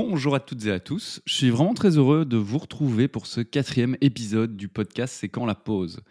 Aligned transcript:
Bonjour 0.00 0.36
à 0.36 0.38
toutes 0.38 0.64
et 0.66 0.70
à 0.70 0.78
tous. 0.78 1.20
Je 1.24 1.34
suis 1.34 1.50
vraiment 1.50 1.74
très 1.74 1.98
heureux 1.98 2.24
de 2.24 2.36
vous 2.36 2.58
retrouver 2.58 3.08
pour 3.08 3.26
ce 3.26 3.40
quatrième 3.40 3.96
épisode 4.00 4.56
du 4.56 4.68
podcast 4.68 5.12
C'est 5.18 5.28
quand 5.28 5.44
la 5.44 5.56
pause. 5.56 6.02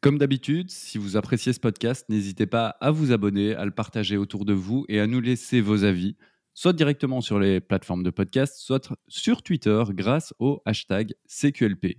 Comme 0.00 0.16
d'habitude, 0.16 0.70
si 0.70 0.96
vous 0.96 1.18
appréciez 1.18 1.52
ce 1.52 1.60
podcast, 1.60 2.06
n'hésitez 2.08 2.46
pas 2.46 2.68
à 2.80 2.90
vous 2.90 3.12
abonner, 3.12 3.54
à 3.54 3.66
le 3.66 3.70
partager 3.70 4.16
autour 4.16 4.46
de 4.46 4.54
vous 4.54 4.86
et 4.88 4.98
à 4.98 5.06
nous 5.06 5.20
laisser 5.20 5.60
vos 5.60 5.84
avis, 5.84 6.16
soit 6.54 6.72
directement 6.72 7.20
sur 7.20 7.38
les 7.38 7.60
plateformes 7.60 8.02
de 8.02 8.08
podcast, 8.08 8.56
soit 8.56 8.90
sur 9.08 9.42
Twitter 9.42 9.84
grâce 9.90 10.32
au 10.38 10.62
hashtag 10.64 11.12
CQLP. 11.28 11.98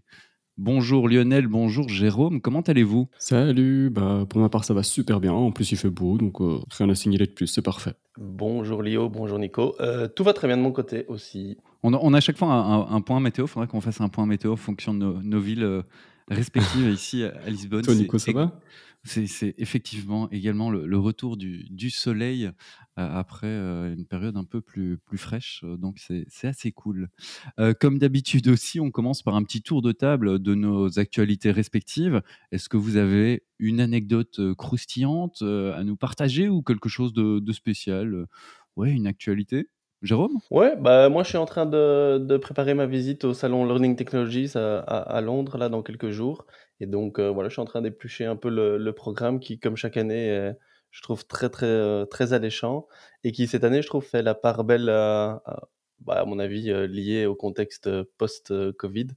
Bonjour 0.58 1.10
Lionel, 1.10 1.48
bonjour 1.48 1.90
Jérôme, 1.90 2.40
comment 2.40 2.62
allez-vous? 2.62 3.10
Salut, 3.20 3.90
bah 3.90 4.26
pour 4.30 4.40
ma 4.40 4.48
part 4.48 4.64
ça 4.64 4.74
va 4.74 4.84
super 4.84 5.20
bien, 5.20 5.34
en 5.34 5.52
plus 5.52 5.70
il 5.74 5.78
fait 5.78 5.90
beau, 5.90 6.18
donc 6.18 6.40
euh, 6.40 6.60
rien 6.78 6.90
à 6.90 6.96
signaler 6.96 7.26
de 7.28 7.32
plus, 7.32 7.48
c'est 7.48 7.62
parfait. 7.62 7.94
Bonjour 8.18 8.82
Lio, 8.82 9.10
bonjour 9.10 9.38
Nico. 9.38 9.76
Euh, 9.82 10.08
tout 10.08 10.24
va 10.24 10.32
très 10.32 10.48
bien 10.48 10.56
de 10.56 10.62
mon 10.62 10.72
côté 10.72 11.06
aussi. 11.10 11.58
on 11.84 11.94
a, 11.94 12.00
on 12.02 12.14
a 12.14 12.18
à 12.18 12.22
chaque 12.22 12.38
fois 12.38 12.54
un, 12.54 12.80
un- 12.84 12.88
un 12.96 13.02
point 13.02 13.20
météo, 13.20 13.46
il 13.46 13.48
faudrait 13.50 13.68
qu'on 13.68 13.82
fasse 13.82 14.00
un 14.00 14.08
point 14.08 14.26
météo 14.26 14.54
en 14.54 14.58
fonction 14.58 14.94
de 14.94 15.00
nos, 15.00 15.22
nos 15.22 15.40
villes 15.42 15.64
euh, 15.64 15.82
respectives 16.30 16.88
ici 16.94 17.24
à 17.26 17.50
Lisbonne. 17.50 17.82
Toi 17.82 17.94
C'est- 17.94 18.00
Nico, 18.00 18.18
ça 18.18 18.32
va? 18.32 18.58
C'est 19.08 19.28
c'est 19.28 19.54
effectivement 19.60 20.30
également 20.32 20.72
le, 20.72 20.88
le 20.88 20.98
retour 20.98 21.38
du, 21.38 21.66
du 21.70 21.90
soleil 21.92 22.46
euh, 22.46 22.52
après 22.98 23.48
euh, 23.48 23.94
une 23.94 24.06
période 24.06 24.38
un 24.38 24.44
peu 24.46 24.62
plus, 24.62 24.98
plus 24.98 25.18
fraîche, 25.18 25.62
euh, 25.66 25.76
donc 25.78 25.98
c'est 26.00 26.48
assez 26.48 26.72
cool. 26.72 27.10
Euh, 27.60 27.74
comme 27.74 28.00
d'habitude 28.00 28.48
aussi, 28.48 28.80
on 28.80 28.90
commence 28.90 29.22
par 29.22 29.36
un 29.36 29.44
petit 29.44 29.62
tour 29.62 29.82
de 29.82 29.92
table 29.92 30.40
de 30.40 30.56
nos 30.56 30.98
actualités 30.98 31.52
respectives. 31.52 32.22
Est-ce 32.52 32.70
que 32.70 32.78
vous 32.78 32.96
avez 32.96 33.44
une 33.60 33.82
anecdote 33.82 34.40
croustillante 34.56 35.42
à 35.42 35.84
nous 35.84 35.96
partager 35.98 36.48
ou 36.50 36.62
quelque 36.62 36.90
chose 36.90 37.14
de, 37.14 37.52
spécial 37.52 38.26
Ouais, 38.76 38.92
une 38.92 39.08
actualité? 39.08 39.70
Jérôme? 40.02 40.38
Ouais, 40.52 40.76
bah 40.76 41.10
moi 41.10 41.24
je 41.24 41.30
suis 41.30 41.38
en 41.38 41.46
train 41.46 41.66
de, 41.66 42.20
de 42.20 42.38
préparer 42.38 42.76
ma 42.76 42.86
visite 42.86 43.24
au 43.24 43.34
salon 43.34 43.66
Learning 43.66 43.96
Technologies 43.96 44.52
à, 44.56 45.22
Londres 45.22 45.58
là 45.58 45.70
dans 45.70 45.82
quelques 45.82 46.12
jours. 46.12 46.46
Et 46.80 46.86
donc 46.86 47.20
voilà, 47.20 47.50
je 47.50 47.54
suis 47.54 47.62
en 47.62 47.66
train 47.66 47.82
d'éplucher 47.82 48.26
un 48.26 48.36
peu 48.36 48.50
le, 48.50 48.78
le 48.78 48.94
programme 48.94 49.40
qui, 49.40 49.58
comme 49.58 49.78
chaque 49.78 49.98
année, 49.98 50.28
est, 50.28 50.56
je 50.96 51.02
trouve 51.02 51.26
très 51.28 51.50
très 51.50 51.66
euh, 51.68 52.06
très 52.06 52.34
alléchant 52.34 52.88
et 53.24 53.32
qui 53.34 53.48
cette 53.48 53.64
année, 53.66 53.82
je 53.82 53.88
trouve, 53.88 54.06
fait 54.06 54.22
la 54.24 54.36
part 54.36 54.64
belle 54.64 54.90
à, 54.90 55.42
à- 55.46 55.68
bah, 56.00 56.16
à 56.22 56.26
mon 56.26 56.40
avis 56.40 56.72
euh, 56.72 56.88
lié 56.88 57.26
au 57.26 57.36
contexte 57.36 57.90
post-Covid. 58.18 59.08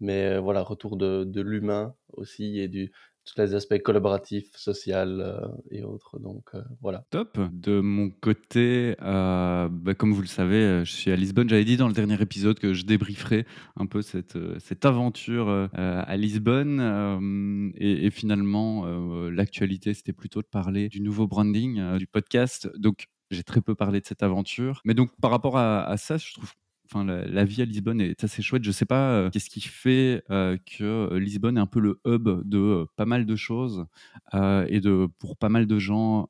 Mais 0.00 0.26
euh, 0.36 0.40
voilà, 0.40 0.62
retour 0.62 0.96
de, 0.96 1.24
de 1.24 1.40
l'humain 1.42 1.94
aussi 2.14 2.60
et 2.60 2.68
du 2.68 2.92
tous 3.26 3.40
les 3.40 3.54
aspects 3.54 3.78
collaboratifs, 3.78 4.56
social 4.56 5.20
euh, 5.20 5.46
et 5.70 5.82
autres. 5.82 6.18
Donc 6.18 6.50
euh, 6.54 6.62
voilà. 6.80 7.04
Top. 7.10 7.38
De 7.52 7.80
mon 7.80 8.08
côté, 8.08 8.96
euh, 9.02 9.68
bah, 9.68 9.94
comme 9.94 10.12
vous 10.12 10.22
le 10.22 10.28
savez, 10.28 10.84
je 10.84 10.92
suis 10.92 11.10
à 11.10 11.16
Lisbonne. 11.16 11.48
J'avais 11.48 11.64
dit 11.64 11.76
dans 11.76 11.88
le 11.88 11.92
dernier 11.94 12.20
épisode 12.22 12.58
que 12.58 12.72
je 12.72 12.84
débrieferais 12.84 13.44
un 13.76 13.86
peu 13.86 14.00
cette, 14.00 14.38
cette 14.60 14.84
aventure 14.84 15.68
à 15.74 16.16
Lisbonne. 16.16 17.72
et, 17.76 18.10
finalement, 18.10 18.86
l'actualité, 19.28 19.94
c'était 19.94 20.12
plutôt 20.12 20.40
de 20.40 20.46
parler 20.46 20.88
du 20.88 21.00
nouveau 21.00 21.26
branding 21.26 21.98
du 21.98 22.06
podcast. 22.06 22.70
Donc, 22.78 23.06
j'ai 23.30 23.42
très 23.42 23.60
peu 23.60 23.74
parlé 23.74 24.00
de 24.00 24.06
cette 24.06 24.22
aventure. 24.22 24.80
Mais 24.84 24.94
donc, 24.94 25.10
par 25.20 25.32
rapport 25.32 25.56
à, 25.56 25.84
à 25.84 25.96
ça, 25.96 26.16
je 26.16 26.32
trouve 26.32 26.52
Enfin, 26.88 27.04
la, 27.04 27.26
la 27.26 27.44
vie 27.44 27.62
à 27.62 27.64
Lisbonne 27.64 28.00
est 28.00 28.22
assez 28.22 28.42
chouette. 28.42 28.62
Je 28.64 28.70
sais 28.70 28.84
pas 28.84 29.10
euh, 29.10 29.30
qu'est-ce 29.30 29.50
qui 29.50 29.60
fait 29.60 30.22
euh, 30.30 30.56
que 30.78 30.84
euh, 30.84 31.18
Lisbonne 31.18 31.56
est 31.58 31.60
un 31.60 31.66
peu 31.66 31.80
le 31.80 32.00
hub 32.06 32.28
de 32.44 32.86
pas 32.96 33.06
mal 33.06 33.26
de 33.26 33.36
choses 33.36 33.86
et 34.32 34.80
de 34.80 35.08
pour 35.18 35.36
pas 35.36 35.48
mal 35.48 35.66
de 35.66 35.78
gens 35.78 36.28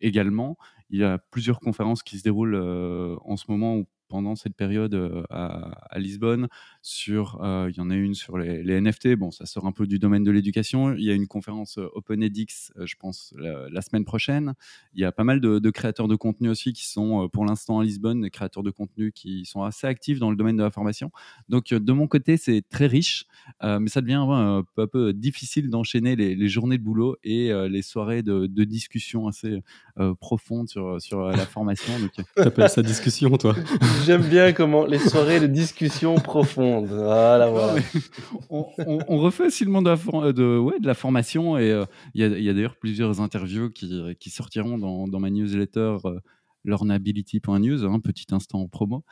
également. 0.00 0.56
Il 0.90 1.00
y 1.00 1.04
a 1.04 1.18
plusieurs 1.18 1.60
conférences 1.60 2.02
qui 2.02 2.18
se 2.18 2.22
déroulent 2.22 2.56
en 2.56 3.36
ce 3.36 3.44
moment 3.48 3.82
pendant 4.16 4.34
cette 4.34 4.56
période 4.56 4.94
à, 5.28 5.70
à 5.90 5.98
Lisbonne. 5.98 6.48
Sur, 6.80 7.38
il 7.68 7.76
y 7.76 7.80
en 7.80 7.90
a 7.90 7.94
une 7.94 8.14
sur 8.14 8.38
les, 8.38 8.62
les 8.62 8.80
NFT. 8.80 9.14
Bon, 9.16 9.30
ça 9.30 9.44
sort 9.44 9.66
un 9.66 9.72
peu 9.72 9.86
du 9.86 9.98
domaine 9.98 10.24
de 10.24 10.30
l'éducation. 10.30 10.94
Il 10.94 11.04
y 11.04 11.10
a 11.10 11.14
une 11.14 11.26
conférence 11.26 11.78
OpenEdX, 11.94 12.72
je 12.82 12.94
pense, 12.98 13.34
la, 13.36 13.68
la 13.68 13.82
semaine 13.82 14.06
prochaine. 14.06 14.54
Il 14.94 15.00
y 15.02 15.04
a 15.04 15.12
pas 15.12 15.24
mal 15.24 15.42
de, 15.42 15.58
de 15.58 15.70
créateurs 15.70 16.08
de 16.08 16.16
contenu 16.16 16.48
aussi 16.48 16.72
qui 16.72 16.86
sont 16.86 17.28
pour 17.28 17.44
l'instant 17.44 17.80
à 17.80 17.84
Lisbonne, 17.84 18.22
des 18.22 18.30
créateurs 18.30 18.62
de 18.62 18.70
contenu 18.70 19.12
qui 19.12 19.44
sont 19.44 19.62
assez 19.62 19.86
actifs 19.86 20.18
dans 20.18 20.30
le 20.30 20.36
domaine 20.36 20.56
de 20.56 20.62
la 20.62 20.70
formation. 20.70 21.10
Donc, 21.50 21.74
de 21.74 21.92
mon 21.92 22.06
côté, 22.06 22.36
c'est 22.36 22.62
très 22.68 22.86
riche, 22.86 23.26
euh, 23.62 23.78
mais 23.78 23.88
ça 23.88 24.00
devient 24.00 24.24
euh, 24.28 24.62
peu 24.74 24.82
à 24.82 24.86
peu 24.86 25.12
difficile 25.12 25.68
d'enchaîner 25.68 26.16
les, 26.16 26.34
les 26.34 26.48
journées 26.48 26.78
de 26.78 26.82
boulot 26.82 27.16
et 27.22 27.52
euh, 27.52 27.68
les 27.68 27.82
soirées 27.82 28.22
de, 28.22 28.46
de 28.46 28.64
discussion 28.64 29.28
assez 29.28 29.62
profondes 30.20 30.68
sur, 30.68 31.00
sur 31.00 31.22
la 31.22 31.46
formation. 31.46 31.98
Donc, 31.98 32.12
T'appelles 32.36 32.68
ça 32.68 32.82
discussion 32.82 33.30
toi? 33.38 33.54
J'aime 34.06 34.22
bien 34.22 34.52
comment 34.52 34.86
les 34.86 34.98
soirées 35.00 35.40
de 35.40 35.46
discussion 35.48 36.14
profonde. 36.14 36.86
Voilà, 36.86 37.48
voilà. 37.50 37.74
on, 38.50 38.66
on- 38.86 38.98
on 39.08 39.18
refait 39.18 39.50
monde 39.70 39.84
de 39.86 39.90
la, 39.90 40.32
de, 40.32 40.58
ouais, 40.58 40.78
de 40.78 40.86
la 40.86 40.94
formation 40.94 41.58
et 41.58 41.70
euh, 41.72 41.84
il 42.14 42.20
y 42.20 42.48
a, 42.48 42.54
d'ailleurs 42.54 42.76
plusieurs 42.76 43.20
interviews 43.20 43.70
qui, 43.70 44.00
qui 44.20 44.30
sortiront 44.30 44.78
dans, 44.78 45.08
dans 45.08 45.18
ma 45.18 45.30
newsletter 45.30 45.96
euh, 46.04 46.20
learnability.news, 46.64 47.84
un 47.84 48.00
petit 48.00 48.26
instant 48.32 48.60
en 48.60 48.68
promo. 48.68 49.04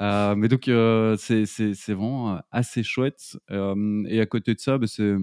Euh, 0.00 0.34
mais 0.34 0.48
donc, 0.48 0.66
euh, 0.66 1.16
c'est 1.16 1.44
vraiment 1.92 2.40
assez 2.50 2.82
chouette. 2.82 3.36
Et 3.50 4.20
à 4.20 4.26
côté 4.26 4.54
de 4.54 4.58
ça, 4.60 4.78
bah, 4.78 4.86
c'est 4.88 5.14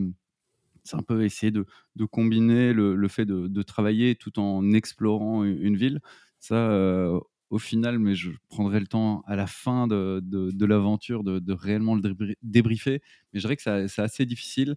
c'est 0.86 0.96
un 0.96 1.04
peu 1.04 1.24
essayer 1.24 1.52
de, 1.52 1.66
de 1.98 2.06
combiner 2.06 2.74
le, 2.74 2.96
le 2.96 3.08
fait 3.10 3.26
de, 3.26 3.48
de 3.48 3.62
travailler 3.62 4.16
tout 4.16 4.40
en 4.40 4.72
explorant 4.72 5.44
une, 5.44 5.62
une 5.62 5.76
ville. 5.76 6.00
Ça, 6.40 6.56
euh, 6.56 7.20
au 7.50 7.58
final, 7.58 8.00
mais 8.00 8.16
je 8.16 8.32
prendrai 8.48 8.80
le 8.80 8.88
temps 8.88 9.22
à 9.26 9.36
la 9.36 9.48
fin 9.48 9.88
de, 9.88 10.22
de, 10.24 10.66
l'aventure 10.66 11.24
de, 11.24 11.54
réellement 11.54 11.96
le 11.96 12.02
débri- 12.02 12.36
débriefer. 12.44 13.02
Mais 13.34 13.40
je 13.40 13.48
dirais 13.48 13.56
que 13.56 13.88
c'est 13.88 14.02
assez 14.02 14.26
difficile 14.26 14.76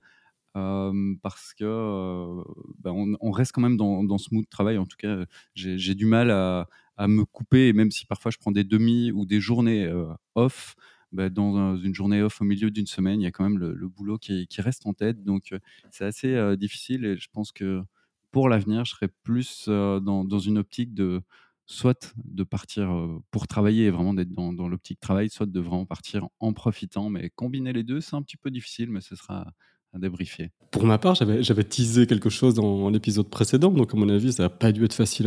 euh, 0.57 1.15
parce 1.23 1.55
que 1.55 1.65
euh, 1.65 2.43
ben, 2.79 3.17
on, 3.21 3.31
reste 3.31 3.53
quand 3.53 3.63
même 3.63 3.77
dans, 3.77 4.19
ce 4.19 4.35
mood 4.35 4.45
de 4.45 4.51
travail. 4.51 4.79
En 4.79 4.87
tout 4.87 4.97
cas, 4.97 5.25
j'ai 5.55 5.95
du 5.95 6.07
mal 6.07 6.31
à, 6.31 6.69
me 7.09 7.25
couper, 7.25 7.73
même 7.73 7.91
si 7.91 8.07
parfois 8.07 8.31
je 8.31 8.39
prends 8.39 8.53
des 8.53 8.65
demi 8.65 9.11
ou 9.13 9.27
des 9.27 9.41
journées 9.41 9.87
euh, 9.87 10.13
off, 10.35 10.77
ben, 11.11 11.29
dans 11.31 11.57
un- 11.57 11.77
une 11.77 11.95
journée 11.95 12.23
off 12.23 12.41
au 12.41 12.45
milieu 12.45 12.71
d'une 12.71 12.87
semaine, 12.87 13.21
il 13.21 13.25
y 13.25 13.27
a 13.27 13.33
quand 13.33 13.45
même 13.45 13.59
le, 13.59 13.89
boulot 13.89 14.19
qui, 14.19 14.47
reste 14.59 14.87
en 14.87 14.95
tête. 14.95 15.25
Donc, 15.25 15.55
c'est 15.91 16.05
assez 16.05 16.57
difficile 16.57 17.05
et 17.05 17.17
je 17.17 17.29
pense 17.33 17.53
que 17.53 17.83
pour 18.31 18.49
l'avenir, 18.49 18.85
je 18.85 18.93
serais 18.93 19.09
plus 19.25 19.69
dans, 19.69 20.25
dans 20.25 20.39
une 20.39 20.59
optique 20.59 20.95
de 20.95 21.23
soit 21.67 22.15
de 22.25 22.45
partir 22.45 22.91
pour 23.31 23.47
travailler 23.47 23.87
et 23.87 23.91
vraiment 23.91 24.15
d'être 24.15 24.33
dans, 24.33 24.53
dans 24.53 24.69
l'optique 24.69 25.01
travail, 25.01 25.31
soit 25.31 25.47
de 25.47 25.61
vraiment 25.61 25.87
partir 25.87 26.27
en 26.41 26.53
profitant. 26.53 27.09
Mais 27.09 27.31
combiner 27.31 27.73
les 27.73 27.83
deux, 27.83 28.01
c'est 28.01 28.17
un 28.17 28.23
petit 28.23 28.37
peu 28.37 28.51
difficile, 28.51 28.91
mais 28.91 29.01
ce 29.01 29.17
sera 29.17 29.47
à 29.93 29.99
débriefer. 29.99 30.51
Pour 30.71 30.85
ma 30.85 30.99
part, 30.99 31.15
j'avais 31.15 31.65
teasé 31.65 32.07
quelque 32.07 32.31
chose 32.31 32.55
dans 32.55 32.89
l'épisode 32.89 33.29
précédent, 33.29 33.71
donc 33.71 33.95
à 33.95 33.97
mon 33.97 34.09
avis, 34.09 34.33
ça 34.33 34.45
n'a 34.45 34.49
pas 34.49 34.73
dû 34.73 34.85
être 34.85 34.95
facile 34.95 35.27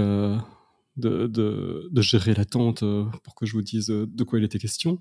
de, 0.97 2.01
gérer 2.01 2.34
l'attente 2.34 2.84
pour 3.23 3.35
que 3.35 3.46
je 3.46 3.53
vous 3.53 3.62
dise 3.62 3.88
de 3.88 4.23
quoi 4.23 4.40
il 4.40 4.46
était 4.46 4.59
question. 4.59 4.97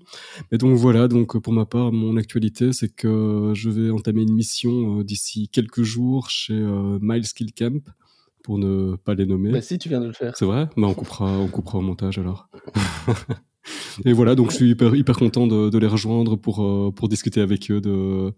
Mais 0.51 0.57
donc 0.57 0.75
voilà, 0.77 1.07
donc 1.07 1.37
pour 1.39 1.53
ma 1.53 1.65
part, 1.65 1.91
mon 1.91 2.17
actualité, 2.17 2.73
c'est 2.73 2.89
que 2.89 3.51
je 3.55 3.69
vais 3.69 3.89
entamer 3.89 4.21
une 4.21 4.33
mission 4.33 5.01
d'ici 5.01 5.49
quelques 5.49 5.83
jours 5.83 6.29
chez 6.29 6.59
Miles 7.01 7.25
Camp, 7.57 7.83
pour 8.45 8.59
ne 8.59 8.95
pas 8.95 9.15
les 9.15 9.25
nommer. 9.25 9.51
Bah 9.51 9.59
si, 9.61 9.79
tu 9.79 9.89
viens 9.89 9.99
de 9.99 10.05
le 10.05 10.13
faire. 10.13 10.37
C'est 10.37 10.45
vrai? 10.45 10.67
Bah, 10.77 10.85
on, 10.87 10.93
coupera, 10.93 11.25
on 11.39 11.47
coupera 11.47 11.79
au 11.79 11.81
montage 11.81 12.19
alors. 12.19 12.47
et 14.05 14.13
voilà, 14.13 14.35
donc 14.35 14.51
je 14.51 14.57
suis 14.57 14.69
hyper, 14.69 14.93
hyper 14.95 15.17
content 15.17 15.47
de, 15.47 15.69
de 15.69 15.77
les 15.79 15.87
rejoindre 15.87 16.35
pour, 16.35 16.63
euh, 16.63 16.91
pour 16.95 17.09
discuter 17.09 17.41
avec 17.41 17.71
eux 17.71 17.81
de, 17.81 18.33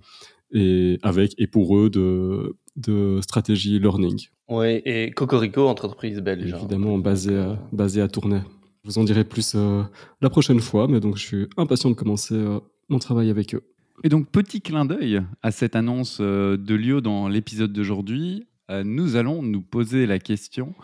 et, 0.53 0.97
avec, 1.03 1.33
et 1.37 1.47
pour 1.47 1.77
eux 1.77 1.89
de, 1.89 2.55
de 2.77 3.19
stratégie 3.21 3.79
learning, 3.79 4.27
Oui, 4.47 4.81
et 4.85 5.11
Cocorico, 5.11 5.67
entreprise 5.67 6.19
belge. 6.21 6.53
évidemment 6.53 6.97
basée 6.97 7.37
à, 7.37 7.59
basée 7.73 8.01
à 8.01 8.07
Tournai. 8.07 8.39
Je 8.85 8.91
vous 8.91 8.99
en 8.99 9.03
dirai 9.03 9.25
plus 9.25 9.53
euh, 9.55 9.83
la 10.21 10.29
prochaine 10.29 10.61
fois, 10.61 10.87
mais 10.87 11.01
donc 11.01 11.17
je 11.17 11.23
suis 11.25 11.47
impatient 11.57 11.89
de 11.89 11.95
commencer 11.95 12.35
euh, 12.35 12.59
mon 12.87 12.99
travail 12.99 13.29
avec 13.29 13.53
eux. 13.53 13.63
Et 14.05 14.09
donc, 14.09 14.29
petit 14.29 14.61
clin 14.61 14.85
d'œil 14.85 15.21
à 15.41 15.49
cette 15.51 15.75
annonce 15.75 16.21
de 16.21 16.75
Lio 16.75 17.01
dans 17.01 17.27
l'épisode 17.27 17.73
d'aujourd'hui, 17.73 18.45
nous 18.69 19.15
allons 19.15 19.41
nous 19.41 19.61
poser 19.61 20.05
la 20.05 20.19
question 20.19 20.75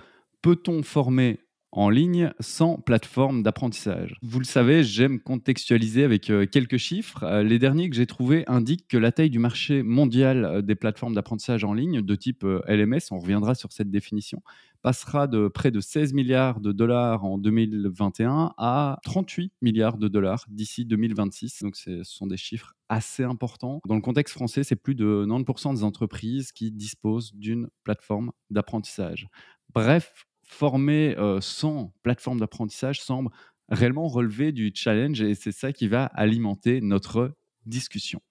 peut-on 0.43 0.83
former 0.83 1.39
en 1.71 1.89
ligne 1.89 2.31
sans 2.39 2.77
plateforme 2.77 3.41
d'apprentissage? 3.41 4.15
Vous 4.21 4.37
le 4.37 4.45
savez, 4.45 4.83
j'aime 4.83 5.19
contextualiser 5.19 6.03
avec 6.03 6.29
euh, 6.29 6.45
quelques 6.45 6.77
chiffres. 6.77 7.23
Euh, 7.23 7.41
les 7.41 7.57
derniers 7.57 7.89
que 7.89 7.95
j'ai 7.95 8.05
trouvés 8.05 8.43
indiquent 8.45 8.87
que 8.87 8.97
la 8.97 9.11
taille 9.11 9.31
du 9.31 9.39
marché 9.39 9.81
mondial 9.81 10.45
euh, 10.45 10.61
des 10.61 10.75
plateformes 10.75 11.15
d'apprentissage 11.15 11.63
en 11.63 11.73
ligne 11.73 12.01
de 12.01 12.15
type 12.15 12.43
euh, 12.43 12.61
LMS, 12.67 12.99
on 13.09 13.17
reviendra 13.17 13.55
sur 13.55 13.71
cette 13.71 13.89
définition, 13.89 14.43
passera 14.83 15.27
de 15.27 15.47
près 15.47 15.71
de 15.71 15.79
16 15.79 16.13
milliards 16.13 16.59
de 16.59 16.73
dollars 16.73 17.23
en 17.23 17.37
2021 17.37 18.53
à 18.57 18.99
38 19.03 19.53
milliards 19.61 19.97
de 19.97 20.09
dollars 20.09 20.45
d'ici 20.49 20.85
2026. 20.85 21.63
Donc 21.63 21.77
ce 21.77 22.03
sont 22.03 22.27
des 22.27 22.37
chiffres 22.37 22.75
assez 22.89 23.23
importants. 23.23 23.79
Dans 23.87 23.95
le 23.95 24.01
contexte 24.01 24.33
français, 24.35 24.63
c'est 24.63 24.75
plus 24.75 24.93
de 24.93 25.25
90% 25.27 25.75
des 25.75 25.83
entreprises 25.83 26.51
qui 26.51 26.69
disposent 26.69 27.33
d'une 27.33 27.69
plateforme 27.83 28.31
d'apprentissage. 28.49 29.29
Bref, 29.73 30.25
former 30.43 31.17
euh, 31.17 31.39
sans 31.39 31.93
plateforme 32.03 32.41
d'apprentissage 32.41 33.01
semble 33.01 33.29
réellement 33.69 34.09
relever 34.09 34.51
du 34.51 34.71
challenge 34.75 35.21
et 35.21 35.33
c'est 35.33 35.53
ça 35.53 35.71
qui 35.71 35.87
va 35.87 36.05
alimenter 36.05 36.81
notre 36.81 37.33
discussion. 37.65 38.21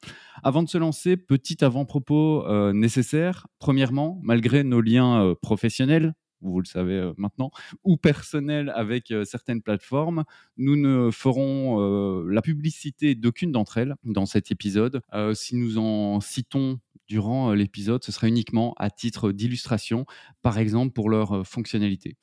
Avant 0.43 0.63
de 0.63 0.69
se 0.69 0.77
lancer, 0.77 1.17
petit 1.17 1.65
avant-propos 1.65 2.47
euh, 2.47 2.75
nécessaire. 2.75 3.47
Premièrement, 3.59 4.21
malgré 4.23 4.63
nos 4.65 4.83
liens 4.83 5.25
euh, 5.25 5.35
professionnels, 5.35 6.13
vous 6.51 6.61
le 6.61 6.67
savez 6.67 6.95
euh, 6.95 7.13
maintenant, 7.17 7.51
ou 7.85 7.97
personnels 7.97 8.73
avec 8.75 9.13
certaines 9.25 9.63
plateformes, 9.63 10.25
nous 10.57 10.77
ne 10.77 11.11
ferons 11.11 12.23
la 12.25 12.43
publicité 12.43 13.15
d'aucune 13.15 13.53
d'entre 13.53 13.79
elles 13.79 13.95
dans 14.05 14.27
cet 14.27 14.51
épisode. 14.51 15.03
si 15.35 15.57
nous 15.57 15.79
en 15.79 16.21
citons 16.21 16.81
durant 17.09 17.53
l'épisode, 17.53 18.03
ce 18.05 18.13
sera 18.13 18.29
uniquement 18.29 18.75
à 18.79 18.91
titre 18.91 19.33
d'illustration, 19.33 20.07
par 20.43 20.59
exemple 20.59 20.93
pour 20.93 21.11
leur 21.11 21.47
fonctionnalité. 21.47 22.17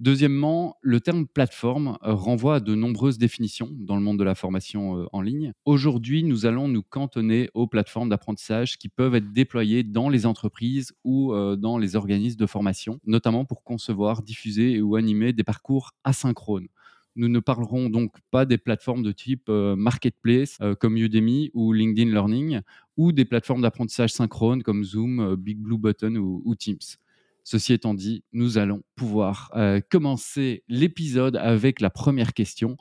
Deuxièmement, 0.00 0.76
le 0.82 1.00
terme 1.00 1.24
plateforme 1.24 1.98
euh, 2.02 2.14
renvoie 2.14 2.56
à 2.56 2.60
de 2.60 2.74
nombreuses 2.74 3.16
définitions 3.16 3.70
dans 3.78 3.94
le 3.94 4.02
monde 4.02 4.18
de 4.18 4.24
la 4.24 4.34
formation 4.34 4.98
euh, 4.98 5.06
en 5.12 5.20
ligne. 5.20 5.52
Aujourd'hui, 5.66 6.24
nous 6.24 6.46
allons 6.46 6.66
nous 6.66 6.82
cantonner 6.82 7.48
aux 7.54 7.68
plateformes 7.68 8.08
d'apprentissage 8.08 8.76
qui 8.76 8.88
peuvent 8.88 9.14
être 9.14 9.32
déployées 9.32 9.84
dans 9.84 10.08
les 10.08 10.26
entreprises 10.26 10.92
ou 11.04 11.32
euh, 11.32 11.54
dans 11.54 11.78
les 11.78 11.94
organismes 11.94 12.38
de 12.38 12.46
formation, 12.46 12.98
notamment 13.06 13.44
pour 13.44 13.62
concevoir, 13.62 14.22
diffuser 14.22 14.82
ou 14.82 14.96
animer 14.96 15.32
des 15.32 15.44
parcours 15.44 15.92
asynchrones. 16.02 16.66
Nous 17.14 17.28
ne 17.28 17.38
parlerons 17.38 17.88
donc 17.88 18.16
pas 18.32 18.46
des 18.46 18.58
plateformes 18.58 19.04
de 19.04 19.12
type 19.12 19.48
marketplace 19.48 20.58
comme 20.80 20.96
Udemy 20.96 21.52
ou 21.54 21.72
LinkedIn 21.72 22.10
Learning 22.10 22.60
ou 22.96 23.12
des 23.12 23.24
plateformes 23.24 23.62
d'apprentissage 23.62 24.10
synchrone 24.10 24.64
comme 24.64 24.82
Zoom, 24.82 25.36
Big 25.36 25.58
Blue 25.58 25.78
Button 25.78 26.16
ou 26.16 26.54
Teams. 26.56 26.96
Ceci 27.44 27.74
étant 27.74 27.92
dit, 27.92 28.24
nous 28.32 28.56
allons 28.56 28.82
pouvoir 28.96 29.50
euh, 29.54 29.80
commencer 29.90 30.64
l'épisode 30.66 31.36
avec 31.36 31.80
la 31.80 31.90
première 31.90 32.32
question. 32.32 32.78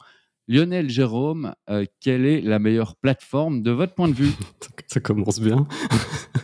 Lionel 0.48 0.90
Jérôme, 0.90 1.54
euh, 1.70 1.86
quelle 2.00 2.26
est 2.26 2.42
la 2.42 2.60
meilleure 2.60 2.96
plateforme 2.96 3.62
de 3.62 3.72
votre 3.72 3.94
point 3.94 4.08
de 4.08 4.14
vue? 4.14 4.32
Ça 4.88 5.02
commence 5.02 5.40
bien. 5.40 5.68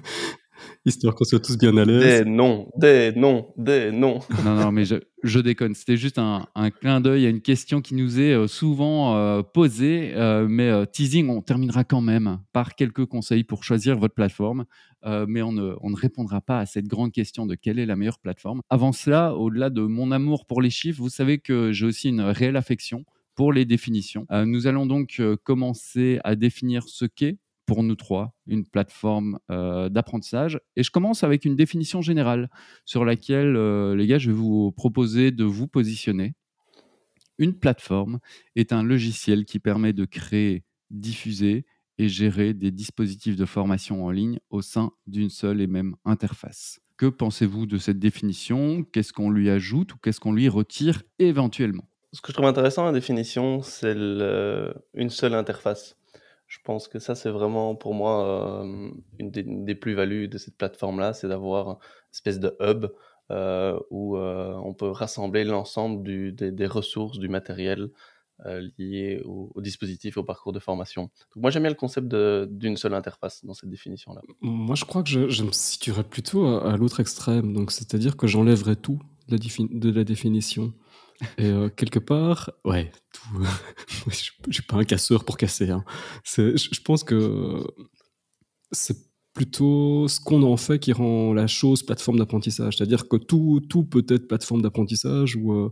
histoire 0.90 1.16
qu'on 1.16 1.24
soit 1.24 1.40
tous 1.40 1.58
bien 1.58 1.76
à 1.78 1.86
l'aise. 1.86 2.24
Des 2.24 2.30
noms, 2.30 2.70
des 2.76 3.14
noms, 3.16 3.48
des 3.58 3.92
noms. 3.92 4.20
Non, 4.44 4.56
non, 4.56 4.72
mais 4.72 4.84
je, 4.86 5.40
déconne. 5.40 5.74
C'était 5.76 5.98
juste 5.98 6.18
un, 6.18 6.46
clin 6.82 7.02
d'œil 7.02 7.26
à 7.26 7.30
une 7.30 7.42
question 7.42 7.82
qui 7.82 7.96
nous 7.96 8.20
est 8.20 8.34
euh, 8.34 8.48
souvent 8.48 9.16
euh, 9.16 9.42
posée. 9.42 10.14
Euh, 10.16 10.48
mais 10.50 10.86
teasing, 10.88 11.30
on 11.30 11.42
terminera 11.42 11.84
quand 11.84 12.02
même 12.02 12.40
par 12.52 12.76
quelques 12.76 13.06
conseils 13.06 13.44
pour 13.44 13.64
choisir 13.64 13.98
votre 13.98 14.14
plateforme. 14.14 14.66
mais 15.06 15.42
on 15.42 15.54
ne, 15.54 15.76
on 15.82 15.90
ne, 15.90 15.96
répondra 15.96 16.42
pas 16.42 16.60
à 16.60 16.66
cette 16.66 16.88
grande 16.88 17.12
question 17.12 17.46
de 17.46 17.56
quelle 17.56 17.80
est 17.80 17.86
la 17.86 17.96
meilleure 17.96 18.20
plateforme. 18.20 18.62
Avant 18.70 18.92
cela, 18.92 19.36
au-delà 19.36 19.70
de 19.70 19.82
mon 19.82 20.12
amour 20.12 20.46
pour 20.46 20.62
les 20.62 20.70
chiffres, 20.70 21.02
vous 21.02 21.10
savez 21.10 21.40
que 21.40 21.72
j'ai 21.72 21.86
aussi 21.86 22.10
une 22.10 22.22
réelle 22.22 22.58
affection 22.58 23.06
pour 23.36 23.54
les 23.54 23.64
définitions. 23.64 24.26
nous 24.46 24.68
allons 24.68 24.86
donc 24.86 25.22
commencer 25.44 26.20
à 26.26 26.36
définir 26.36 26.84
ce 26.88 27.06
qu'est 27.06 27.38
pour 27.70 27.84
nous 27.84 27.94
trois, 27.94 28.34
une 28.48 28.66
plateforme 28.66 29.38
euh, 29.52 29.90
d'apprentissage. 29.90 30.60
Et 30.76 30.82
je 30.82 30.90
commence 30.90 31.24
avec 31.24 31.46
une 31.46 31.56
définition 31.56 32.02
générale 32.02 32.50
sur 32.84 33.06
laquelle, 33.06 33.56
euh, 33.56 33.96
les 33.96 34.08
gars, 34.08 34.18
je 34.18 34.32
vais 34.32 34.36
vous 34.36 34.72
proposer 34.72 35.30
de 35.30 35.44
vous 35.44 35.68
positionner. 35.68 36.34
Une 37.38 37.54
plateforme 37.54 38.18
est 38.56 38.74
un 38.74 38.82
logiciel 38.82 39.46
qui 39.46 39.60
permet 39.60 39.94
de 39.94 40.06
créer, 40.06 40.64
diffuser 40.90 41.68
et 42.00 42.10
gérer 42.10 42.56
des 42.56 42.72
dispositifs 42.72 43.36
de 43.36 43.46
formation 43.46 44.04
en 44.04 44.10
ligne 44.10 44.40
au 44.50 44.64
sein 44.64 44.90
d'une 45.06 45.30
seule 45.30 45.62
et 45.62 45.68
même 45.68 45.96
interface. 46.06 46.80
Que 46.98 47.06
pensez-vous 47.06 47.68
de 47.68 47.78
cette 47.78 48.00
définition? 48.00 48.84
Qu'est-ce 48.92 49.14
qu'on 49.14 49.30
lui 49.30 49.52
ajoute 49.52 49.94
ou 49.94 49.98
qu'est-ce 50.02 50.20
qu'on 50.20 50.34
lui 50.34 50.50
retire 50.50 51.04
éventuellement? 51.20 51.88
Ce 52.14 52.22
que 52.22 52.30
je 52.30 52.34
trouve 52.34 52.48
intéressant, 52.48 52.84
la 52.86 52.94
définition, 52.94 53.62
c'est 53.62 53.94
une 53.94 55.10
seule 55.12 55.36
interface. 55.36 55.99
Je 56.50 56.58
pense 56.64 56.88
que 56.88 56.98
ça, 56.98 57.14
c'est 57.14 57.30
vraiment 57.30 57.76
pour 57.76 57.94
moi 57.94 58.64
euh, 58.64 58.90
une 59.20 59.30
des, 59.30 59.76
plus-values 59.76 60.28
de 60.28 60.40
cette 60.40 60.58
plateforme-là, 60.58 61.14
c'est 61.14 61.28
d'avoir 61.28 61.70
une 61.70 61.78
espèce 62.12 62.40
de 62.40 62.58
hub 62.60 62.88
euh, 63.30 63.80
où 63.92 64.18
euh, 64.18 64.56
on 64.64 64.74
peut 64.74 64.90
rassembler 64.90 65.44
l'ensemble 65.44 66.02
des, 66.04 66.66
ressources, 66.66 67.20
du 67.20 67.30
matériel 67.30 67.92
lié 68.80 69.22
au, 69.26 69.62
dispositif 69.62 70.18
et 70.18 70.20
au 70.20 70.24
parcours 70.24 70.52
de 70.52 70.60
formation. 70.60 71.12
Moi, 71.36 71.52
j'aime 71.52 71.64
bien 71.64 71.70
le 71.70 71.76
concept 71.76 72.08
d'une 72.08 72.78
seule 72.78 72.96
interface 72.96 73.46
dans 73.46 73.54
cette 73.54 73.70
définition-là. 73.70 74.22
Moi, 74.42 74.76
je 74.76 74.86
crois 74.86 75.04
que 75.04 75.10
je, 75.10 75.44
me 75.44 75.52
situerais 75.52 76.06
plutôt 76.06 76.48
à, 76.48 76.78
l'autre 76.78 77.00
extrême, 77.00 77.70
c'est-à-dire 77.70 78.18
que 78.18 78.26
j'enlèverais 78.26 78.78
tout 78.78 79.00
de 79.28 79.92
la 79.92 80.04
définition. 80.04 80.74
Et 81.38 81.46
euh, 81.46 81.70
quelque 81.70 82.00
part, 82.00 82.52
ouais, 82.66 82.92
tout, 83.14 83.44
je, 84.10 84.32
ne 84.48 84.54
suis 84.54 84.64
pas 84.64 84.78
un 84.78 84.84
casseur 84.84 85.26
pour 85.26 85.38
casser. 85.38 85.70
Hein. 85.70 85.84
Je, 86.24 86.56
je, 86.56 86.82
pense 86.82 87.04
que 87.04 87.64
c'est 88.72 88.98
plutôt 89.34 90.08
ce 90.08 90.20
qu'on 90.20 90.44
en 90.44 90.58
fait 90.58 90.80
qui 90.80 90.94
rend 90.94 91.34
la 91.34 91.48
chose 91.48 91.84
plateforme 91.84 92.20
d'apprentissage. 92.20 92.78
C'est-à-dire 92.78 93.08
que 93.08 93.18
tout, 93.18 93.62
tout 93.70 93.84
peut 93.84 94.06
être 94.08 94.28
plateforme 94.28 94.62
d'apprentissage 94.62 95.36
ou 95.36 95.54
euh, 95.54 95.72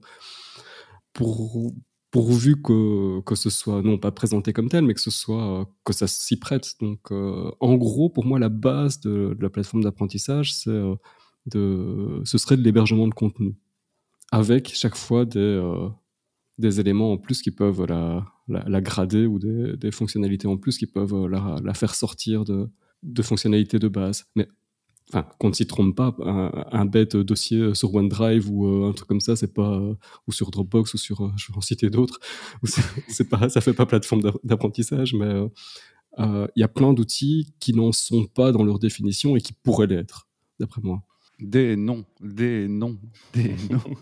pour, 1.13 1.71
pourvu 2.11 2.61
que, 2.61 3.21
que 3.21 3.35
ce 3.35 3.49
soit 3.49 3.81
non 3.81 3.97
pas 3.97 4.11
présenté 4.11 4.51
comme 4.51 4.69
tel, 4.69 4.83
mais 4.83 4.93
que 4.93 5.01
ce 5.01 5.11
soit 5.11 5.69
que 5.85 5.93
ça 5.93 6.07
s'y 6.07 6.37
prête. 6.37 6.73
Donc, 6.81 6.99
euh, 7.11 7.51
en 7.61 7.75
gros, 7.75 8.09
pour 8.09 8.25
moi, 8.25 8.37
la 8.37 8.49
base 8.49 8.99
de, 8.99 9.33
de 9.33 9.43
la 9.43 9.49
plateforme 9.49 9.83
d'apprentissage, 9.83 10.53
c'est 10.53 10.81
de, 11.45 12.21
ce 12.25 12.37
serait 12.37 12.57
de 12.57 12.63
l'hébergement 12.63 13.07
de 13.07 13.13
contenu 13.13 13.55
avec 14.31 14.73
chaque 14.73 14.95
fois 14.95 15.25
des, 15.25 15.39
euh, 15.39 15.89
des 16.57 16.79
éléments 16.79 17.13
en 17.13 17.17
plus 17.17 17.41
qui 17.41 17.51
peuvent 17.51 17.85
la, 17.85 18.81
grader 18.81 19.25
ou 19.25 19.39
des, 19.39 19.91
fonctionnalités 19.91 20.47
en 20.47 20.57
plus 20.57 20.77
qui 20.77 20.87
peuvent 20.87 21.13
euh, 21.13 21.59
la, 21.63 21.73
faire 21.73 21.95
sortir 21.95 22.43
de, 22.43 22.69
fonctionnalités 23.21 23.79
de 23.79 23.87
base. 23.87 24.25
Mais 24.35 24.47
enfin, 25.09 25.27
qu'on 25.39 25.49
ne 25.49 25.53
s'y 25.53 25.65
trompe 25.65 25.95
pas, 25.95 26.15
un, 26.71 26.85
bête 26.85 27.15
dossier 27.15 27.73
sur 27.73 27.93
OneDrive 27.93 28.49
ou 28.51 28.67
euh, 28.67 28.89
un 28.89 28.93
truc 28.93 29.07
comme 29.07 29.21
ça, 29.21 29.35
c'est 29.35 29.53
pas 29.53 29.81
ou 30.27 30.31
sur 30.31 30.51
Dropbox 30.51 30.93
ou 30.93 30.97
sur, 30.97 31.33
je 31.37 31.51
vais 31.51 31.57
en 31.57 31.61
citer 31.61 31.89
d'autres, 31.89 32.19
c'est 33.07 33.29
pas, 33.29 33.49
ça 33.49 33.61
fait 33.61 33.73
pas 33.73 33.85
plateforme 33.85 34.21
d'apprentissage, 34.43 35.13
mais 35.13 35.49
il 36.19 36.59
y 36.59 36.63
a 36.63 36.67
plein 36.67 36.93
d'outils 36.93 37.53
qui 37.59 37.73
n'en 37.73 37.91
sont 37.91 38.25
pas 38.25 38.51
dans 38.51 38.63
leur 38.63 38.79
définition 38.79 39.37
et 39.37 39.41
qui 39.41 39.53
pourraient 39.53 39.87
l'être, 39.87 40.27
d'après 40.59 40.81
moi. 40.83 41.03
Des 41.39 41.75
noms, 41.75 42.05
des 42.19 42.67
noms, 42.67 42.97
des 43.33 43.55
noms. 43.69 43.95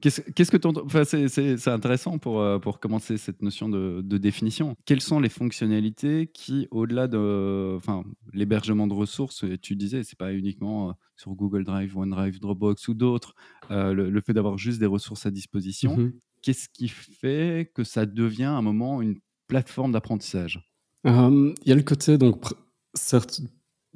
Qu'est-ce 0.00 0.50
que 0.50 0.56
tu 0.56 0.68
enfin, 0.68 1.04
c'est 1.04 1.68
intéressant 1.68 2.18
pour, 2.18 2.40
euh, 2.40 2.58
pour 2.58 2.80
commencer 2.80 3.16
cette 3.16 3.42
notion 3.42 3.68
de, 3.68 4.18
définition. 4.18 4.76
Quelles 4.84 5.00
sont 5.00 5.20
les 5.20 5.28
fonctionnalités 5.28 6.28
qui, 6.32 6.68
au-delà 6.70 7.08
de 7.08 7.74
enfin, 7.76 8.04
l'hébergement 8.32 8.86
de 8.86 8.94
ressources, 8.94 9.44
tu 9.62 9.74
disais, 9.74 10.02
c'est 10.04 10.18
pas 10.18 10.32
uniquement 10.32 10.90
euh, 10.90 10.92
sur 11.16 11.32
Google 11.32 11.64
Drive, 11.64 11.96
OneDrive, 11.96 12.40
Dropbox 12.40 12.88
ou 12.88 12.94
d'autres, 12.94 13.34
euh, 13.70 13.92
le, 13.92 14.20
fait 14.20 14.32
d'avoir 14.32 14.58
juste 14.58 14.78
des 14.78 14.86
ressources 14.86 15.26
à 15.26 15.30
disposition. 15.30 15.96
Mm-hmm. 15.96 16.12
Qu'est-ce 16.42 16.68
qui 16.68 16.88
fait 16.88 17.70
que 17.74 17.82
ça 17.82 18.06
devient 18.06 18.44
à 18.44 18.52
un 18.52 18.62
moment 18.62 19.02
une 19.02 19.16
plateforme 19.48 19.92
d'apprentissage? 19.92 20.70
Il 21.04 21.54
y 21.64 21.72
a 21.72 21.76
le 21.76 21.82
côté, 21.82 22.18
donc, 22.18 22.44
certes, 22.94 23.40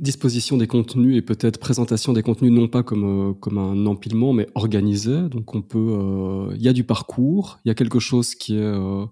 disposition 0.01 0.57
des 0.57 0.67
contenus 0.67 1.17
et 1.17 1.23
peut-être 1.23 1.59
présentation 1.59 2.13
des 2.13 2.23
contenus 2.23 2.51
non 2.51 2.69
pas 2.69 2.83
comme, 2.83 3.31
euh, 3.31 3.35
comme 3.35 3.59
un 3.59 3.87
empilement 3.87 4.33
mais 4.33 4.49
organisé. 4.55 5.29
Donc 5.29 5.55
on 5.55 5.63
peut, 5.63 5.79
euh, 5.79 6.55
il 6.57 6.63
y 6.63 6.69
a 6.69 6.73
du 6.73 6.85
parcours, 6.85 7.61
il 7.65 7.69
y 7.69 7.71
a 7.71 7.75
quelque 7.75 8.01
chose 8.01 8.35
qui 8.35 8.57
est 8.57 8.63
euh, 8.63 9.05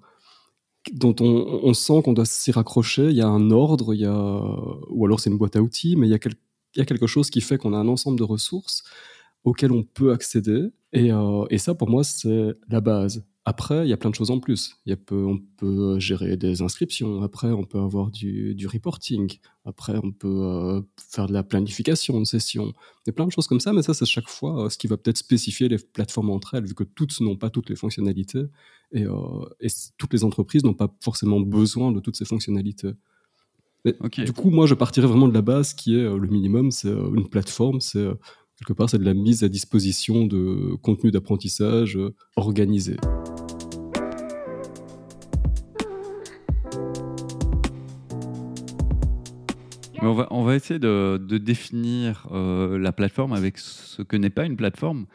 dont 0.93 1.15
on, 1.21 1.75
sent 1.75 2.01
qu'on 2.03 2.15
doit 2.15 2.25
s'y 2.25 2.51
raccrocher. 2.51 3.11
Il 3.11 3.17
y 3.17 3.21
a 3.21 3.29
un 3.29 3.51
ordre, 3.51 3.95
il 3.95 4.01
y 4.01 4.07
a 4.07 4.43
ou 4.89 5.05
alors 5.05 5.21
c'est 5.21 5.31
une 5.31 5.39
boîte 5.39 5.57
à 5.57 5.63
outils, 5.63 5.97
mais 5.97 6.07
il 6.07 6.11
y 6.11 6.15
a, 6.15 6.19
y 6.77 6.81
a 6.81 6.85
quelque 6.87 7.07
chose 7.07 7.29
qui 7.29 7.43
fait 7.43 7.59
qu'on 7.59 7.75
a 7.75 7.77
un 7.77 7.89
ensemble 7.89 8.19
de 8.19 8.25
ressources 8.25 8.85
auxquelles 9.45 9.73
on 9.73 9.83
peut 9.83 10.13
accéder. 10.13 10.71
Et, 10.95 11.11
et 11.51 11.59
ça 11.59 11.75
pour 11.75 11.91
moi 11.91 12.05
c'est 12.05 12.55
la 12.69 12.81
base. 12.81 13.23
Après, 13.49 13.87
il 13.87 13.89
y 13.89 13.95
a 13.95 13.97
plein 13.97 14.11
de 14.11 14.15
choses 14.15 14.31
en 14.31 14.41
plus. 14.41 14.77
Il 14.85 14.91
y 14.91 14.93
a 14.93 14.99
on 15.11 15.39
peut 15.57 15.99
gérer 15.99 16.37
des 16.37 16.61
inscriptions. 16.61 17.23
Après, 17.23 17.49
on 17.49 17.65
peut 17.65 17.79
avoir 17.79 18.11
du, 18.11 18.55
reporting. 18.71 19.39
Après, 19.65 19.95
on 20.03 20.13
peut 20.13 20.29
euh, 20.29 20.83
faire 20.99 21.29
de 21.29 21.33
la 21.33 21.43
planification 21.43 22.21
de 22.21 22.27
sessions. 22.27 22.75
Il 23.07 23.07
y 23.07 23.11
a 23.11 23.15
plein 23.15 23.25
de 23.25 23.33
choses 23.33 23.47
comme 23.47 23.59
ça, 23.59 23.73
mais 23.73 23.81
ça, 23.81 23.95
c'est 23.95 24.05
chaque 24.05 24.29
fois 24.29 24.67
euh, 24.67 24.69
ce 24.69 24.77
qui 24.77 24.87
va 24.87 24.99
peut-être 24.99 25.17
spécifier 25.17 25.67
les 25.71 25.79
plateformes 25.79 26.29
entre 26.29 26.57
elles, 26.57 26.67
vu 26.67 26.75
que 26.75 26.85
toutes 26.85 27.19
n'ont 27.23 27.37
pas 27.37 27.49
toutes 27.49 27.71
les 27.71 27.77
fonctionnalités 27.77 28.43
et, 28.93 29.05
euh, 29.05 29.69
toutes 29.97 30.13
les 30.13 30.25
entreprises 30.25 30.63
n'ont 30.63 30.75
pas 30.75 30.95
forcément 31.01 31.41
besoin 31.41 31.91
de 31.91 32.01
toutes 32.01 32.17
ces 32.17 32.27
fonctionnalités. 32.27 32.91
Du 33.87 34.33
coup, 34.35 34.51
moi, 34.51 34.67
je 34.67 34.75
partirais 34.75 35.07
vraiment 35.07 35.27
de 35.27 35.33
la 35.33 35.41
base 35.41 35.73
qui 35.73 35.95
est 35.95 36.05
le 36.05 36.27
minimum, 36.27 36.71
c'est 36.71 36.91
une 36.91 37.27
plateforme, 37.31 37.81
c'est 37.81 38.09
quelque 38.59 38.75
part, 38.75 38.91
c'est 38.91 38.99
de 38.99 39.07
la 39.07 39.15
mise 39.15 39.43
à 39.43 39.49
disposition 39.49 40.27
de 40.27 40.75
contenu 40.83 41.11
d'apprentissage 41.11 41.99
organisé. 42.37 42.99
On, 50.09 50.15
va, 50.15 50.27
on 50.31 50.43
va 50.45 50.55
essayer 50.57 50.79
de, 50.81 51.19
définir 51.39 52.27
euh, 52.33 52.79
la 52.79 52.93
plateforme 52.93 53.33
avec 53.33 53.59
ce 53.59 54.03
que 54.03 54.17
n'est 54.17 54.31
pas 54.31 54.45
une 54.45 54.57
plateforme. 54.57 55.07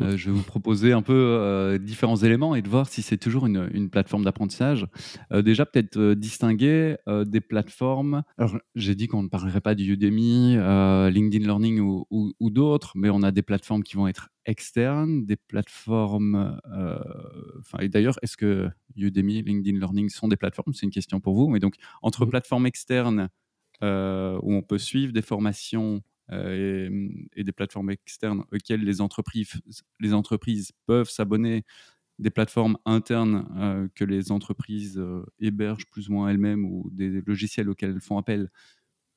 Euh, 0.00 0.16
je 0.16 0.30
vais 0.30 0.36
vous 0.36 0.44
proposer 0.44 0.92
un 0.92 1.02
peu 1.02 1.12
euh, 1.12 1.78
différents 1.78 2.16
éléments 2.16 2.54
et 2.54 2.62
de 2.62 2.68
voir 2.68 2.88
si 2.88 3.02
c'est 3.02 3.16
toujours 3.16 3.46
une, 3.46 3.68
une 3.72 3.90
plateforme 3.90 4.24
d'apprentissage. 4.24 4.86
Euh, 5.32 5.42
déjà, 5.42 5.66
peut-être 5.66 6.14
distinguer 6.14 6.96
des 7.26 7.40
plateformes. 7.40 8.22
Alors, 8.36 8.58
j'ai 8.74 8.94
dit 8.94 9.08
qu'on 9.08 9.22
ne 9.24 9.28
parlerait 9.28 9.60
pas 9.60 9.74
du 9.74 9.92
Udemy, 9.92 10.56
LinkedIn 11.10 11.44
Learning 11.44 11.80
ou, 11.80 12.06
ou- 12.10 12.32
ou 12.38 12.50
d'autres, 12.50 12.92
mais 12.94 13.10
on 13.10 13.22
a 13.22 13.30
des 13.30 13.42
plateformes 13.42 13.82
qui 13.82 13.96
vont 13.96 14.06
être 14.06 14.28
externes, 14.46 15.26
des 15.26 15.36
plateformes. 15.36 16.58
et 17.80 17.88
d'ailleurs, 17.88 18.18
est-ce 18.22 18.36
que 18.36 18.68
Udemy, 18.96 19.42
LinkedIn 19.42 19.78
Learning 19.78 20.08
sont 20.08 20.28
des 20.28 20.36
plateformes? 20.36 20.72
C'est 20.74 20.86
une 20.86 20.92
question 20.92 21.20
pour 21.20 21.34
vous. 21.34 21.48
Mais 21.48 21.58
donc, 21.58 21.74
entre 22.02 22.24
plateformes 22.24 22.66
externes 22.66 23.28
où 23.82 24.52
on 24.54 24.62
peut 24.62 24.78
suivre 24.78 25.12
des 25.12 25.22
formations 25.22 26.02
euh, 26.30 26.88
et, 26.90 27.40
et 27.40 27.44
des 27.44 27.52
plateformes 27.52 27.90
externes 27.90 28.44
auxquelles 28.52 28.84
les 28.84 29.00
entreprises, 29.00 29.60
les 30.00 30.12
entreprises 30.14 30.72
peuvent 30.86 31.08
s'abonner, 31.08 31.64
des 32.18 32.30
plateformes 32.30 32.78
internes 32.84 33.46
euh, 33.56 33.88
que 33.94 34.04
les 34.04 34.32
entreprises 34.32 34.98
euh, 34.98 35.24
hébergent 35.38 35.86
plus 35.86 36.08
ou 36.08 36.14
moins 36.14 36.28
elles-mêmes 36.28 36.64
ou 36.64 36.90
des 36.92 37.22
logiciels 37.26 37.68
auxquels 37.70 37.90
elles 37.90 38.00
font 38.00 38.18
appel, 38.18 38.50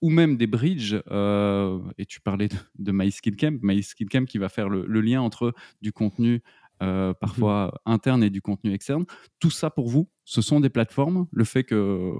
ou 0.01 0.09
même 0.09 0.37
des 0.37 0.47
bridges. 0.47 1.01
euh, 1.11 1.79
et 1.97 2.05
tu 2.05 2.21
parlais 2.21 2.47
de, 2.47 2.55
de 2.79 2.91
MySkillCamp, 2.91 3.59
MySkillCamp 3.61 4.25
qui 4.25 4.37
va 4.37 4.49
faire 4.49 4.69
le, 4.69 4.85
le 4.85 5.01
lien 5.01 5.21
entre 5.21 5.53
du 5.81 5.91
contenu 5.91 6.41
euh, 6.81 7.13
parfois 7.13 7.81
interne 7.85 8.23
et 8.23 8.29
du 8.31 8.41
contenu 8.41 8.73
externe. 8.73 9.05
Tout 9.39 9.51
ça 9.51 9.69
pour 9.69 9.87
vous, 9.89 10.09
ce 10.25 10.41
sont 10.41 10.59
des 10.59 10.69
plateformes. 10.69 11.27
Le 11.31 11.43
fait 11.43 11.63
que 11.63 12.13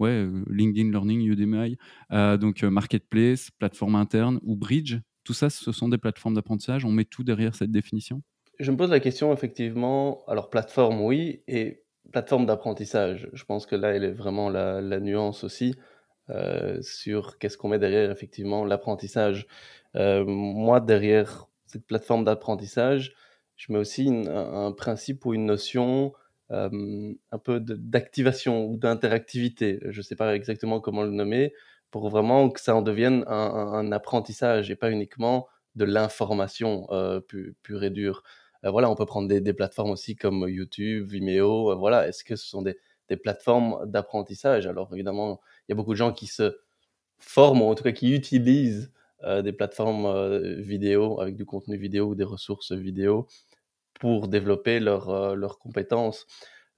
ouais, 0.00 0.10
euh, 0.10 0.42
LinkedIn 0.48 0.90
Learning, 0.90 1.20
Udemy, 1.20 1.76
euh, 2.10 2.36
donc 2.36 2.64
euh, 2.64 2.70
Marketplace, 2.70 3.50
plateforme 3.58 3.94
interne 3.94 4.40
ou 4.42 4.56
Bridge, 4.56 4.96
tout 5.22 5.34
ça, 5.34 5.50
ce 5.50 5.70
sont 5.70 5.88
des 5.88 5.98
plateformes 5.98 6.34
d'apprentissage. 6.34 6.84
On 6.84 6.90
met 6.90 7.04
tout 7.04 7.22
derrière 7.22 7.54
cette 7.54 7.70
définition? 7.70 8.22
Je 8.58 8.70
me 8.72 8.76
pose 8.76 8.90
la 8.90 9.00
question, 9.00 9.32
effectivement, 9.32 10.24
alors 10.26 10.50
plateforme, 10.50 11.02
oui, 11.02 11.42
et 11.46 11.82
plateforme 12.10 12.46
d'apprentissage. 12.46 13.28
Je 13.32 13.44
pense 13.44 13.66
que 13.66 13.76
là, 13.76 13.94
elle 13.94 14.04
est 14.04 14.12
vraiment 14.12 14.48
la, 14.48 14.80
nuance 15.00 15.44
aussi 15.44 15.76
sur 16.80 17.38
qu'est-ce 17.38 17.58
qu'on 17.58 17.68
met 17.68 17.78
derrière, 17.78 18.10
effectivement, 18.10 18.64
l'apprentissage. 18.64 19.46
Moi, 19.94 20.80
derrière 20.80 21.48
cette 21.66 21.86
plateforme 21.86 22.24
d'apprentissage, 22.24 23.14
je 23.56 23.72
mets 23.72 23.78
aussi 23.78 24.10
un 24.28 24.72
principe 24.72 25.24
ou 25.26 25.34
une 25.34 25.46
notion 25.46 26.12
euh, 26.52 27.12
un 27.30 27.38
peu 27.38 27.60
d'activation 27.60 28.66
ou 28.66 28.76
d'interactivité. 28.76 29.78
Je 29.88 29.98
ne 29.98 30.02
sais 30.02 30.16
pas 30.16 30.34
exactement 30.34 30.80
comment 30.80 31.02
le 31.02 31.10
nommer, 31.10 31.52
pour 31.90 32.08
vraiment 32.08 32.50
que 32.50 32.60
ça 32.60 32.74
en 32.74 32.82
devienne 32.82 33.24
un, 33.28 33.92
apprentissage 33.92 34.70
et 34.70 34.76
pas 34.76 34.90
uniquement 34.90 35.48
de 35.76 35.84
l'information 35.84 36.86
euh, 36.90 37.20
pu- 37.20 37.54
pure 37.62 37.84
et 37.84 37.90
dure. 37.90 38.22
Euh, 38.64 38.70
voilà, 38.70 38.90
on 38.90 38.96
peut 38.96 39.06
prendre 39.06 39.28
des, 39.28 39.52
plateformes 39.52 39.90
aussi 39.90 40.16
comme 40.16 40.48
YouTube, 40.48 41.08
Vimeo. 41.08 41.70
euh, 41.70 41.74
voilà, 41.76 42.08
est-ce 42.08 42.24
que 42.24 42.36
ce 42.36 42.48
sont 42.48 42.62
des, 42.62 42.76
des 43.08 43.16
plateformes 43.16 43.88
d'apprentissage? 43.88 44.66
Alors 44.66 44.90
évidemment, 44.92 45.40
il 45.68 45.72
y 45.72 45.74
a 45.74 45.76
beaucoup 45.76 45.92
de 45.92 45.96
gens 45.98 46.12
qui 46.12 46.26
se 46.26 46.58
forment, 47.18 47.62
ou 47.62 47.66
en 47.66 47.74
tout 47.74 47.84
cas 47.84 47.92
qui 47.92 48.12
utilisent 48.12 48.92
des 49.44 49.52
plateformes 49.52 50.58
vidéo 50.60 51.20
avec 51.20 51.36
du 51.36 51.44
contenu 51.44 51.76
vidéo 51.76 52.06
ou 52.06 52.14
des 52.14 52.24
ressources 52.24 52.72
vidéo 52.72 53.28
pour 54.00 54.28
développer 54.28 54.80
leurs 54.80 55.10
euh, 55.10 55.34
leurs 55.36 55.60
compétences. 55.60 56.26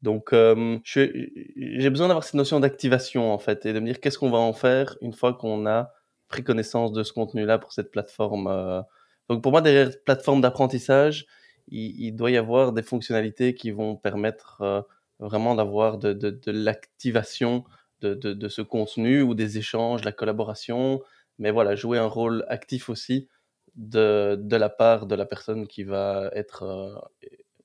Donc, 0.02 0.32
euh, 0.32 0.78
j'ai 0.84 1.90
besoin 1.90 2.08
d'avoir 2.08 2.24
cette 2.24 2.34
notion 2.34 2.60
d'activation 2.60 3.32
en 3.32 3.38
fait 3.38 3.64
et 3.66 3.72
de 3.72 3.80
me 3.80 3.86
dire 3.86 4.00
qu'est-ce 4.00 4.18
qu'on 4.18 4.30
va 4.30 4.38
en 4.38 4.52
faire 4.52 4.98
une 5.00 5.12
fois 5.14 5.32
qu'on 5.32 5.64
a 5.66 5.92
pris 6.28 6.42
connaissance 6.44 6.92
de 6.92 7.04
ce 7.04 7.12
contenu-là 7.12 7.58
pour 7.58 7.72
cette 7.72 7.90
plateforme. 7.92 8.48
euh. 8.48 8.82
Donc, 9.28 9.42
pour 9.42 9.52
moi, 9.52 9.60
derrière 9.62 9.90
plateforme 10.04 10.40
d'apprentissage, 10.40 11.26
il, 11.68 12.12
doit 12.12 12.32
y 12.32 12.36
avoir 12.36 12.72
des 12.72 12.82
fonctionnalités 12.82 13.54
qui 13.54 13.70
vont 13.70 13.96
permettre 13.96 14.84
vraiment 15.20 15.54
d'avoir 15.54 15.98
de, 15.98 16.12
de, 16.12 16.50
l'activation 16.50 17.64
de, 18.00 18.14
de 18.14 18.48
ce 18.48 18.62
contenu 18.62 19.22
ou 19.22 19.34
des 19.34 19.58
échanges, 19.58 20.04
la 20.04 20.12
collaboration, 20.12 21.00
mais 21.38 21.52
voilà, 21.52 21.76
jouer 21.76 21.98
un 21.98 22.06
rôle 22.06 22.44
actif 22.48 22.88
aussi 22.88 23.28
de, 23.74 24.38
de 24.40 24.56
la 24.56 24.68
part 24.68 25.06
de 25.06 25.14
la 25.14 25.26
personne 25.26 25.66
qui 25.66 25.84
va 25.84 26.30
être 26.34 26.62
euh, 26.62 26.94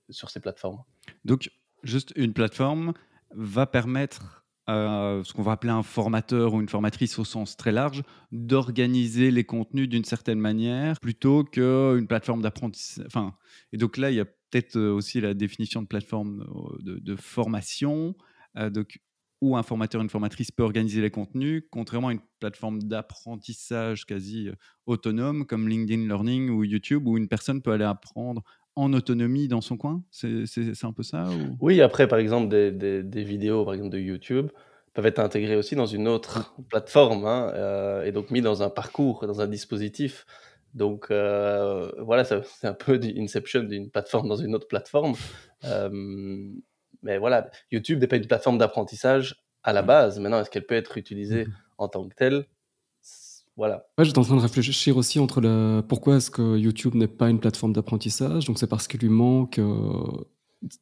sur 0.10 0.30
ces 0.30 0.40
plateformes. 0.40 0.84
Donc, 1.26 1.52
juste 1.84 2.14
une 2.16 2.34
plateforme 2.34 2.94
va 3.32 3.66
permettre 3.66 4.46
à 4.68 5.22
ce 5.24 5.32
qu'on 5.32 5.44
va 5.44 5.54
appeler 5.54 5.72
un 5.72 5.84
formateur 5.84 6.54
ou 6.54 6.60
une 6.60 6.68
formatrice 6.68 7.18
au 7.20 7.24
sens 7.24 7.56
très 7.56 7.72
large 7.72 8.04
d'organiser 8.34 9.32
les 9.32 9.46
contenus 9.46 9.88
d'une 9.88 10.04
certaine 10.04 10.40
manière 10.40 11.00
plutôt 11.00 11.46
qu'une 11.46 12.06
plateforme 12.06 12.42
d'apprentissage. 12.42 13.06
Enfin, 13.08 13.34
et 13.72 13.78
donc 13.78 13.96
là, 13.96 14.12
il 14.12 14.18
y 14.18 14.20
a 14.20 14.26
peut-être 14.26 14.76
euh, 14.76 14.92
aussi 14.92 15.22
la 15.22 15.34
définition 15.34 15.82
de 15.82 15.88
plateforme 15.88 16.42
euh, 16.86 17.00
de, 17.00 17.16
formation, 17.16 18.16
euh, 18.58 18.70
donc, 18.70 19.00
où 19.42 19.56
un 19.56 19.64
formateur, 19.64 20.02
une 20.02 20.10
formatrice 20.10 20.52
peut 20.52 20.64
organiser 20.64 21.02
les 21.02 21.12
contenus, 21.12 21.64
contrairement 21.70 22.10
à 22.10 22.14
une 22.14 22.22
plateforme 22.40 22.82
d'apprentissage 22.84 24.06
quasi 24.06 24.50
euh, 24.50 24.54
autonome 24.86 25.46
comme 25.46 25.68
LinkedIn 25.68 26.08
Learning 26.08 26.50
ou 26.50 26.64
YouTube, 26.64 27.08
où 27.08 27.18
une 27.18 27.28
personne 27.28 27.62
peut 27.62 27.72
aller 27.72 27.86
apprendre 27.86 28.44
en 28.76 28.94
autonomie 28.94 29.48
dans 29.48 29.62
son 29.62 29.78
coin? 29.78 30.04
C'est 30.12 30.84
un 30.84 30.94
peu 30.94 31.04
ça 31.04 31.30
ou... 31.30 31.58
Oui, 31.60 31.82
après, 31.82 32.08
par 32.08 32.20
exemple, 32.20 32.50
des, 32.50 32.72
des, 32.72 33.04
des 33.04 33.24
vidéos 33.24 33.66
par 33.66 33.74
exemple, 33.74 33.92
de 33.92 34.00
YouTube 34.00 34.50
peuvent 34.94 35.06
être 35.06 35.20
intégrées 35.20 35.56
aussi 35.56 35.76
dans 35.76 35.86
une 35.86 36.08
autre 36.08 36.56
plateforme 36.70 37.26
hein, 37.26 37.52
euh, 37.54 38.04
et 38.04 38.12
donc 38.12 38.32
mis 38.32 38.42
dans 38.42 38.64
un 38.64 38.72
parcours, 38.72 39.28
dans 39.28 39.42
un 39.42 39.48
dispositif. 39.48 40.26
Donc 40.74 41.12
euh, 41.12 41.92
voilà, 42.00 42.24
c'est 42.24 42.68
un 42.68 42.74
peu 42.74 42.98
du 42.98 43.14
Inception 43.20 43.64
d'une 43.64 43.92
plateforme 43.92 44.28
dans 44.28 44.36
une 44.36 44.56
autre 44.56 44.68
plateforme. 44.68 45.14
Euh, 45.66 46.50
mais 47.04 47.18
voilà, 47.18 47.50
YouTube 47.72 48.00
n'est 48.00 48.08
pas 48.08 48.18
une 48.18 48.28
plateforme 48.28 48.58
d'apprentissage 48.58 49.36
à 49.64 49.74
la 49.74 49.82
base. 49.82 50.20
Maintenant, 50.20 50.40
est-ce 50.40 50.50
qu'elle 50.50 50.66
peut 50.66 50.76
être 50.76 50.98
utilisée 50.98 51.46
Mhm. 51.46 51.54
en 51.78 51.88
tant 51.88 52.08
que 52.08 52.16
telle? 52.16 52.46
Voilà. 53.56 53.88
Ouais, 53.98 54.06
j'étais 54.06 54.20
en 54.20 54.24
train 54.24 54.36
de 54.36 54.42
réfléchir 54.42 54.98
aussi 54.98 55.20
entre 55.20 55.82
pourquoi 55.82 56.18
est-ce 56.18 56.30
que 56.30 56.58
YouTube 56.58 56.94
n'est 56.94 57.08
pas 57.08 57.28
une 57.30 57.40
plateforme 57.40 57.74
d'apprentissage? 57.74 58.46
Donc 58.46 58.60
c'est 58.60 58.68
parce 58.68 58.88
qu'il 58.88 59.00
lui 59.00 59.10
manque 59.10 59.58
euh, 59.58 60.04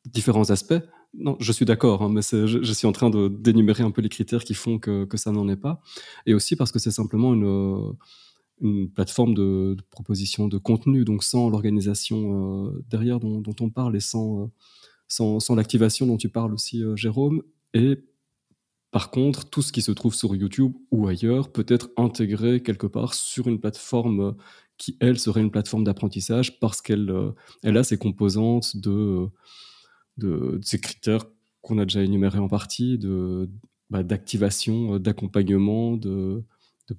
différents 0.06 0.50
aspects. 0.50 0.74
Non, 1.18 1.38
je 1.40 1.54
suis 1.54 1.64
d'accord, 1.64 2.02
hein, 2.04 2.10
mais 2.10 2.22
je, 2.22 2.46
je 2.62 2.74
suis 2.74 2.86
en 2.86 2.92
train 2.92 3.10
de 3.10 3.30
d'énumérer 3.30 3.84
un 3.84 3.92
peu 3.92 4.02
les 4.02 4.10
critères 4.10 4.44
qui 4.44 4.54
font 4.54 4.78
que, 4.78 5.06
que 5.06 5.16
ça 5.16 5.32
n'en 5.32 5.48
est 5.48 5.56
pas. 5.56 5.80
Et 6.26 6.34
aussi 6.34 6.58
parce 6.58 6.74
que 6.74 6.80
c'est 6.80 6.92
simplement 6.92 7.34
une, 7.34 7.46
euh, 7.46 7.94
une 8.60 8.90
plateforme 8.92 9.34
de, 9.34 9.76
de 9.78 9.84
proposition 9.90 10.50
de 10.50 10.58
contenu, 10.58 11.06
donc 11.06 11.24
sans 11.24 11.50
l'organisation 11.50 12.66
euh, 12.68 12.84
derrière 12.90 13.22
dont, 13.22 13.40
dont 13.40 13.56
on 13.62 13.70
parle 13.70 13.96
et 13.96 14.02
sans, 14.02 14.42
euh, 14.42 14.46
sans, 15.08 15.56
l'activation 15.56 16.06
dont 16.06 16.18
tu 16.18 16.30
parles 16.30 16.54
aussi, 16.54 16.84
euh, 16.84 16.96
Jérôme. 16.96 17.44
Et 17.74 18.00
par 18.92 19.12
contre, 19.12 19.50
tout 19.50 19.62
ce 19.62 19.72
qui 19.72 19.82
se 19.82 19.92
trouve 19.92 20.16
sur 20.16 20.36
YouTube 20.36 20.74
ou 20.92 21.08
ailleurs 21.08 21.52
peut 21.52 21.66
être 21.68 21.90
intégré 21.98 22.62
quelque 22.62 22.88
part 22.88 23.14
sur 23.14 23.48
une 23.48 23.60
plateforme 23.60 24.20
euh, 24.20 24.32
qui, 24.78 24.98
elle, 25.00 25.20
serait 25.20 25.42
une 25.42 25.52
plateforme 25.52 25.84
d'apprentissage 25.84 26.60
parce 26.60 26.82
qu'elle 26.82 27.10
euh, 27.10 27.32
elle 27.64 27.78
a 27.78 27.84
ses 27.84 27.98
composantes 27.98 28.78
de, 28.78 29.28
de, 30.18 30.60
ces 30.64 30.80
critères 30.80 31.26
qu'on 31.62 31.78
a 31.78 31.86
déjà 31.86 32.04
énumérés 32.04 32.40
en 32.40 32.48
partie, 32.48 32.98
de, 32.98 33.50
bah, 33.90 34.04
d'activation, 34.04 35.00
d'accompagnement, 35.00 35.98
de, 35.98 36.44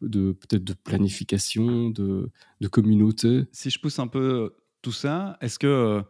de, 0.03 0.33
peut-être 0.33 0.65
de 0.65 0.73
planification, 0.73 1.91
de, 1.91 2.31
communauté. 2.71 3.45
Si 3.53 3.71
je 3.71 3.79
pousse 3.79 3.99
un 3.99 4.09
peu 4.09 4.55
tout 4.83 4.93
ça, 4.93 5.37
est-ce 5.41 5.59
que 5.59 6.03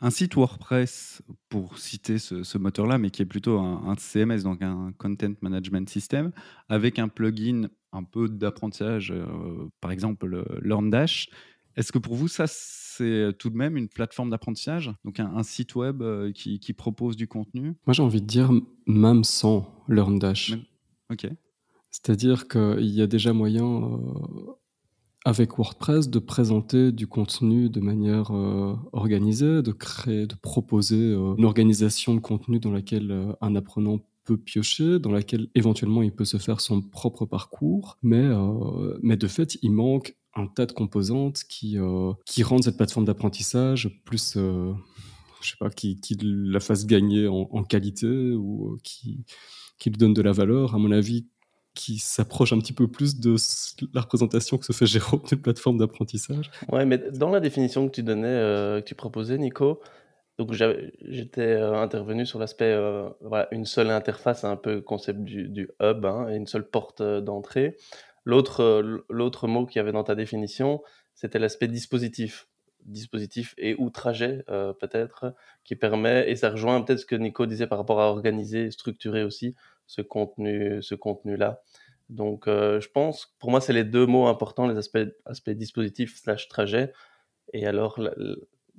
un 0.00 0.10
site 0.10 0.34
WordPress, 0.36 1.22
pour 1.48 1.78
citer 1.78 2.18
ce, 2.18 2.42
ce 2.42 2.58
moteur-là, 2.58 2.98
mais 2.98 3.10
qui 3.10 3.22
est 3.22 3.26
plutôt 3.26 3.58
un, 3.58 3.88
un 3.88 3.94
CMS, 3.96 4.42
donc 4.42 4.62
un 4.62 4.92
Content 4.98 5.32
Management 5.40 5.88
System, 5.88 6.32
avec 6.68 6.98
un 6.98 7.08
plugin 7.08 7.68
un 7.92 8.04
peu 8.04 8.28
d'apprentissage, 8.28 9.10
euh, 9.12 9.26
par 9.80 9.90
exemple 9.90 10.26
le 10.26 10.44
LearnDash, 10.62 11.28
est-ce 11.76 11.92
que 11.92 11.98
pour 11.98 12.14
vous, 12.16 12.26
ça, 12.28 12.46
c'est 12.48 13.30
tout 13.38 13.50
de 13.50 13.56
même 13.56 13.76
une 13.76 13.88
plateforme 13.88 14.30
d'apprentissage 14.30 14.90
Donc 15.04 15.20
un, 15.20 15.32
un 15.36 15.44
site 15.44 15.76
web 15.76 16.02
euh, 16.02 16.32
qui, 16.32 16.58
qui 16.58 16.72
propose 16.72 17.16
du 17.16 17.28
contenu? 17.28 17.74
Moi, 17.86 17.94
j'ai 17.94 18.02
envie 18.02 18.20
de 18.20 18.26
dire 18.26 18.50
même 18.86 19.22
sans 19.22 19.84
LearnDash. 19.88 20.50
Même- 20.50 20.64
Ok. 21.10 21.26
C'est-à-dire 21.90 22.48
qu'il 22.48 22.84
y 22.90 23.00
a 23.00 23.06
déjà 23.06 23.32
moyen, 23.32 23.64
euh, 23.64 24.52
avec 25.28 25.58
WordPress, 25.58 26.08
de 26.08 26.20
présenter 26.20 26.90
du 26.90 27.06
contenu 27.06 27.68
de 27.68 27.80
manière 27.80 28.34
euh, 28.34 28.74
organisée, 28.94 29.60
de 29.60 29.72
créer, 29.72 30.26
de 30.26 30.34
proposer 30.34 30.96
euh, 30.96 31.34
une 31.36 31.44
organisation 31.44 32.14
de 32.14 32.20
contenu 32.20 32.60
dans 32.60 32.70
laquelle 32.70 33.10
euh, 33.10 33.32
un 33.42 33.54
apprenant 33.54 33.98
peut 34.24 34.38
piocher, 34.38 34.98
dans 34.98 35.12
laquelle 35.12 35.48
éventuellement 35.54 36.02
il 36.02 36.12
peut 36.12 36.24
se 36.24 36.38
faire 36.38 36.62
son 36.62 36.80
propre 36.80 37.26
parcours, 37.26 37.98
mais, 38.02 38.26
mais 39.02 39.16
de 39.16 39.26
fait, 39.26 39.56
il 39.62 39.72
manque 39.72 40.16
un 40.34 40.46
tas 40.46 40.66
de 40.66 40.72
composantes 40.72 41.44
qui, 41.48 41.78
qui 42.26 42.42
rendent 42.42 42.64
cette 42.64 42.76
plateforme 42.76 43.06
d'apprentissage 43.06 43.88
plus, 44.04 44.34
je 44.34 45.48
sais 45.48 45.56
pas, 45.58 45.70
qui, 45.70 45.98
qui 45.98 46.14
la 46.20 46.60
fasse 46.60 46.84
gagner 46.84 47.26
en, 47.26 47.48
en 47.50 47.64
qualité 47.64 48.32
ou 48.32 48.76
qui, 48.84 49.24
qui 49.78 49.88
lui 49.88 49.96
donne 49.96 50.12
de 50.12 50.20
la 50.20 50.32
valeur. 50.32 50.74
À 50.74 50.78
mon 50.78 50.90
avis, 50.90 51.26
qui 51.78 51.98
s'approche 51.98 52.52
un 52.52 52.58
petit 52.58 52.72
peu 52.72 52.88
plus 52.88 53.20
de 53.20 53.36
la 53.94 54.00
représentation 54.00 54.58
que 54.58 54.66
se 54.66 54.72
fait 54.72 54.84
Jérôme 54.84 55.22
d'une 55.28 55.40
plateforme 55.40 55.78
d'apprentissage. 55.78 56.50
Ouais, 56.72 56.84
mais 56.84 56.98
dans 56.98 57.30
la 57.30 57.38
définition 57.38 57.88
que 57.88 57.94
tu 57.94 58.02
donnais, 58.02 58.26
euh, 58.26 58.80
que 58.80 58.86
tu 58.86 58.96
proposais, 58.96 59.38
Nico, 59.38 59.80
donc 60.38 60.52
j'étais 60.52 61.40
euh, 61.40 61.74
intervenu 61.74 62.26
sur 62.26 62.40
l'aspect, 62.40 62.72
euh, 62.72 63.08
voilà, 63.20 63.46
une 63.52 63.64
seule 63.64 63.90
interface, 63.90 64.42
un 64.42 64.56
peu 64.56 64.80
concept 64.80 65.20
du, 65.20 65.70
hub, 65.80 66.04
hein, 66.04 66.28
et 66.28 66.34
une 66.34 66.48
seule 66.48 66.68
porte 66.68 67.00
d'entrée. 67.00 67.76
L'autre, 68.24 69.02
l'autre 69.08 69.46
mot 69.46 69.64
qu'il 69.64 69.76
y 69.76 69.80
avait 69.80 69.92
dans 69.92 70.04
ta 70.04 70.16
définition, 70.16 70.82
c'était 71.14 71.38
l'aspect 71.38 71.68
dispositif. 71.68 72.48
Dispositif 72.84 73.54
et 73.56 73.76
ou 73.78 73.90
trajet, 73.90 74.44
peut-être, 74.80 75.34
qui 75.64 75.76
permet, 75.76 76.30
et 76.30 76.36
ça 76.36 76.50
rejoint 76.50 76.80
peut-être 76.82 77.00
ce 77.00 77.06
que 77.06 77.16
Nico 77.16 77.46
disait 77.46 77.66
par 77.66 77.78
rapport 77.78 78.00
à 78.00 78.08
organiser, 78.08 78.70
structurer 78.70 79.24
aussi 79.24 79.54
ce 79.88 80.02
contenu, 80.02 80.80
ce 80.82 80.94
contenu-là. 80.94 81.62
Donc, 82.10 82.46
euh, 82.46 82.80
je 82.80 82.88
pense, 82.88 83.34
pour 83.40 83.50
moi, 83.50 83.60
c'est 83.60 83.72
les 83.72 83.84
deux 83.84 84.06
mots 84.06 84.26
importants, 84.28 84.68
les 84.68 84.76
aspects, 84.76 84.98
aspects 85.24 85.50
dispositif 85.50 86.16
slash 86.16 86.48
trajet. 86.48 86.92
Et 87.52 87.66
alors, 87.66 87.98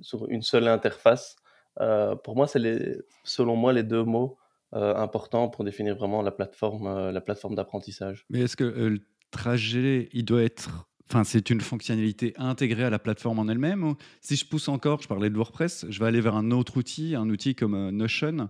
sur 0.00 0.28
une 0.28 0.42
seule 0.42 0.68
interface, 0.68 1.36
euh, 1.80 2.16
pour 2.16 2.36
moi, 2.36 2.46
c'est 2.46 2.98
selon 3.24 3.56
moi, 3.56 3.72
les 3.72 3.82
deux 3.82 4.04
mots 4.04 4.38
euh, 4.74 4.94
importants 4.94 5.48
pour 5.48 5.64
définir 5.64 5.96
vraiment 5.96 6.22
la 6.22 6.30
plateforme, 6.30 7.10
la 7.10 7.20
plateforme 7.20 7.56
d'apprentissage. 7.56 8.24
Mais 8.30 8.40
est-ce 8.40 8.56
que 8.56 8.64
le 8.64 9.00
trajet, 9.30 10.08
il 10.12 10.24
doit 10.24 10.42
être 10.42 10.86
Enfin, 11.12 11.24
c'est 11.24 11.50
une 11.50 11.60
fonctionnalité 11.60 12.34
intégrée 12.36 12.84
à 12.84 12.90
la 12.90 13.00
plateforme 13.00 13.40
en 13.40 13.48
elle-même. 13.48 13.94
Si 14.20 14.36
je 14.36 14.46
pousse 14.46 14.68
encore, 14.68 15.02
je 15.02 15.08
parlais 15.08 15.28
de 15.28 15.34
WordPress, 15.34 15.86
je 15.88 15.98
vais 15.98 16.06
aller 16.06 16.20
vers 16.20 16.36
un 16.36 16.52
autre 16.52 16.76
outil, 16.76 17.16
un 17.16 17.28
outil 17.28 17.56
comme 17.56 17.90
Notion, 17.90 18.48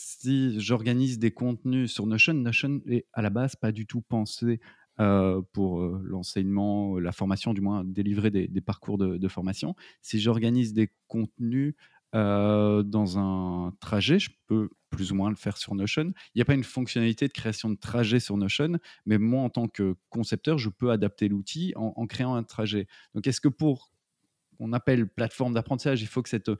si 0.00 0.58
j'organise 0.58 1.18
des 1.18 1.30
contenus 1.30 1.92
sur 1.92 2.06
Notion, 2.06 2.32
Notion 2.32 2.80
est 2.86 3.06
à 3.12 3.20
la 3.20 3.28
base 3.28 3.54
pas 3.54 3.70
du 3.70 3.86
tout 3.86 4.00
pensé 4.00 4.60
euh, 4.98 5.42
pour 5.52 5.82
euh, 5.82 6.00
l'enseignement, 6.04 6.98
la 6.98 7.12
formation, 7.12 7.52
du 7.52 7.60
moins 7.60 7.84
délivrer 7.84 8.30
des, 8.30 8.48
parcours 8.60 8.96
de, 8.96 9.28
formation. 9.28 9.74
Si 10.00 10.18
j'organise 10.18 10.72
des 10.72 10.90
contenus 11.06 11.74
euh, 12.14 12.82
dans 12.82 13.18
un 13.18 13.74
trajet, 13.80 14.18
je 14.18 14.30
peux 14.46 14.70
plus 14.88 15.12
ou 15.12 15.14
moins 15.14 15.28
le 15.28 15.36
faire 15.36 15.58
sur 15.58 15.74
Notion. 15.74 16.12
Il 16.34 16.38
n'y 16.38 16.42
a 16.42 16.46
pas 16.46 16.54
une 16.54 16.64
fonctionnalité 16.64 17.28
de 17.28 17.32
création 17.32 17.68
de 17.68 17.76
trajet 17.76 18.20
sur 18.20 18.38
Notion, 18.38 18.78
mais 19.04 19.18
moi, 19.18 19.42
en 19.42 19.50
tant 19.50 19.68
que 19.68 19.96
concepteur, 20.08 20.56
je 20.56 20.70
peux 20.70 20.90
adapter 20.90 21.28
l'outil 21.28 21.74
en, 21.76 21.92
en, 21.94 22.06
créant 22.06 22.34
un 22.34 22.42
trajet. 22.42 22.86
Donc, 23.14 23.26
est-ce 23.26 23.40
que 23.40 23.48
pour 23.48 23.92
qu'on 24.56 24.72
appelle 24.72 25.08
plateforme 25.08 25.54
d'apprentissage, 25.54 26.02
il 26.02 26.06
faut 26.06 26.22
que 26.22 26.28
cette 26.28 26.50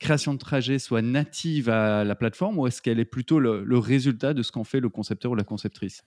création 0.00 0.34
de 0.34 0.38
trajet 0.38 0.78
soit 0.80 1.02
native 1.02 1.68
à 1.68 2.02
la 2.02 2.14
plateforme 2.16 2.58
ou 2.58 2.66
est-ce 2.66 2.82
qu'elle 2.82 2.98
est 2.98 3.04
plutôt 3.04 3.38
le, 3.38 3.78
résultat 3.78 4.34
de 4.34 4.42
ce 4.42 4.50
qu'en 4.50 4.64
fait 4.64 4.80
le 4.80 4.88
concepteur 4.88 5.30
ou 5.30 5.34
la 5.36 5.44
conceptrice? 5.44 6.02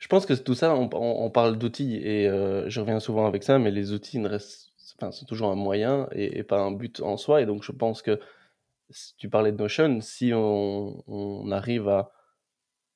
Je 0.00 0.08
pense 0.08 0.24
que 0.24 0.32
tout 0.32 0.54
ça, 0.54 0.74
on, 0.74 1.30
parle 1.30 1.58
d'outils 1.58 1.96
et 1.96 2.26
euh, 2.26 2.70
je 2.70 2.80
reviens 2.80 3.00
souvent 3.00 3.26
avec 3.26 3.42
ça, 3.42 3.58
mais 3.58 3.70
les 3.70 3.92
outils 3.92 4.18
ne 4.18 4.28
restent, 4.28 4.72
toujours 5.28 5.50
un 5.50 5.56
moyen 5.56 6.08
et, 6.12 6.42
pas 6.42 6.58
un 6.60 6.72
but 6.72 7.00
en 7.00 7.18
soi. 7.18 7.42
Et 7.42 7.46
donc 7.46 7.62
je 7.62 7.72
pense 7.72 8.00
que 8.00 8.18
si 8.88 9.14
tu 9.16 9.28
parlais 9.28 9.52
de 9.52 9.58
Notion, 9.58 10.00
si 10.00 10.32
on, 10.34 11.50
arrive 11.52 11.88
à 11.88 12.12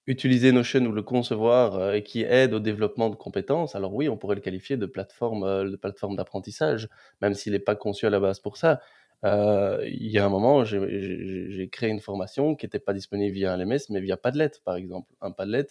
utiliser 0.06 0.50
Notion 0.50 0.80
ou 0.80 0.92
le 0.92 1.02
concevoir 1.02 1.76
euh, 1.76 2.00
qui 2.00 2.23
aide 2.23 2.54
au 2.54 2.61
développement 2.61 3.11
de 3.11 3.16
compétences, 3.16 3.75
alors 3.75 3.94
oui, 3.94 4.09
on 4.09 4.16
pourrait 4.16 4.35
le 4.35 4.42
qualifier 4.42 4.76
de 4.78 4.87
plateforme, 4.87 5.44
euh, 5.44 5.71
de 5.71 5.76
plateforme 5.76 6.16
d'apprentissage, 6.16 6.88
même 7.21 7.35
s'il 7.35 7.52
n'est 7.52 7.59
pas 7.59 7.75
conçu 7.75 8.06
à 8.06 8.11
la 8.11 8.21
base 8.21 8.40
pour 8.40 8.56
ça. 8.56 8.80
Euh, 9.25 9.83
il 9.87 10.11
y 10.11 10.19
a 10.19 10.26
un 10.26 10.28
moment, 10.28 10.64
j'ai 10.64 11.69
créé 11.71 11.90
une 11.90 12.00
formation 12.00 12.54
qui 12.54 12.66
n'était 12.66 12.78
pas 12.78 12.93
disponible 12.93 13.35
via 13.35 13.52
un 13.52 13.57
LMS, 13.57 13.90
mais 13.90 14.00
via 14.00 14.16
Padlet, 14.16 14.50
par 14.64 14.76
exemple. 14.76 15.11
Un 15.21 15.31
Padlet 15.31 15.66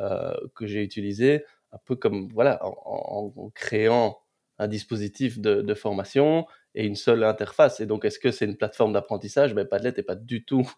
euh, 0.00 0.34
que 0.54 0.66
j'ai 0.66 0.82
utilisé 0.82 1.44
un 1.72 1.78
peu 1.84 1.96
comme, 1.96 2.28
voilà, 2.32 2.60
en, 2.64 3.50
créant 3.54 4.18
un 4.58 4.68
dispositif 4.68 5.40
de, 5.40 5.74
formation 5.74 6.46
et 6.74 6.86
une 6.86 6.96
seule 6.96 7.24
interface. 7.24 7.80
Et 7.80 7.86
donc, 7.86 8.04
est-ce 8.04 8.18
que 8.18 8.30
c'est 8.30 8.46
une 8.46 8.56
plateforme 8.56 8.92
d'apprentissage? 8.92 9.54
Ben, 9.54 9.66
Padlet 9.66 9.92
n'est 9.96 10.02
pas 10.02 10.14
du 10.14 10.44
tout 10.44 10.70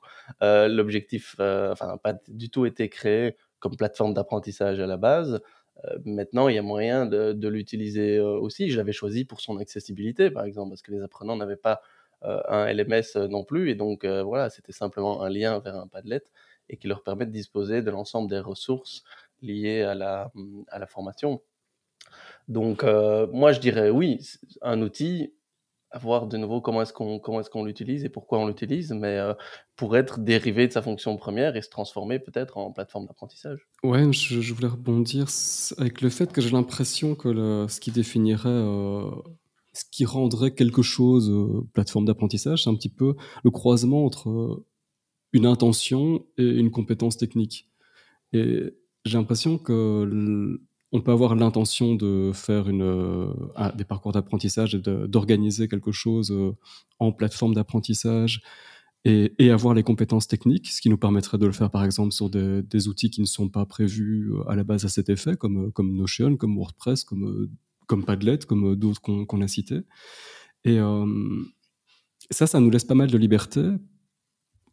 euh, 0.42 0.68
l'objectif, 0.68 1.36
enfin, 1.38 1.96
pas 1.98 2.14
du 2.28 2.50
tout 2.50 2.66
été 2.66 2.88
créé 2.88 3.36
comme 3.60 3.76
plateforme 3.76 4.14
d'apprentissage 4.14 4.80
à 4.80 4.86
la 4.86 4.96
base. 4.96 5.40
maintenant, 6.04 6.48
il 6.48 6.56
y 6.56 6.58
a 6.58 6.62
moyen 6.62 7.06
de, 7.06 7.48
l'utiliser 7.48 8.18
aussi. 8.18 8.70
Je 8.70 8.78
l'avais 8.78 8.92
choisi 8.92 9.24
pour 9.24 9.40
son 9.40 9.58
accessibilité, 9.58 10.30
par 10.30 10.44
exemple, 10.44 10.70
parce 10.70 10.82
que 10.82 10.90
les 10.90 11.02
apprenants 11.02 11.36
n'avaient 11.36 11.56
pas 11.56 11.82
un 12.48 12.72
LMS 12.72 13.16
euh, 13.16 13.28
non 13.28 13.44
plus. 13.44 13.70
Et 13.70 13.74
donc, 13.74 14.04
euh, 14.04 14.22
voilà, 14.22 14.50
c'était 14.50 14.72
simplement 14.72 15.22
un 15.22 15.28
lien 15.28 15.58
vers 15.60 15.76
un 15.76 15.86
Padlet 15.86 16.22
et 16.68 16.76
qui 16.76 16.88
leur 16.88 17.02
permet 17.02 17.26
de 17.26 17.30
disposer 17.30 17.82
de 17.82 17.90
l'ensemble 17.90 18.28
des 18.28 18.40
ressources 18.40 19.04
liées 19.42 19.82
à 19.82 19.94
la, 19.94 20.30
mm, 20.34 20.62
à 20.68 20.78
la 20.78 20.86
formation. 20.86 21.42
Donc, 22.48 22.84
moi, 22.84 23.50
je 23.50 23.58
dirais 23.58 23.90
oui, 23.90 24.20
un 24.62 24.80
outil, 24.80 25.34
à 25.90 25.98
voir 25.98 26.28
de 26.28 26.36
nouveau 26.36 26.60
comment 26.60 26.82
est-ce 26.82 26.92
qu'on 26.92 27.18
comment 27.18 27.40
est-ce 27.40 27.50
qu'on 27.50 27.64
l'utilise 27.64 28.04
et 28.04 28.08
pourquoi 28.08 28.38
on 28.38 28.46
l'utilise, 28.46 28.92
mais 28.92 29.18
pour 29.74 29.96
être 29.96 30.20
dérivé 30.20 30.68
de 30.68 30.72
sa 30.72 30.80
fonction 30.80 31.16
première 31.16 31.56
et 31.56 31.62
se 31.62 31.70
transformer 31.70 32.20
peut-être 32.20 32.56
en 32.56 32.70
plateforme 32.70 33.06
d'apprentissage. 33.06 33.66
Ouais, 33.82 34.12
je, 34.12 34.54
voulais 34.54 34.68
rebondir 34.68 35.26
avec 35.78 36.02
le 36.02 36.08
fait 36.08 36.32
que 36.32 36.40
j'ai 36.40 36.50
l'impression 36.50 37.16
que 37.16 37.66
ce 37.68 37.80
qui 37.80 37.90
définirait 37.90 38.62
ce 39.76 39.84
qui 39.90 40.06
rendrait 40.06 40.54
quelque 40.54 40.80
chose 40.80 41.30
euh, 41.30 41.68
plateforme 41.74 42.06
d'apprentissage, 42.06 42.64
c'est 42.64 42.70
un 42.70 42.74
petit 42.74 42.88
peu 42.88 43.14
le 43.44 43.50
croisement 43.50 44.06
entre 44.06 44.30
euh, 44.30 44.66
une 45.32 45.44
intention 45.44 46.24
et 46.38 46.48
une 46.48 46.70
compétence 46.70 47.18
technique. 47.18 47.68
Et 48.32 48.74
j'ai 49.04 49.18
l'impression 49.18 49.58
que 49.58 50.58
on 50.92 51.02
peut 51.02 51.12
avoir 51.12 51.34
l'intention 51.34 51.94
de 51.94 52.30
faire 52.32 52.70
une, 52.70 52.82
euh, 52.82 53.32
des 53.74 53.84
parcours 53.84 54.12
d'apprentissage 54.12 54.74
et 54.74 54.78
d'organiser 54.78 55.68
quelque 55.68 55.92
chose 55.92 56.34
en 56.98 57.12
plateforme 57.12 57.54
d'apprentissage 57.54 58.40
et, 59.04 59.50
avoir 59.50 59.74
les 59.74 59.82
compétences 59.82 60.26
techniques, 60.26 60.68
ce 60.68 60.80
qui 60.80 60.88
nous 60.88 60.96
permettrait 60.96 61.38
de 61.38 61.46
le 61.46 61.52
faire 61.52 61.70
par 61.70 61.84
exemple 61.84 62.12
sur 62.12 62.30
des, 62.30 62.88
outils 62.88 63.10
qui 63.10 63.20
ne 63.20 63.26
sont 63.26 63.48
pas 63.48 63.66
prévus 63.66 64.32
à 64.48 64.56
la 64.56 64.64
base 64.64 64.84
à 64.84 64.88
cet 64.88 65.10
effet, 65.10 65.36
comme, 65.36 65.70
comme 65.72 65.94
Notion, 65.94 66.36
comme 66.36 66.56
WordPress, 66.56 67.04
comme 67.04 67.48
comme 67.86 68.04
Padlet, 68.04 68.38
comme 68.46 68.72
euh, 68.72 68.76
d'autres 68.76 69.00
qu'on 69.00 69.40
a 69.40 69.48
cités. 69.48 69.80
Et 70.64 70.78
euh, 70.78 71.06
ça, 72.30 72.46
ça 72.46 72.60
nous 72.60 72.70
laisse 72.70 72.84
pas 72.84 72.94
mal 72.94 73.10
de 73.10 73.18
liberté 73.18 73.62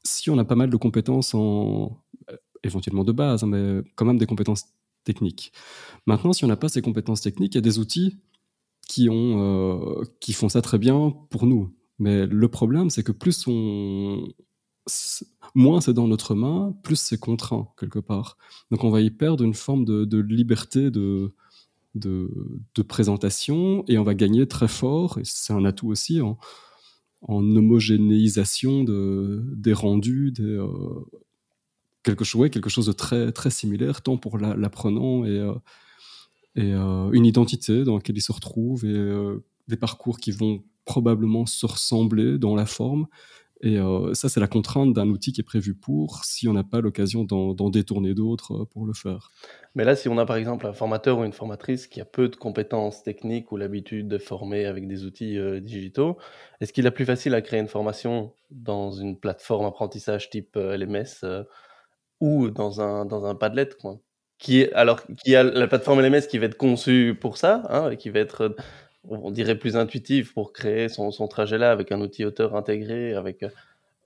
si 0.04 0.30
on 0.30 0.38
a 0.38 0.43
pas 0.43 0.56
mal 0.56 0.69
de 0.69 0.78
compétences 0.78 1.34
en 1.34 2.04
euh, 2.30 2.36
éventuellement 2.63 3.04
de 3.04 3.12
base, 3.12 3.43
hein, 3.43 3.47
mais 3.47 3.82
quand 3.95 4.06
même 4.06 4.17
des 4.17 4.26
compétences 4.26 4.65
techniques. 5.04 5.52
Maintenant, 6.06 6.34
si 6.34 6.43
on 6.43 6.47
n'a 6.47 6.56
pas 6.58 6.69
ces 6.69 6.82
compétences 6.82 7.21
techniques, 7.21 7.54
il 7.56 7.58
y 7.58 7.60
a 7.60 7.62
des 7.62 7.80
outils 7.80 8.17
qui, 8.88 9.10
ont, 9.10 10.04
qui 10.19 10.34
font 10.34 10.49
ça 10.49 10.62
très 10.62 10.78
bien 10.78 11.13
pour 11.30 11.45
nous. 11.45 11.73
Mais 11.99 12.26
le 12.26 12.47
problème, 12.49 12.89
c'est 12.89 13.04
que 13.04 13.13
plus 13.13 13.47
on, 13.47 14.28
moins 15.56 15.82
c'est 15.82 15.93
dans 15.93 16.08
notre 16.08 16.36
main, 16.36 16.76
plus 16.84 16.97
c'est 16.97 17.17
contraint 17.17 17.69
quelque 17.78 17.99
part. 17.99 18.38
Donc 18.71 18.84
on 18.84 18.89
va 18.89 19.02
y 19.02 19.10
perdre 19.10 19.43
une 19.43 19.54
forme 19.54 19.86
de, 19.86 20.06
de 20.06 20.19
liberté 20.19 20.91
de, 20.91 21.34
de, 21.95 22.29
présentation 22.88 23.84
et 23.88 23.97
on 23.97 24.03
va 24.03 24.13
gagner 24.13 24.47
très 24.47 24.67
fort, 24.67 25.19
et 25.19 25.23
c'est 25.23 25.53
un 25.53 25.65
atout 25.65 25.89
aussi, 25.89 26.21
en, 26.21 26.38
homogénéisation 27.27 28.84
de, 28.84 29.43
des 29.56 29.73
rendus, 29.73 30.32
des, 30.32 30.43
euh, 30.43 30.67
quelque, 32.03 32.25
chose, 32.25 32.49
quelque 32.49 32.69
chose 32.69 32.88
de 32.88 32.91
très, 32.91 33.32
très 33.32 33.49
similaire, 33.49 34.01
tant 34.01 34.17
pour 34.17 34.38
l'apprenant 34.38 35.23
et, 35.23 35.39
euh, 35.39 35.53
et 36.56 36.73
euh, 36.73 37.10
une 37.12 37.25
identité 37.25 37.84
dans 37.84 37.95
laquelle 37.95 38.17
il 38.17 38.21
se 38.21 38.32
retrouve 38.32 38.86
et 38.86 39.38
des 39.67 39.77
parcours 39.77 40.19
qui 40.19 40.32
vont 40.32 40.63
probablement 40.86 41.45
se 41.45 41.65
ressembler 41.65 42.38
dans 42.38 42.56
la 42.56 42.65
forme 42.65 43.08
et 43.63 43.80
euh, 43.80 44.13
ça, 44.13 44.28
c'est 44.28 44.41
la 44.41 44.47
contrainte 44.47 44.93
d'un 44.93 45.08
outil 45.08 45.32
qui 45.32 45.39
est 45.39 45.45
prévu 45.45 45.73
pour, 45.73 46.26
si 46.26 46.49
on 46.49 46.54
n'a 46.54 46.65
pas 46.65 46.82
l'occasion 46.82 47.23
d'en 47.23 47.69
détourner 47.69 48.13
d'autres 48.13 48.63
euh, 48.63 48.65
pour 48.65 48.86
le 48.86 48.91
faire. 48.91 49.32
Mais 49.73 49.86
là, 49.86 49.95
si 49.95 50.10
on 50.10 50.17
a 50.17 50.26
par 50.26 50.36
exemple 50.36 50.67
un 50.67 50.73
formateur 50.73 51.19
ou 51.19 51.23
une 51.23 51.32
formatrice 51.32 51.88
qui 51.88 52.02
a 52.02 52.06
peu 52.06 52.28
de 52.28 52.36
compétences 52.36 53.04
techniques 53.04 53.54
ou 53.54 53.58
l'habitude 53.58 54.10
de 54.10 54.17
former 54.17 54.65
avec 54.65 54.86
des 54.86 55.06
outils 55.06 55.39
euh, 55.39 55.62
digitaux, 55.62 56.17
est-ce 56.60 56.73
qu'il 56.73 56.86
est 56.86 56.91
plus 56.91 57.06
facile 57.06 57.34
à 57.36 57.41
créer 57.41 57.62
une 57.62 57.69
formation 57.69 58.34
dans 58.52 58.91
une 58.91 59.17
plateforme 59.17 59.65
apprentissage 59.65 60.30
type 60.30 60.58
LMS 60.58 61.26
ou 62.19 62.49
dans 62.49 62.82
un, 62.82 63.06
dans 63.06 63.26
un 63.26 63.34
Padlet 63.34 63.69
quoi 63.80 63.97
qui 64.39 64.65
alors, 64.73 64.99
qui 65.23 65.38
a 65.38 65.43
la 65.43 65.67
plateforme 65.67 66.02
LMS 66.02 66.28
qui 66.30 66.38
va 66.38 66.47
être 66.47 66.58
conçue 66.58 67.17
pour 67.19 67.38
ça, 67.38 67.63
hein, 67.69 67.95
qui 67.95 68.10
va 68.10 68.19
être 68.19 68.58
on 69.10 69.32
dirait 69.32 69.58
plus 69.58 69.76
intuitif 69.76 70.34
pour 70.34 70.54
créer 70.54 70.89
son, 70.89 71.12
trajet 71.28 71.58
là 71.58 71.72
avec 71.72 71.92
un 71.92 72.02
outil 72.02 72.26
auteur 72.26 72.56
intégré 72.56 73.13
avec 73.13 73.44
euh, 73.44 73.50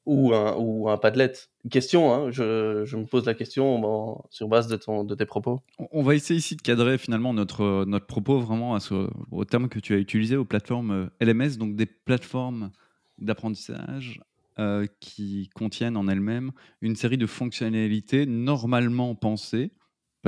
ou 0.05 0.33
un 0.33 0.55
ou 0.57 0.89
un 0.89 0.97
Padlet. 0.97 1.33
Question, 1.69 2.13
hein, 2.13 2.31
je, 2.31 2.95
me 2.95 3.05
pose 3.05 3.25
la 3.25 3.33
question 3.33 4.23
sur 4.29 4.47
base 4.47 4.67
de 4.67 4.77
ton 4.77 5.03
de 5.03 5.13
tes 5.15 5.25
propos. 5.25 5.61
On 5.91 6.01
va 6.01 6.15
essayer 6.15 6.37
ici 6.37 6.55
de 6.55 6.61
cadrer 6.61 6.97
finalement 6.97 7.33
notre 7.33 7.85
notre 7.85 8.07
propos 8.07 8.39
vraiment 8.39 8.73
à 8.73 8.79
ce, 8.79 9.09
au 9.31 9.45
terme 9.45 9.67
que 9.67 9.79
tu 9.79 9.93
as 9.93 9.97
utilisé 9.97 10.37
aux 10.37 10.45
plateformes 10.45 10.91
euh, 10.91 11.25
LMS, 11.25 11.57
donc 11.57 11.75
des 11.75 11.85
plateformes 11.85 12.71
d'apprentissage 13.19 14.21
euh, 14.59 14.85
qui 14.99 15.49
contiennent 15.53 15.97
en 15.97 16.07
elles-mêmes 16.07 16.51
une 16.81 16.95
série 16.95 17.17
de 17.17 17.27
fonctionnalités 17.27 18.25
normalement 18.25 19.13
pensées 19.13 19.71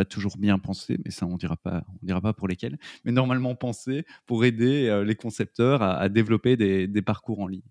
toujours 0.05 0.37
bien 0.37 0.59
pensées, 0.59 0.97
mais 1.03 1.11
ça 1.11 1.25
on 1.25 1.37
dira 1.37 1.57
pas, 1.57 1.83
on 2.01 2.05
dira 2.05 2.21
pas 2.21 2.33
pour 2.33 2.47
lesquelles, 2.47 2.77
mais 3.05 3.11
normalement 3.11 3.55
pensées 3.55 4.05
pour 4.25 4.45
aider 4.45 5.03
les 5.05 5.15
concepteurs 5.15 5.81
à, 5.81 6.09
développer 6.09 6.57
des, 6.57 7.01
parcours 7.01 7.39
en 7.39 7.47
ligne. 7.47 7.61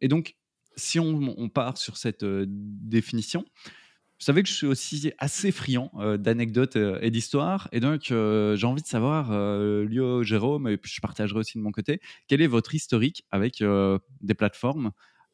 et 0.00 0.08
donc, 0.08 0.36
si 0.76 0.98
on, 0.98 1.48
part 1.48 1.78
sur 1.78 1.96
cette 1.96 2.24
définition, 2.24 3.44
vous 4.20 4.24
savez 4.24 4.42
que 4.42 4.48
je 4.48 4.54
suis 4.54 4.66
aussi 4.66 5.12
assez 5.18 5.50
friand 5.52 5.90
d'anecdotes 6.18 6.76
et 6.76 7.10
d'histoires. 7.10 7.68
Et 7.72 7.80
donc, 7.80 8.04
j'ai 8.04 8.66
envie 8.66 8.82
de 8.82 8.86
savoir, 8.86 9.32
Lio, 9.84 10.22
Jérôme, 10.22 10.68
et 10.68 10.76
puis 10.76 10.92
je 10.94 11.00
partagerai 11.00 11.38
aussi 11.38 11.58
de 11.58 11.62
mon 11.62 11.72
côté, 11.72 12.00
quel 12.28 12.42
est 12.42 12.46
votre 12.46 12.74
historique 12.74 13.24
avec 13.30 13.62
des 14.20 14.34
plateformes 14.34 14.92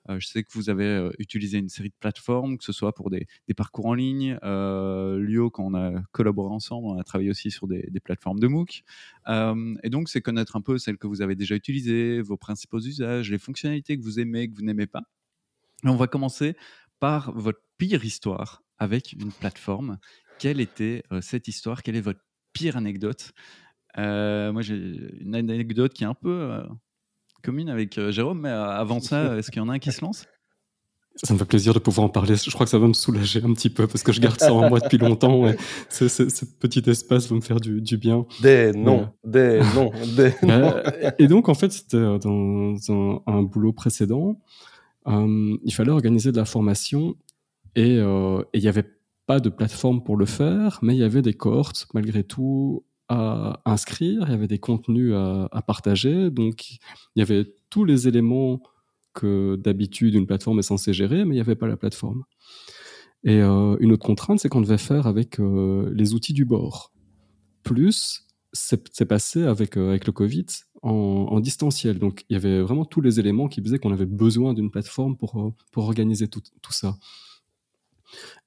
je 0.08 0.26
sais 0.26 0.42
que 0.42 0.48
vous 0.52 0.70
avez 0.70 1.10
utilisé 1.18 1.58
une 1.58 1.68
série 1.68 1.88
de 1.88 1.94
plateformes, 1.98 2.58
que 2.58 2.64
ce 2.64 2.72
soit 2.72 2.94
pour 2.94 3.10
des, 3.10 3.26
parcours 3.56 3.86
en 3.86 3.94
ligne. 3.94 4.38
Lio, 4.42 5.50
quand 5.50 5.64
on 5.64 5.74
a 5.74 6.02
collaboré 6.12 6.52
ensemble, 6.52 6.86
on 6.86 6.98
a 6.98 7.04
travaillé 7.04 7.30
aussi 7.30 7.50
sur 7.50 7.66
des, 7.66 7.88
plateformes 8.04 8.38
de 8.38 8.46
MOOC. 8.46 8.84
et 9.28 9.90
donc, 9.90 10.08
c'est 10.08 10.20
connaître 10.20 10.56
un 10.56 10.60
peu 10.60 10.78
celles 10.78 10.98
que 10.98 11.06
vous 11.06 11.22
avez 11.22 11.34
déjà 11.34 11.54
utilisées, 11.54 12.20
vos 12.20 12.36
principaux 12.36 12.80
usages, 12.80 13.30
les 13.30 13.38
fonctionnalités 13.38 13.96
que 13.98 14.02
vous 14.02 14.20
aimez, 14.20 14.48
que 14.48 14.54
vous 14.54 14.62
n'aimez 14.62 14.86
pas. 14.86 15.02
On 15.84 15.96
va 15.96 16.06
commencer 16.06 16.56
par 17.00 17.32
votre 17.32 17.60
pire 17.78 18.04
histoire 18.04 18.62
avec 18.78 19.12
une 19.12 19.32
plateforme. 19.32 19.98
Quelle 20.38 20.60
était 20.60 21.02
cette 21.20 21.48
histoire? 21.48 21.82
Quelle 21.82 21.96
est 21.96 22.00
votre 22.00 22.20
pire 22.52 22.76
anecdote? 22.76 23.32
Moi, 23.96 24.62
j'ai 24.62 24.76
une 25.20 25.34
anecdote 25.34 25.92
qui 25.94 26.04
est 26.04 26.06
un 26.06 26.14
peu 26.14 26.62
commune 27.46 27.68
avec 27.68 27.98
Jérôme, 28.10 28.40
mais 28.40 28.50
avant 28.50 29.00
ça, 29.00 29.36
est-ce 29.38 29.50
qu'il 29.50 29.62
y 29.62 29.64
en 29.64 29.68
a 29.68 29.74
un 29.74 29.78
qui 29.78 29.92
se 29.92 30.02
lance? 30.02 30.26
Ça 31.22 31.32
me 31.32 31.38
fait 31.38 31.46
plaisir 31.46 31.72
de 31.72 31.78
pouvoir 31.78 32.06
en 32.06 32.10
parler. 32.10 32.36
Je 32.36 32.50
crois 32.50 32.66
que 32.66 32.70
ça 32.70 32.78
va 32.78 32.86
me 32.86 32.92
soulager 32.92 33.42
un 33.42 33.54
petit 33.54 33.70
peu 33.70 33.86
parce 33.86 34.02
que 34.02 34.12
je 34.12 34.20
garde 34.20 34.38
ça 34.38 34.52
en 34.52 34.68
moi 34.68 34.80
depuis 34.80 34.98
longtemps. 34.98 35.48
Et 35.48 35.56
ce, 35.88 36.44
petit 36.44 36.82
espace 36.90 37.30
va 37.30 37.36
me 37.36 37.40
faire 37.40 37.58
du, 37.58 37.96
bien. 37.96 38.26
Des 38.42 38.72
noms, 38.72 39.08
des 39.24 39.60
noms, 39.74 39.92
des 40.14 40.34
noms. 40.42 40.74
Et 41.18 41.26
donc, 41.26 41.48
en 41.48 41.54
fait, 41.54 41.72
c'était 41.72 41.96
dans 41.96 42.74
un, 43.26 43.42
boulot 43.42 43.72
précédent. 43.72 44.38
il 45.06 45.72
fallait 45.72 45.90
organiser 45.90 46.32
de 46.32 46.36
la 46.36 46.44
formation 46.44 47.14
euh, 47.78 48.42
et 48.52 48.58
il 48.58 48.62
n'y 48.62 48.68
avait 48.68 48.90
pas 49.26 49.40
de 49.40 49.48
plateforme 49.48 50.02
pour 50.02 50.16
le 50.16 50.26
faire, 50.26 50.78
mais 50.82 50.94
il 50.94 50.98
y 50.98 51.04
avait 51.04 51.22
des 51.22 51.34
cohortes 51.34 51.86
malgré 51.94 52.24
tout 52.24 52.84
à 53.08 53.60
inscrire, 53.64 54.22
il 54.26 54.30
y 54.30 54.34
avait 54.34 54.48
des 54.48 54.58
contenus 54.58 55.14
à, 55.14 55.62
partager, 55.66 56.30
donc 56.30 56.70
il 56.70 56.78
y 57.16 57.22
avait 57.22 57.46
tous 57.70 57.84
les 57.84 58.08
éléments 58.08 58.62
que 59.14 59.56
d'habitude 59.56 60.14
une 60.14 60.26
plateforme 60.26 60.58
est 60.58 60.62
censée 60.62 60.92
gérer, 60.92 61.24
mais 61.24 61.34
il 61.34 61.38
n'y 61.38 61.40
avait 61.40 61.56
pas 61.56 61.66
la 61.66 61.76
plateforme. 61.76 62.24
Et 63.24 63.40
euh, 63.40 63.76
une 63.80 63.92
autre 63.92 64.06
contrainte, 64.06 64.40
c'est 64.40 64.48
qu'on 64.48 64.60
devait 64.60 64.78
faire 64.78 65.06
avec 65.06 65.40
euh, 65.40 65.90
les 65.94 66.14
outils 66.14 66.34
du 66.34 66.44
bord. 66.44 66.92
Plus, 67.62 68.26
c'est 68.52 69.04
passé 69.06 69.42
avec, 69.42 69.76
avec 69.76 70.06
le 70.06 70.12
Covid 70.12 70.46
en, 70.82 70.92
en, 70.92 71.40
distanciel. 71.40 71.98
Donc, 71.98 72.24
il 72.28 72.34
y 72.34 72.36
avait 72.36 72.60
vraiment 72.60 72.84
tous 72.84 73.00
les 73.00 73.18
éléments 73.18 73.48
qui 73.48 73.60
faisaient 73.62 73.78
qu'on 73.78 73.92
avait 73.92 74.06
besoin 74.06 74.54
d'une 74.54 74.70
plateforme 74.70 75.16
pour, 75.16 75.52
pour 75.72 75.84
organiser 75.84 76.28
tout, 76.28 76.42
tout 76.62 76.72
ça. 76.72 76.96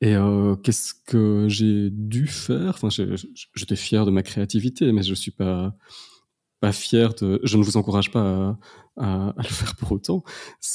Et 0.02 0.16
euh, 0.16 0.56
qu'est-ce 0.56 0.94
que 0.94 1.46
j'ai 1.48 1.90
dû 1.92 2.28
faire? 2.28 2.70
Enfin, 2.70 2.90
j'étais 2.90 3.76
fier 3.76 4.06
de 4.06 4.12
ma 4.12 4.24
créativité, 4.24 4.92
mais 4.92 5.04
je 5.04 5.14
suis 5.14 5.32
pas 5.32 5.74
fier 6.72 7.14
de. 7.16 7.40
Je 7.44 7.58
ne 7.58 7.64
vous 7.64 7.78
encourage 7.78 8.12
pas 8.12 8.58
à, 8.98 9.34
le 9.38 9.44
faire 9.44 9.76
pour 9.76 9.92
autant. 9.92 10.24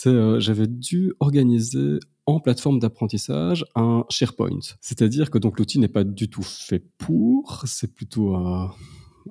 Euh, 0.07 0.40
j'avais 0.40 0.66
dû 0.66 1.12
organiser 1.20 1.99
en 2.27 2.40
plateforme 2.40 2.79
d'apprentissage 2.79 3.66
un 3.75 4.05
SharePoint. 4.09 4.61
C'est-à-dire 4.81 5.31
que 5.31 5.38
l'outil 5.38 5.79
n'est 5.79 5.88
pas 5.88 6.05
du 6.05 6.29
tout 6.29 6.42
fait 6.42 6.83
pour. 6.99 7.62
C'est 7.66 7.92
plutôt 7.94 8.35
un 8.35 8.73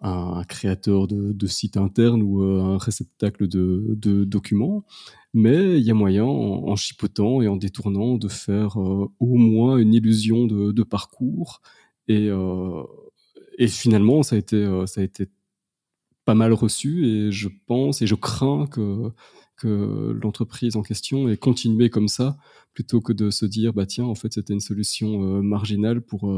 un 0.01 0.43
créateur 0.43 1.07
de, 1.07 1.33
de 1.33 1.47
site 1.47 1.77
interne 1.77 2.21
ou 2.21 2.43
euh, 2.43 2.61
un 2.61 2.77
réceptacle 2.77 3.47
de, 3.47 4.23
documents 4.25 4.83
mais 5.35 5.79
il 5.79 5.83
y 5.83 5.89
a 5.89 5.95
moyen, 5.95 6.25
en, 6.25 6.75
chipotant 6.75 7.41
et 7.41 7.47
en 7.47 7.55
détournant, 7.55 8.17
de 8.17 8.27
faire 8.27 8.79
euh, 8.79 9.09
au 9.19 9.35
moins 9.35 9.77
une 9.77 9.91
illusion 9.91 10.45
de, 10.45 10.83
parcours. 10.83 11.61
Et, 12.07 12.27
euh, 12.29 12.83
et, 13.57 13.67
finalement, 13.67 14.21
ça 14.21 14.35
a, 14.35 14.39
été, 14.39 14.63
ça 14.85 15.01
a 15.01 15.03
été 15.03 15.29
pas 16.23 16.35
mal 16.35 16.53
reçu 16.53 17.07
et 17.07 17.31
je 17.31 17.49
pense 17.65 18.03
et 18.03 18.07
je 18.07 18.13
crains 18.13 18.67
que, 18.67 19.11
que 19.57 20.15
l'entreprise 20.21 20.75
en 20.75 20.83
question 20.83 21.27
ait 21.27 21.37
continué 21.37 21.89
comme 21.89 22.07
ça 22.07 22.37
plutôt 22.75 23.01
que 23.01 23.11
de 23.11 23.31
se 23.31 23.45
dire 23.45 23.73
bah 23.73 23.85
tiens 23.85 24.05
en 24.05 24.15
fait 24.15 24.33
c'était 24.33 24.53
une 24.53 24.61
solution 24.61 25.19
marginale 25.43 26.01
pour 26.01 26.31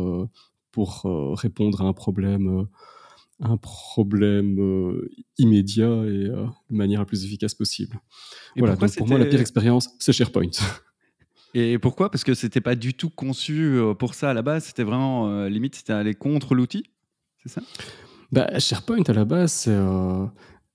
pour 0.71 1.03
répondre 1.37 1.81
à 1.81 1.85
un 1.85 1.93
problème 1.93 2.67
un 3.41 3.57
problème 3.57 4.59
euh, 4.59 5.09
immédiat 5.37 5.87
et 5.87 6.29
euh, 6.29 6.45
de 6.69 6.75
manière 6.75 6.99
la 6.99 7.05
plus 7.05 7.25
efficace 7.25 7.53
possible. 7.53 7.99
voilà, 8.55 8.75
donc 8.75 8.95
pour 8.95 9.07
moi, 9.07 9.17
la 9.17 9.25
pire 9.25 9.41
expérience, 9.41 9.89
c'est 9.99 10.13
SharePoint. 10.13 10.51
Et 11.57 11.79
pourquoi? 11.79 12.11
Parce 12.11 12.25
que 12.25 12.33
c'était 12.33 12.59
pas 12.59 12.75
du 12.75 12.93
tout 12.93 13.09
conçu 13.09 13.77
euh, 13.77 13.93
pour 13.93 14.13
ça 14.13 14.31
à 14.31 14.33
la 14.33 14.41
base, 14.41 14.65
c'était 14.65 14.83
vraiment 14.83 15.45
limite, 15.45 15.75
c'était 15.75 15.93
aller 15.93 16.13
contre 16.13 16.53
l'outil, 16.53 16.85
c'est 17.43 17.49
ça? 17.49 17.61
Bah, 18.31 18.59
SharePoint 18.59 19.03
à 19.07 19.13
la 19.13 19.25
base, 19.25 19.51
c'est. 19.51 19.77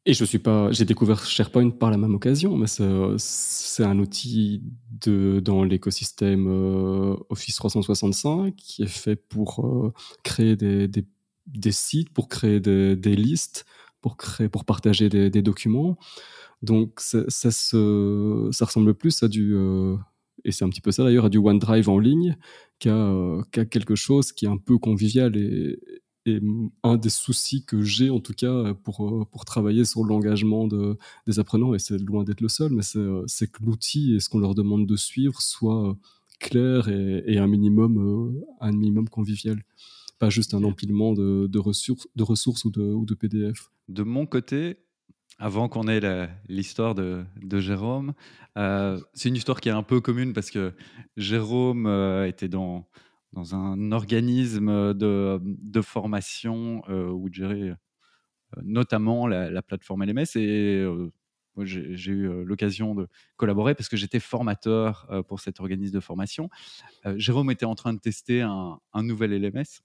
Et 0.07 0.15
je 0.15 0.25
suis 0.25 0.39
pas, 0.39 0.73
j'ai 0.73 0.87
découvert 0.87 1.27
SharePoint 1.27 1.69
par 1.69 1.91
la 1.91 1.99
même 1.99 2.15
occasion, 2.15 2.57
mais 2.57 2.67
c'est 2.67 3.85
un 3.85 3.99
outil 3.99 4.63
de, 5.05 5.41
dans 5.41 5.63
l'écosystème 5.63 6.47
Office 7.29 7.57
365 7.57 8.57
qui 8.57 8.83
est 8.83 8.87
fait 8.87 9.17
pour 9.17 9.93
créer 10.23 10.57
des, 10.57 10.89
des 10.89 11.05
des 11.55 11.73
sites 11.73 12.11
pour 12.11 12.29
créer 12.29 12.61
des, 12.61 13.17
listes, 13.17 13.65
pour, 14.01 14.17
créer, 14.17 14.49
pour 14.49 14.65
partager 14.65 15.09
des, 15.09 15.43
documents. 15.43 15.99
Donc 16.63 17.01
ça, 17.01 17.25
ça, 17.29 17.51
ça, 17.51 18.65
ressemble 18.65 18.95
plus 18.95 19.23
à 19.23 19.29
du, 19.29 19.55
euh, 19.55 19.97
et 20.45 20.53
c'est 20.53 20.65
un 20.65 20.69
petit 20.69 20.81
peu 20.81 20.93
ça 20.93 21.05
d'ailleurs, 21.05 21.27
à 21.27 21.29
du 21.29 21.39
OneDrive 21.39 21.89
en 21.89 21.99
ligne 21.99 22.37
qu'à 22.79 23.65
quelque 23.71 23.95
chose 23.95 24.33
qui 24.33 24.47
est 24.47 24.49
un 24.49 24.57
peu 24.57 24.79
convivial 24.79 25.37
et, 25.37 25.79
un 26.85 26.97
des 26.97 27.09
soucis 27.09 27.65
que 27.65 27.81
j'ai 27.81 28.11
en 28.11 28.21
tout 28.21 28.35
cas 28.35 28.75
pour, 28.85 29.27
pour 29.33 29.45
travailler 29.47 29.87
sur 29.87 30.05
l'engagement 30.05 30.67
de, 30.69 30.99
des 31.27 31.39
apprenants, 31.39 31.75
et 31.75 31.79
c'est 31.79 31.99
loin 31.99 32.25
d'être 32.25 32.43
le 32.43 32.49
seul, 32.49 32.73
mais 32.73 32.83
c'est 32.83 33.51
que 33.51 33.65
l'outil 33.65 34.15
et 34.15 34.21
ce 34.21 34.29
qu'on 34.29 34.39
leur 34.39 34.55
demande 34.55 34.87
de 34.87 34.97
suivre 34.97 35.41
soit 35.41 35.97
clair 36.39 36.89
et, 36.89 37.39
un, 37.39 37.47
minimum, 37.47 38.39
un 38.61 38.71
minimum 38.71 39.09
convivial 39.09 39.63
pas 40.21 40.29
juste 40.29 40.53
un 40.53 40.63
empilement 40.65 41.15
de, 41.15 41.59
ressources, 41.59 42.07
de 42.15 42.23
ressources 42.23 42.67
ou 42.67 42.71
de, 42.71 42.83
ou 42.83 43.07
de 43.07 43.15
PDF. 43.15 43.71
De 43.89 44.03
mon 44.03 44.27
côté, 44.27 44.77
avant 45.39 45.71
qu'on 45.71 45.89
ait 45.89 46.29
l'histoire 46.47 46.95
de, 46.95 47.25
Jérôme, 47.59 48.13
euh, 48.59 49.01
c'est 49.15 49.31
une 49.31 49.37
histoire 49.37 49.63
qui 49.63 49.71
est 49.71 49.73
un 49.73 49.83
peu 49.83 50.03
commune 50.03 50.35
parce 50.35 50.51
que 50.51 50.75
Jérôme 51.17 51.87
euh, 51.87 52.29
était 52.29 52.49
dans, 52.49 52.87
dans 53.33 53.55
un 53.55 53.93
organisme 53.93 54.93
de, 54.93 55.41
de 55.43 55.81
formation 55.81 56.83
euh, 56.91 57.09
où 57.09 57.33
gérait 57.33 57.75
notamment 58.63 59.27
la, 59.27 59.63
plateforme 59.63 60.05
LMS 60.05 60.37
et 60.37 60.85
j'ai 61.63 62.13
eu 62.13 62.45
l'occasion 62.45 62.95
de 62.95 63.09
collaborer 63.37 63.75
parce 63.75 63.89
que 63.89 63.97
j'étais 63.97 64.21
formateur 64.21 65.09
pour 65.29 65.41
cet 65.41 65.61
organisme 65.61 65.95
de 65.95 66.01
formation. 66.01 66.51
Jérôme 67.15 67.53
était 67.53 67.65
en 67.65 67.77
train 67.77 67.95
de 67.95 68.01
tester 68.01 68.43
un, 68.43 68.81
un 68.93 69.03
nouvel 69.05 69.31
LMS 69.41 69.83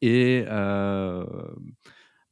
et 0.00 0.44
euh, 0.48 1.24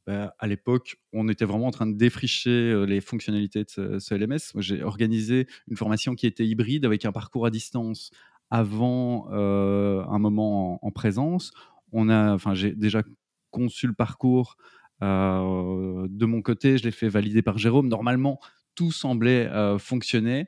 bah, 0.05 0.35
à 0.37 0.47
l'époque, 0.47 0.97
on 1.11 1.27
était 1.29 1.45
vraiment 1.45 1.67
en 1.67 1.71
train 1.71 1.87
de 1.87 1.97
défricher 1.97 2.49
euh, 2.49 2.83
les 2.85 3.01
fonctionnalités 3.01 3.63
de 3.63 3.99
ce, 3.99 4.13
LMS. 4.13 4.59
J'ai 4.61 4.83
organisé 4.83 5.47
une 5.67 5.77
formation 5.77 6.15
qui 6.15 6.27
était 6.27 6.45
hybride 6.45 6.85
avec 6.85 7.05
un 7.05 7.11
parcours 7.11 7.45
à 7.45 7.49
distance 7.49 8.11
avant 8.49 9.27
euh, 9.31 10.03
un 10.05 10.19
moment 10.19 10.85
en, 10.85 10.91
présence. 10.91 11.51
Enfin, 11.93 12.53
j'ai 12.53 12.73
déjà 12.73 13.01
conçu 13.51 13.87
le 13.87 13.93
parcours 13.93 14.57
de 15.01 16.25
mon 16.25 16.41
côté, 16.41 16.77
je 16.77 16.85
l'ai 16.85 16.91
fait 16.91 17.09
valider 17.09 17.41
par 17.41 17.57
Jérôme. 17.57 17.89
Normalement, 17.89 18.39
tout 18.73 18.91
semblait 18.91 19.49
fonctionner. 19.77 20.47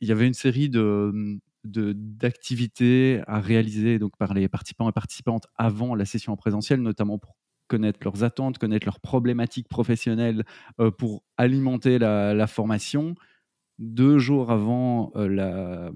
Il 0.00 0.08
y 0.08 0.12
avait 0.12 0.26
une 0.26 0.34
série 0.34 0.68
de, 0.68 1.38
d'activités 1.66 3.22
à 3.26 3.40
réaliser 3.40 3.98
donc 3.98 4.16
par 4.16 4.34
les 4.34 4.48
participants 4.48 4.88
et 4.88 4.92
participantes 4.92 5.46
avant 5.56 5.94
la 5.94 6.04
session 6.04 6.32
en 6.32 6.36
présentiel, 6.36 6.80
notamment 6.82 7.18
pour 7.18 7.36
connaître 7.66 8.00
leurs 8.02 8.24
attentes, 8.24 8.58
connaître 8.58 8.86
leurs 8.86 9.00
problématiques 9.00 9.68
professionnelles, 9.68 10.44
euh, 10.80 10.90
pour 10.90 11.24
alimenter 11.36 11.98
la, 11.98 12.46
formation. 12.46 13.14
Deux 13.78 14.18
jours 14.18 14.50
avant 14.50 15.12
euh, 15.16 15.28
la, 15.28 15.90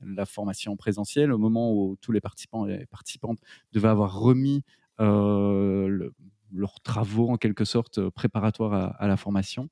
la, 0.00 0.26
formation 0.26 0.76
présentielle, 0.76 1.32
au 1.32 1.38
moment 1.38 1.72
où 1.72 1.96
tous 2.00 2.12
les 2.12 2.20
participants 2.20 2.66
et 2.66 2.86
participantes 2.86 3.38
devaient 3.72 3.88
avoir 3.88 4.18
remis 4.18 4.62
euh, 5.00 6.10
leurs 6.52 6.80
travaux 6.80 7.30
en 7.30 7.36
quelque 7.36 7.64
sorte 7.64 8.08
préparatoires 8.10 8.72
à, 8.72 8.86
à, 8.86 9.06
la 9.06 9.16
formation, 9.16 9.68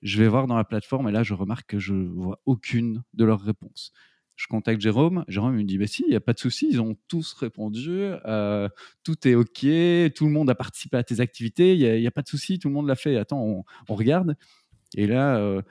je 0.00 0.18
vais 0.18 0.28
voir 0.28 0.46
dans 0.46 0.56
la 0.56 0.64
plateforme 0.64 1.08
et 1.08 1.12
là 1.12 1.22
je 1.22 1.34
remarque 1.34 1.66
que 1.68 1.78
je 1.78 1.94
vois 1.94 2.40
aucune 2.46 3.04
de 3.12 3.24
leurs 3.24 3.40
réponses 3.40 3.92
je 4.36 4.46
contacte 4.46 4.80
Jérôme. 4.80 5.24
Jérôme 5.28 5.56
me 5.56 5.62
dit 5.62 5.78
bah 5.78 5.86
si, 5.86 6.02
il 6.06 6.10
n'y 6.10 6.16
a 6.16 6.20
pas 6.20 6.32
de 6.32 6.38
souci, 6.38 6.68
ils 6.70 6.80
ont 6.80 6.96
tous 7.08 7.32
répondu, 7.34 8.10
euh, 8.26 8.68
tout 9.04 9.28
est 9.28 9.34
ok, 9.34 9.60
tout 10.14 10.26
le 10.26 10.30
monde 10.30 10.50
a 10.50 10.54
participé 10.54 10.96
à 10.96 11.04
tes 11.04 11.20
activités, 11.20 11.76
il 11.76 12.00
n'y 12.00 12.06
a, 12.06 12.10
pas 12.10 12.22
de 12.22 12.28
souci, 12.28 12.58
tout 12.58 12.68
le 12.68 12.74
monde 12.74 12.88
l'a 12.88 12.96
fait. 12.96 13.16
Attends, 13.16 13.64
on, 13.88 13.94
regarde. 13.94 14.36
Et 14.96 15.06
là. 15.06 15.36
Euh, 15.36 15.62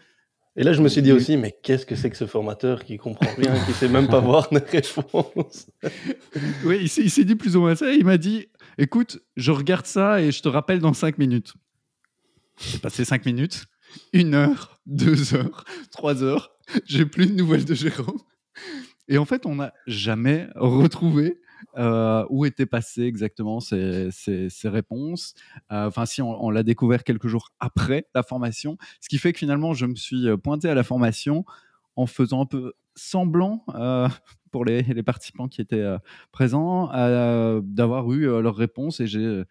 et 0.57 0.63
là, 0.63 0.73
je 0.73 0.81
me 0.81 0.89
suis 0.89 1.01
dit 1.01 1.13
aussi, 1.13 1.37
mais 1.37 1.55
qu'est-ce 1.63 1.85
que 1.85 1.95
c'est 1.95 2.09
que 2.09 2.17
ce 2.17 2.27
formateur 2.27 2.83
qui 2.83 2.97
comprend 2.97 3.33
rien, 3.37 3.53
qui 3.65 3.71
sait 3.71 3.87
même 3.87 4.09
pas 4.09 4.19
voir 4.21 4.49
les 4.51 4.59
réponses? 4.59 5.67
Oui, 6.65 6.79
il 6.81 7.09
s'est 7.09 7.23
dit 7.23 7.35
plus 7.35 7.55
ou 7.55 7.61
moins 7.61 7.75
ça. 7.75 7.93
Il 7.93 8.03
m'a 8.03 8.17
dit, 8.17 8.47
écoute, 8.77 9.19
je 9.37 9.51
regarde 9.51 9.85
ça 9.85 10.21
et 10.21 10.31
je 10.31 10.41
te 10.41 10.49
rappelle 10.49 10.79
dans 10.79 10.93
cinq 10.93 11.17
minutes. 11.17 11.53
J'ai 12.59 12.79
passé 12.79 13.05
cinq 13.05 13.25
minutes, 13.25 13.65
une 14.11 14.33
heure, 14.33 14.81
deux 14.85 15.33
heures, 15.35 15.63
trois 15.89 16.21
heures. 16.21 16.51
J'ai 16.85 17.05
plus 17.05 17.27
de 17.27 17.33
nouvelles 17.33 17.65
de 17.65 17.73
Jérôme. 17.73 18.19
Et 19.07 19.17
en 19.17 19.25
fait, 19.25 19.45
on 19.45 19.55
n'a 19.55 19.73
jamais 19.87 20.47
retrouvé 20.55 21.41
euh, 21.77 22.25
où 22.29 22.45
étaient 22.45 22.65
passées 22.65 23.03
exactement 23.03 23.59
ces, 23.59 24.09
réponses. 24.63 25.33
Euh, 25.71 25.87
enfin, 25.87 26.05
si 26.05 26.21
on, 26.21 26.49
l'a 26.49 26.63
découvert 26.63 27.03
quelques 27.03 27.27
jours 27.27 27.49
après 27.59 28.07
la 28.15 28.23
formation, 28.23 28.77
ce 28.99 29.09
qui 29.09 29.17
fait 29.17 29.33
que 29.33 29.39
finalement, 29.39 29.73
je 29.73 29.85
me 29.85 29.95
suis 29.95 30.27
euh, 30.27 30.37
pointé 30.37 30.69
à 30.69 30.73
la 30.73 30.83
formation 30.83 31.45
en 31.95 32.05
faisant 32.05 32.41
un 32.41 32.45
peu 32.45 32.73
semblant 32.95 33.65
pour 34.51 34.65
les, 34.65 34.83
participants 35.03 35.47
qui 35.47 35.61
étaient 35.61 35.95
présents 36.31 36.87
d'avoir 37.63 38.11
eu 38.11 38.25
leurs 38.41 38.55
réponses 38.55 38.99
et 38.99 39.07
j'ai 39.07 39.43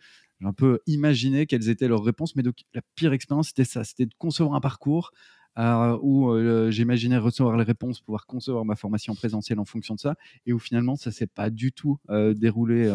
un 0.42 0.52
peu 0.52 0.80
imaginé 0.86 1.46
quelles 1.46 1.68
étaient 1.68 1.88
leurs 1.88 2.04
réponses. 2.04 2.34
Mais 2.36 2.42
donc, 2.42 2.56
la 2.74 2.82
pire 2.96 3.12
expérience, 3.12 3.48
c'était 3.48 3.64
ça, 3.64 3.84
c'était 3.84 4.06
de 4.06 4.14
concevoir 4.18 4.54
un 4.54 4.60
parcours 4.60 5.12
euh, 5.60 5.98
où 6.00 6.30
euh, 6.30 6.70
j'imaginais 6.70 7.18
recevoir 7.18 7.56
les 7.58 7.64
réponses, 7.64 8.00
pouvoir 8.00 8.24
concevoir 8.26 8.64
ma 8.64 8.76
formation 8.76 9.14
présentielle 9.14 9.58
en 9.58 9.66
fonction 9.66 9.94
de 9.94 10.00
ça, 10.00 10.14
et 10.46 10.54
où 10.54 10.58
finalement 10.58 10.96
ça 10.96 11.12
s'est 11.12 11.26
pas 11.26 11.50
du 11.50 11.70
tout 11.70 11.98
euh, 12.08 12.32
déroulé 12.32 12.90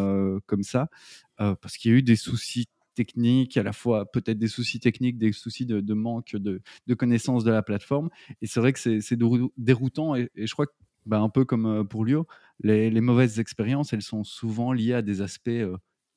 comme 0.46 0.62
ça, 0.62 0.88
parce 1.36 1.76
qu'il 1.76 1.92
y 1.92 1.94
a 1.94 1.98
eu 1.98 2.02
des 2.02 2.16
soucis 2.16 2.66
techniques, 2.94 3.56
à 3.56 3.62
la 3.62 3.72
fois 3.72 4.10
peut-être 4.10 4.38
des 4.38 4.48
soucis 4.48 4.80
techniques, 4.80 5.18
des 5.18 5.32
soucis 5.32 5.66
de, 5.66 5.94
manque 5.94 6.34
de, 6.34 6.60
de, 6.86 6.94
connaissance 6.94 7.44
de 7.44 7.50
la 7.50 7.62
plateforme. 7.62 8.08
Et 8.42 8.46
c'est 8.46 8.58
vrai 8.58 8.72
que 8.72 8.78
c'est 8.78 9.18
déroutant. 9.56 10.16
Et, 10.16 10.30
je 10.34 10.52
crois 10.52 10.66
que, 10.66 10.72
bah, 11.04 11.20
un 11.20 11.28
peu 11.28 11.44
comme 11.44 11.86
pour 11.86 12.04
Lio, 12.04 12.26
les, 12.62 13.00
mauvaises 13.00 13.38
expériences, 13.38 13.92
elles 13.92 14.02
sont 14.02 14.24
souvent 14.24 14.72
liées 14.72 14.94
à 14.94 15.02
des 15.02 15.20
aspects 15.20 15.50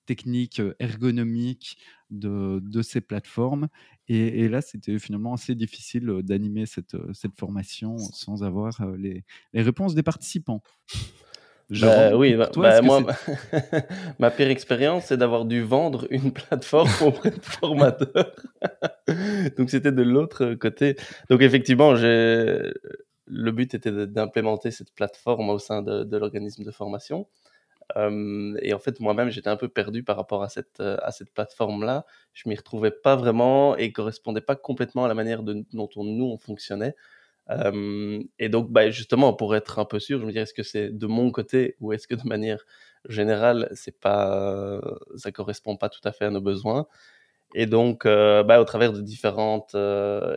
techniques, 0.09 0.59
ergonomiques 0.79 1.77
de, 2.09 2.59
de 2.63 2.81
ces 2.81 2.99
plateformes. 2.99 3.67
Et, 4.07 4.47
là, 4.49 4.61
c'était 4.61 4.97
finalement 4.97 5.33
assez 5.35 5.53
difficile 5.53 6.07
d'animer 6.23 6.65
cette, 6.65 6.97
cette 7.13 7.37
formation 7.37 7.99
sans 7.99 8.43
avoir 8.43 8.71
les, 8.97 9.23
les 9.53 9.61
réponses 9.61 9.93
des 9.93 10.01
participants. 10.01 10.63
Bah, 11.69 12.17
oui, 12.17 12.33
bah, 12.33 12.49
bah, 12.55 12.81
moi, 12.81 13.03
ma 14.19 14.31
pire 14.31 14.49
expérience, 14.49 15.05
c'est 15.05 15.17
d'avoir 15.17 15.45
dû 15.45 15.61
vendre 15.61 16.07
une 16.09 16.31
plateforme 16.39 16.89
auprès 17.05 17.29
de 17.29 17.41
formateurs. 17.41 18.33
Donc, 19.57 19.69
c'était 19.69 19.91
de 19.91 20.01
l'autre 20.01 20.55
côté. 20.55 20.95
Donc, 21.29 21.41
effectivement, 21.41 21.93
le 21.93 23.51
but 23.51 23.75
était 23.75 24.07
d'implémenter 24.07 24.71
cette 24.71 24.91
plateforme 24.95 25.51
au 25.51 25.59
sein 25.59 25.83
de, 25.83 26.03
de 26.03 26.17
l'organisme 26.17 26.63
de 26.63 26.71
formation 26.71 27.27
et 27.97 28.73
en 28.73 28.79
fait, 28.79 28.99
moi-même, 28.99 29.29
j'étais 29.29 29.49
un 29.49 29.55
peu 29.57 29.67
perdu 29.67 30.03
par 30.03 30.15
rapport 30.17 30.43
à 30.43 30.49
cette, 30.49 30.79
à 30.81 31.11
cette 31.11 31.33
plateforme-là. 31.33 32.05
Je 32.33 32.47
m'y 32.49 32.55
retrouvais 32.55 32.91
pas 32.91 33.15
vraiment 33.15 33.75
et 33.77 33.91
correspondait 33.91 34.41
pas 34.41 34.55
complètement 34.55 35.05
à 35.05 35.07
la 35.07 35.13
manière 35.15 35.43
dont 35.43 35.89
on, 35.95 36.03
nous, 36.03 36.25
on 36.25 36.37
fonctionnait. 36.37 36.95
et 38.39 38.49
donc, 38.49 38.71
bah, 38.71 38.89
justement, 38.91 39.33
pour 39.33 39.55
être 39.55 39.79
un 39.79 39.85
peu 39.85 39.99
sûr, 39.99 40.19
je 40.19 40.25
me 40.25 40.29
disais, 40.31 40.41
est-ce 40.43 40.53
que 40.53 40.63
c'est 40.63 40.89
de 40.91 41.07
mon 41.07 41.31
côté 41.31 41.75
ou 41.79 41.93
est-ce 41.93 42.07
que 42.07 42.15
de 42.15 42.27
manière 42.27 42.65
générale, 43.07 43.69
c'est 43.73 43.99
pas, 43.99 44.81
ça 45.15 45.31
correspond 45.31 45.77
pas 45.77 45.89
tout 45.89 46.01
à 46.03 46.11
fait 46.11 46.25
à 46.25 46.29
nos 46.31 46.41
besoins? 46.41 46.87
Et 47.55 47.65
donc, 47.65 48.05
bah, 48.05 48.61
au 48.61 48.65
travers 48.65 48.93
de 48.93 49.01
différentes 49.01 49.75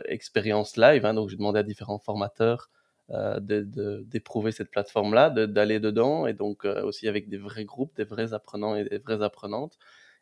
expériences 0.05 0.77
live, 0.77 1.05
hein, 1.05 1.13
donc 1.13 1.29
j'ai 1.29 1.37
demandé 1.37 1.59
à 1.59 1.63
différents 1.63 1.99
formateurs 1.99 2.69
d'éprouver 3.09 4.51
cette 4.51 4.71
plateforme-là, 4.71 5.29
d'aller 5.29 5.79
dedans, 5.79 6.25
et 6.25 6.33
donc 6.33 6.65
euh, 6.65 6.83
aussi 6.83 7.07
avec 7.07 7.29
des 7.29 7.37
vrais 7.37 7.65
groupes, 7.65 7.95
des 7.95 8.05
vrais 8.05 8.33
apprenants 8.33 8.75
et 8.75 8.85
des 8.85 8.97
vraies 8.97 9.21
apprenantes. 9.21 9.77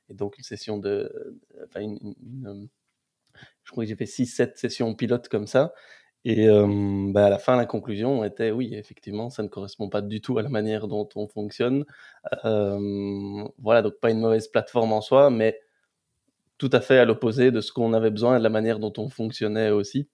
Et 0.10 0.14
donc 0.14 0.38
une 0.38 0.44
session 0.44 0.78
de... 0.78 1.40
Enfin, 1.66 1.82
une, 1.82 2.70
je 3.64 3.72
crois 3.72 3.84
que 3.84 3.90
j'ai 3.90 3.96
fait 3.96 4.06
6-7 4.06 4.58
sessions 4.58 4.94
pilotes 4.96 5.30
comme 5.30 5.48
ça. 5.48 5.74
Et 6.26 6.48
euh, 6.50 6.68
bah, 7.12 7.28
à 7.28 7.30
la 7.30 7.40
fin, 7.40 7.56
la 7.56 7.66
conclusion 7.66 8.24
était 8.24 8.52
oui, 8.52 8.76
effectivement, 8.76 9.30
ça 9.30 9.44
ne 9.44 9.48
correspond 9.48 9.90
pas 9.90 10.02
du 10.02 10.22
tout 10.22 10.38
à 10.38 10.44
la 10.44 10.50
manière 10.50 10.88
dont 10.88 11.08
on 11.16 11.28
fonctionne. 11.28 11.86
voilà, 12.44 13.82
donc 13.82 14.00
pas 14.02 14.12
une 14.12 14.20
mauvaise 14.20 14.48
plateforme 14.48 14.94
en 14.94 15.02
soi, 15.02 15.30
mais 15.30 15.60
tout 16.58 16.70
à 16.74 16.82
fait 16.82 17.00
à 17.00 17.06
l'opposé 17.06 17.52
de 17.52 17.62
ce 17.62 17.72
qu'on 17.72 17.94
avait 17.94 18.12
besoin 18.12 18.36
et 18.36 18.38
de 18.40 18.44
la 18.44 18.50
manière 18.50 18.80
dont 18.80 18.94
on 18.98 19.10
fonctionnait 19.10 19.72
aussi. 19.72 20.08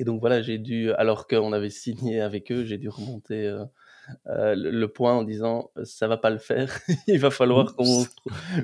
Et 0.00 0.04
donc 0.04 0.18
voilà, 0.20 0.40
j'ai 0.40 0.56
dû, 0.56 0.92
alors 0.94 1.26
qu'on 1.26 1.52
avait 1.52 1.68
signé 1.68 2.22
avec 2.22 2.50
eux, 2.50 2.64
j'ai 2.64 2.78
dû 2.78 2.88
remonter 2.88 3.46
euh, 3.46 3.64
euh, 4.28 4.54
le, 4.56 4.88
point 4.88 5.12
en 5.12 5.24
disant 5.24 5.70
ça 5.84 6.08
va 6.08 6.16
pas 6.16 6.30
le 6.30 6.38
faire, 6.38 6.80
il 7.06 7.18
va 7.18 7.30
falloir 7.30 7.76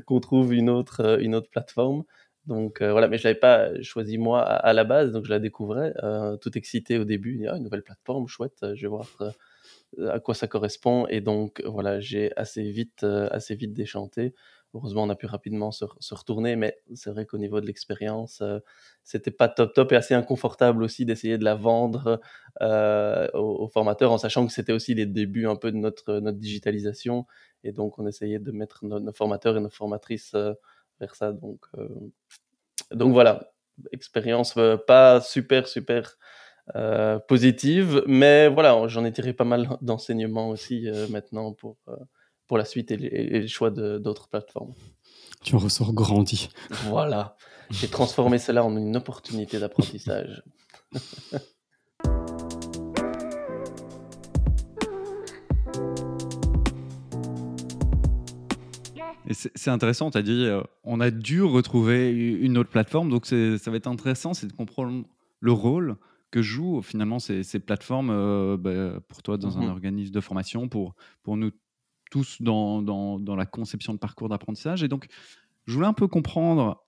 qu'on 0.07 0.21
trouve 0.21 0.55
une 0.55 0.71
autre, 0.71 1.01
euh, 1.01 1.19
une 1.19 1.35
autre 1.35 1.51
plateforme. 1.51 2.05
Donc 2.47 2.81
voilà, 2.81 3.09
mais 3.09 3.19
je 3.19 3.25
l'avais 3.25 3.39
pas 3.39 3.71
choisi 3.83 4.19
moi 4.19 4.41
à, 4.41 4.73
la 4.73 4.85
base, 4.85 5.13
donc 5.13 5.25
je 5.25 5.31
la 5.31 5.41
découvrais, 5.41 5.93
tout 6.41 6.57
excité 6.57 6.97
au 6.97 7.05
début, 7.05 7.45
ah, 7.49 7.57
une 7.57 7.65
nouvelle 7.65 7.83
plateforme, 7.83 8.29
chouette, 8.29 8.65
je 8.75 8.83
vais 8.83 8.87
voir 8.87 9.09
à 10.09 10.21
quoi 10.21 10.33
ça 10.33 10.47
correspond. 10.47 11.09
Et 11.09 11.21
donc 11.21 11.61
voilà, 11.67 11.99
j'ai 11.99 12.31
assez 12.37 12.63
vite, 12.71 13.03
assez 13.03 13.57
vite 13.57 13.73
déchanté. 13.73 14.33
Heureusement, 14.77 15.05
on 15.05 15.09
a 15.09 15.15
pu 15.17 15.25
rapidement 15.25 15.73
se, 15.73 15.87
retourner, 16.15 16.55
mais 16.55 16.79
c'est 16.95 17.11
vrai 17.11 17.25
qu'au 17.25 17.39
niveau 17.39 17.63
de 17.63 17.67
l'expérience, 17.67 18.43
euh, 18.43 18.59
c'était 19.05 19.31
pas 19.31 19.49
top 19.49 19.73
top 19.73 19.91
et 19.93 19.97
assez 19.97 20.13
inconfortable 20.13 20.83
aussi 20.83 21.07
d'essayer 21.07 21.39
de 21.39 21.45
la 21.45 21.55
vendre 21.55 22.21
euh, 22.61 23.27
aux, 23.33 23.69
formateurs, 23.69 24.13
en 24.13 24.19
sachant 24.19 24.47
que 24.47 24.53
c'était 24.53 24.75
aussi 24.75 24.93
les 24.95 25.07
débuts 25.07 25.47
un 25.47 25.57
peu 25.57 25.73
de 25.73 25.79
notre, 25.79 26.21
digitalisation. 26.33 27.27
Et 27.65 27.73
donc, 27.73 27.99
on 27.99 28.07
essayait 28.07 28.39
de 28.39 28.53
mettre 28.53 28.85
nos, 28.85 29.13
formateurs 29.15 29.57
et 29.57 29.61
nos 29.61 29.71
formatrices 29.71 30.35
euh, 30.35 30.53
vers 31.01 31.15
ça. 31.15 31.33
Donc, 31.33 31.65
donc 32.91 33.15
voilà, 33.15 33.51
expérience 33.93 34.59
pas 34.87 35.23
super, 35.23 35.69
super 35.69 36.19
positive, 37.29 38.03
mais 38.07 38.49
voilà, 38.49 38.89
j'en 38.89 39.07
ai 39.07 39.13
tiré 39.13 39.33
pas 39.33 39.45
mal 39.45 39.79
d'enseignements 39.81 40.51
aussi 40.51 40.87
maintenant 41.11 41.53
pour 41.55 41.79
pour 42.47 42.59
la 42.59 42.65
suite 42.65 42.91
et 42.91 42.97
les, 42.97 43.49
choix 43.49 43.71
d'autres 43.71 44.29
plateformes. 44.29 44.73
Tu 45.43 45.55
en 45.55 45.59
ressors 45.59 45.93
grandi. 45.93 46.49
Voilà, 46.85 47.37
j'ai 47.71 47.89
transformé 47.89 48.39
cela 48.39 48.65
en 48.65 48.77
une 48.77 48.97
opportunité 48.97 49.59
d'apprentissage. 49.59 50.43
c'est 59.33 59.71
intéressant, 59.71 60.11
tu 60.11 60.19
as 60.19 60.23
dit, 60.23 60.47
euh, 60.47 60.63
on 60.85 61.01
a 61.01 61.11
dû 61.11 61.43
retrouver 61.43 62.11
une 62.11 62.59
autre 62.59 62.71
plateforme, 62.71 63.11
donc 63.11 63.27
ça 63.27 63.37
va 63.71 63.77
être 63.77 63.87
intéressant, 63.87 64.35
c'est 64.35 64.47
de 64.47 64.53
comprendre 64.53 65.05
le 65.41 65.53
rôle 65.53 65.97
que 66.31 66.43
jouent 66.43 66.83
finalement 66.83 67.19
ces, 67.19 67.43
plateformes 67.61 68.11
euh, 68.11 68.57
bah, 68.57 69.01
pour 69.09 69.23
toi 69.23 69.37
dans 69.37 69.59
un 69.59 69.63
mm-hmm. 69.63 69.71
organisme 69.71 70.13
de 70.13 70.21
formation, 70.21 70.69
pour, 70.69 70.95
pour 71.23 71.37
nous 71.37 71.51
tous 72.11 72.41
dans, 72.41 72.83
dans, 72.83 73.37
la 73.37 73.47
conception 73.47 73.93
de 73.93 73.99
parcours 73.99 74.29
d'apprentissage. 74.29 74.83
Et 74.83 74.89
donc, 74.89 75.07
je 75.67 75.75
voulais 75.75 75.87
un 75.87 75.93
peu 75.93 76.07
comprendre, 76.07 76.85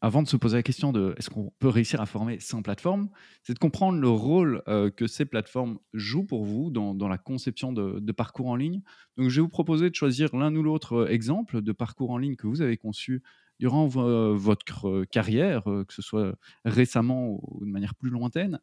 avant 0.00 0.22
de 0.22 0.28
se 0.28 0.36
poser 0.36 0.56
la 0.56 0.62
question 0.62 0.92
de 0.92 1.14
est-ce 1.16 1.30
qu'on 1.30 1.52
peut 1.58 1.68
réussir 1.68 2.00
à 2.00 2.06
former 2.06 2.40
sans 2.40 2.62
plateforme, 2.62 3.08
c'est 3.42 3.54
de 3.54 3.58
comprendre 3.58 3.98
le 3.98 4.08
rôle 4.08 4.62
euh, 4.68 4.90
que 4.90 5.06
ces 5.06 5.24
plateformes 5.24 5.78
jouent 5.92 6.26
pour 6.26 6.44
vous 6.44 6.70
dans, 6.70 6.94
dans 6.94 7.08
la 7.08 7.18
conception 7.18 7.72
de, 7.72 7.98
de, 8.00 8.12
parcours 8.12 8.48
en 8.48 8.56
ligne. 8.56 8.82
Donc, 9.16 9.28
je 9.28 9.36
vais 9.36 9.42
vous 9.42 9.48
proposer 9.48 9.90
de 9.90 9.94
choisir 9.94 10.34
l'un 10.34 10.54
ou 10.54 10.62
l'autre 10.62 10.94
euh, 10.94 11.08
exemple 11.08 11.62
de 11.62 11.72
parcours 11.72 12.10
en 12.10 12.18
ligne 12.18 12.36
que 12.36 12.46
vous 12.46 12.62
avez 12.62 12.76
conçu 12.76 13.22
durant 13.60 13.86
votre 13.86 15.04
carrière, 15.04 15.70
euh, 15.70 15.84
que 15.84 15.94
ce 15.94 16.02
soit 16.02 16.34
récemment 16.64 17.38
ou 17.42 17.64
de 17.64 17.70
manière 17.70 17.94
plus 17.94 18.10
lointaine. 18.10 18.58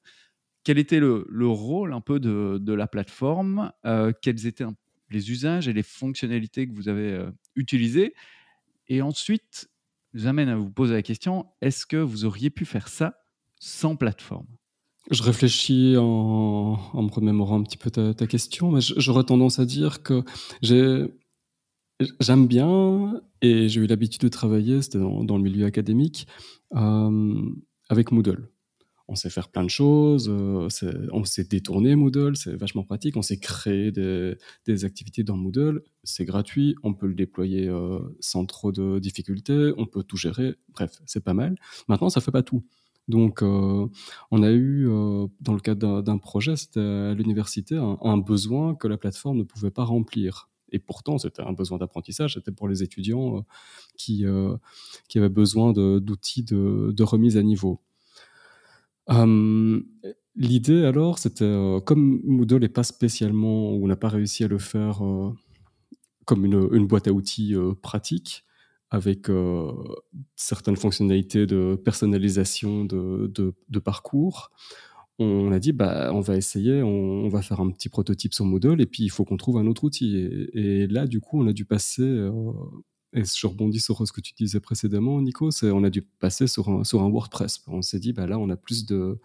Quel 0.65 0.77
était 0.77 0.99
le, 0.99 1.25
le 1.29 1.47
rôle 1.47 1.93
un 1.93 2.01
peu 2.01 2.19
de, 2.19 2.57
de 2.59 2.73
la 2.73 2.85
plateforme 2.85 3.71
Quels 4.21 4.45
étaient 4.45 4.65
les 5.11 5.31
usages 5.31 5.67
et 5.67 5.73
les 5.73 5.83
fonctionnalités 5.83 6.67
que 6.67 6.73
vous 6.73 6.89
avez 6.89 7.11
euh, 7.11 7.31
utilisées. 7.55 8.13
Et 8.87 9.01
ensuite, 9.01 9.69
je 10.13 10.21
vous 10.21 10.27
amène 10.27 10.49
à 10.49 10.55
vous 10.55 10.71
poser 10.71 10.93
la 10.93 11.01
question, 11.01 11.45
est-ce 11.61 11.85
que 11.85 11.97
vous 11.97 12.25
auriez 12.25 12.49
pu 12.49 12.65
faire 12.65 12.87
ça 12.87 13.21
sans 13.59 13.95
plateforme? 13.95 14.47
Je 15.11 15.23
réfléchis 15.23 15.95
en, 15.97 16.77
me 16.93 17.11
remémorant 17.11 17.59
un 17.59 17.63
petit 17.63 17.77
peu 17.77 17.89
ta, 17.89 18.27
question, 18.27 18.71
mais 18.71 18.81
j'aurais 18.81 19.23
tendance 19.23 19.57
à 19.59 19.65
dire 19.65 20.03
que 20.03 20.23
j'aime 20.61 22.47
bien, 22.47 23.21
et 23.41 23.69
j'ai 23.69 23.81
eu 23.81 23.87
l'habitude 23.87 24.21
de 24.21 24.27
travailler, 24.27 24.81
c'était 24.81 24.99
dans, 24.99 25.37
le 25.37 25.43
milieu 25.43 25.65
académique, 25.65 26.27
euh, 26.75 27.41
avec 27.89 28.11
Moodle. 28.11 28.49
On 29.09 29.15
sait 29.15 29.29
faire 29.29 29.49
plein 29.49 29.63
de 29.63 29.69
choses, 29.69 30.29
on 30.29 31.23
sait 31.25 31.43
détourner 31.43 31.95
Moodle, 31.95 32.35
c'est 32.35 32.55
vachement 32.55 32.83
pratique, 32.83 33.17
on 33.17 33.21
sait 33.21 33.39
créer 33.39 33.91
des, 33.91 34.85
activités 34.85 35.23
dans 35.23 35.35
Moodle, 35.35 35.81
c'est 36.03 36.25
gratuit, 36.25 36.75
on 36.83 36.93
peut 36.93 37.07
le 37.07 37.15
déployer 37.15 37.69
sans 38.19 38.45
trop 38.45 38.71
de 38.71 38.99
difficultés, 38.99 39.73
on 39.77 39.85
peut 39.85 40.03
tout 40.03 40.17
gérer, 40.17 40.55
bref, 40.69 41.01
c'est 41.05 41.23
pas 41.23 41.33
mal. 41.33 41.55
Maintenant, 41.87 42.09
ça 42.09 42.21
fait 42.21 42.31
pas 42.31 42.43
tout. 42.43 42.63
Donc, 43.07 43.41
on 43.41 44.43
a 44.43 44.51
eu, 44.51 44.85
dans 45.41 45.53
le 45.53 45.59
cadre 45.59 46.01
d'un 46.01 46.17
projet, 46.19 46.55
c'était 46.55 46.79
à 46.79 47.13
l'université, 47.13 47.75
un, 47.77 48.17
besoin 48.17 48.75
que 48.75 48.87
la 48.87 48.97
plateforme 48.97 49.37
ne 49.39 49.43
pouvait 49.43 49.71
pas 49.71 49.83
remplir. 49.83 50.49
Et 50.71 50.79
pourtant, 50.79 51.17
c'était 51.17 51.41
un 51.41 51.53
besoin 51.53 51.77
d'apprentissage, 51.77 52.35
c'était 52.35 52.51
pour 52.51 52.67
les 52.67 52.83
étudiants 52.83 53.37
euh, 53.37 53.41
euh, 54.23 54.57
qui 55.07 55.17
avaient 55.17 55.29
besoin 55.29 55.73
d'outils 55.73 56.43
de, 56.43 57.03
remise 57.03 57.37
à 57.37 57.43
niveau. 57.43 57.81
Hum, 59.09 59.85
l'idée 60.35 60.85
alors, 60.85 61.17
c'était, 61.19 61.43
euh, 61.43 61.79
comme 61.79 62.21
Moodle 62.23 62.59
n'est 62.59 62.69
pas 62.69 62.83
spécialement, 62.83 63.73
ou 63.73 63.83
on 63.83 63.87
n'a 63.87 63.95
pas 63.95 64.09
réussi 64.09 64.43
à 64.43 64.47
le 64.47 64.59
faire 64.59 65.01
comme 66.25 66.45
une, 66.45 66.87
boîte 66.87 67.07
à 67.07 67.11
outils 67.11 67.55
pratique, 67.81 68.45
avec 68.91 69.27
certaines 70.35 70.75
fonctionnalités 70.75 71.47
de 71.47 71.75
personnalisation 71.83 72.85
de, 72.85 73.79
parcours, 73.83 74.51
on 75.19 75.51
a 75.51 75.59
dit 75.59 75.73
bah 75.73 76.11
on 76.13 76.21
va 76.21 76.37
essayer, 76.37 76.81
on, 76.81 77.27
va 77.27 77.41
faire 77.41 77.59
un 77.59 77.69
petit 77.71 77.89
prototype 77.89 78.33
sur 78.33 78.45
Moodle 78.45 78.81
et 78.81 78.85
puis 78.85 79.03
il 79.03 79.09
faut 79.09 79.25
qu'on 79.25 79.37
trouve 79.37 79.57
un 79.57 79.67
autre 79.67 79.83
outil. 79.83 80.15
Et, 80.53 80.87
là 80.87 81.07
du 81.07 81.19
coup 81.19 81.41
on 81.41 81.47
a 81.47 81.53
dû 81.53 81.65
passer 81.65 82.03
euh, 82.03 82.31
et 83.13 83.23
je 83.23 83.47
rebondis 83.47 83.79
sur 83.79 84.05
ce 84.07 84.11
que 84.11 84.21
tu 84.21 84.33
disais 84.33 84.59
précédemment, 84.59 85.19
Nico, 85.21 85.49
on 85.63 85.83
a 85.83 85.89
dû 85.89 86.01
passer 86.03 86.45
sur 86.47 86.69
un, 86.69 86.83
WordPress. 87.09 87.63
On 87.67 87.81
s'est 87.81 87.99
dit, 87.99 88.13
bah 88.13 88.27
là, 88.27 88.37
on 88.37 88.49
a 88.49 88.55
plus 88.55 88.85
de, 88.85 89.19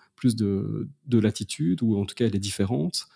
latitude, 1.10 1.82
ou 1.82 1.98
en 1.98 2.06
tout 2.06 2.14
cas, 2.14 2.26
elle 2.26 2.36
est 2.36 2.38
différente. 2.38 3.06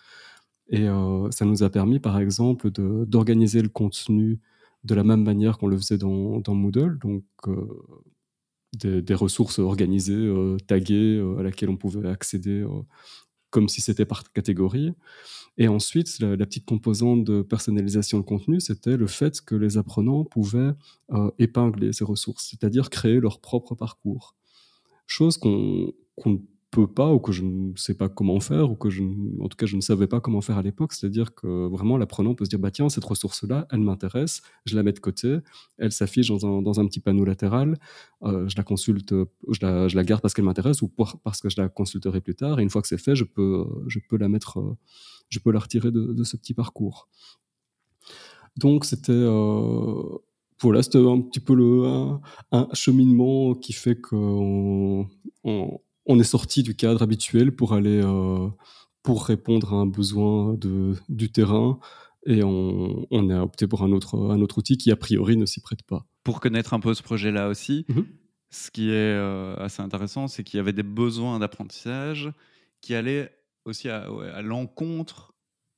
Et 0.69 0.87
euh, 0.87 1.31
ça 1.31 1.47
nous 1.47 1.63
a 1.63 1.71
permis, 1.71 2.01
par 2.01 2.19
exemple, 2.19 2.71
d'organiser 2.71 3.63
le 3.63 3.71
contenu 3.71 4.41
de 4.85 4.95
la 4.95 5.05
même 5.05 5.23
manière 5.23 5.57
qu'on 5.59 5.69
le 5.69 5.79
faisait 5.79 5.99
dans, 5.99 6.43
Moodle. 6.49 6.99
Donc, 6.99 7.25
euh, 7.47 7.67
des, 8.75 9.15
ressources 9.15 9.61
organisées, 9.61 10.15
euh, 10.15 10.59
taguées, 10.67 11.19
à 11.39 11.43
laquelle 11.43 11.71
on 11.71 11.79
pouvait 11.79 12.07
accéder 12.09 12.63
comme 13.51 13.69
si 13.69 13.81
c'était 13.81 14.05
par 14.05 14.31
catégorie. 14.33 14.93
Et 15.57 15.69
ensuite, 15.69 16.21
la, 16.21 16.37
petite 16.37 16.67
composante 16.67 17.25
de 17.25 17.43
personnalisation 17.43 18.19
de 18.19 18.25
contenu, 18.25 18.61
c'était 18.61 18.97
le 18.97 19.07
fait 19.07 19.41
que 19.41 19.55
les 19.55 19.77
apprenants 19.77 20.25
pouvaient 20.25 20.73
épingler 21.39 21.93
ces 21.93 22.05
ressources, 22.05 22.49
c'est-à-dire 22.51 22.91
créer 22.91 23.21
leur 23.21 23.41
propre 23.41 23.75
parcours. 23.75 24.37
Chose 25.07 25.37
qu'on 25.39 25.93
peut 26.71 26.87
pas 26.87 27.13
ou 27.13 27.19
que 27.19 27.33
je 27.33 27.43
ne 27.45 27.73
sais 27.77 27.95
pas 27.95 28.09
comment 28.09 28.41
faire 28.41 28.71
ou 28.71 28.77
que 28.77 28.91
je, 28.91 29.03
en 29.41 29.49
tout 29.49 29.57
cas 29.57 29.65
je 29.65 29.77
ne 29.77 29.81
savais 29.81 30.07
pas 30.07 30.21
comment 30.21 30.43
faire 30.43 30.59
à 30.59 30.63
l'époque. 30.63 30.93
C'est-à-dire 30.93 31.35
que 31.35 31.67
vraiment 31.67 31.97
l'apprenant 31.97 32.35
peut 32.35 32.45
se 32.45 32.51
dire 32.51 32.59
bah 32.59 32.71
tiens 32.71 32.89
cette 32.89 33.05
ressource-là, 33.05 33.67
elle 33.71 33.81
m'intéresse, 33.81 34.43
je 34.67 34.77
la 34.77 34.83
mets 34.83 34.93
de 34.93 34.99
côté, 34.99 35.39
elle 35.79 35.93
s'affiche 35.93 36.29
dans 36.29 36.45
un, 36.47 36.63
dans 36.63 36.79
un, 36.79 36.87
petit 36.87 37.01
panneau 37.01 37.25
latéral, 37.25 37.79
euh, 38.23 38.47
je 38.49 38.57
la 38.57 38.65
consulte, 38.65 39.15
je 39.49 39.59
la, 39.63 39.89
je 39.89 39.97
la 39.97 40.05
garde 40.05 40.21
parce 40.21 40.35
qu'elle 40.35 40.45
m'intéresse 40.45 40.83
ou 40.83 40.89
parce 41.25 41.41
que 41.41 41.49
je 41.49 41.61
la 41.61 41.69
consulterai 41.69 42.21
plus 42.21 42.35
tard. 42.35 42.61
Et 42.61 42.63
une 42.63 42.71
fois 42.71 42.83
que 42.83 42.89
c'est 42.89 42.99
fait, 42.99 43.17
je 43.17 43.25
peux, 43.25 43.67
je 43.87 43.99
peux 44.07 44.19
la 44.19 44.29
mettre, 44.29 44.63
je 45.31 45.39
peux 45.39 45.53
la 45.53 45.61
retirer 45.61 45.91
de, 45.91 46.25
ce 46.25 46.37
petit 46.37 46.53
parcours. 46.53 47.09
Donc 48.57 48.85
c'était 48.85 49.13
euh, 49.13 50.03
voilà, 50.61 50.83
c'était 50.83 50.99
un 50.99 51.21
petit 51.21 51.41
peu 51.41 51.55
le, 51.55 52.19
un, 52.53 52.69
cheminement 52.75 53.55
qui 53.55 53.73
fait 53.73 53.99
qu'on 53.99 55.09
on, 55.45 55.81
on 56.09 56.19
est 56.19 56.25
sorti 56.25 56.63
du 56.63 56.75
cadre 56.75 57.03
habituel 57.03 57.55
pour 57.55 57.75
aller 57.75 58.01
euh, 58.03 58.49
pour 59.03 59.27
répondre 59.27 59.75
à 59.75 59.77
un 59.77 59.87
besoin 59.87 60.55
de, 60.55 60.95
du 61.09 61.31
terrain 61.31 61.79
et 62.27 62.43
on, 62.43 63.31
a 63.31 63.41
opté 63.43 63.67
pour 63.67 63.83
un 63.83 63.93
autre, 63.93 64.19
un 64.19 64.41
autre 64.41 64.59
outil 64.59 64.77
qui 64.77 64.91
a 64.91 64.97
priori 64.97 65.37
ne 65.37 65.47
s'y 65.47 65.61
prête 65.61 65.83
pas. 65.83 66.05
Pour 66.25 66.41
connaître 66.41 66.75
un 66.75 66.81
peu 66.81 66.93
ce 66.93 67.03
projet-là 67.03 67.49
aussi, 67.49 67.87
mhm. 67.89 68.07
ce 68.51 68.71
qui 68.71 68.91
est 68.91 69.17
euh, 69.17 69.55
assez 69.57 69.81
intéressant, 69.83 70.29
c'est 70.29 70.45
qu'il 70.45 70.59
y 70.59 70.61
avait 70.61 70.73
des 70.73 70.83
besoins 70.83 71.39
d'apprentissage 71.39 72.31
qui 72.81 72.95
allaient 72.95 73.33
aussi 73.65 73.89
à, 73.89 74.09
à 74.35 74.43
l'encontre 74.43 75.33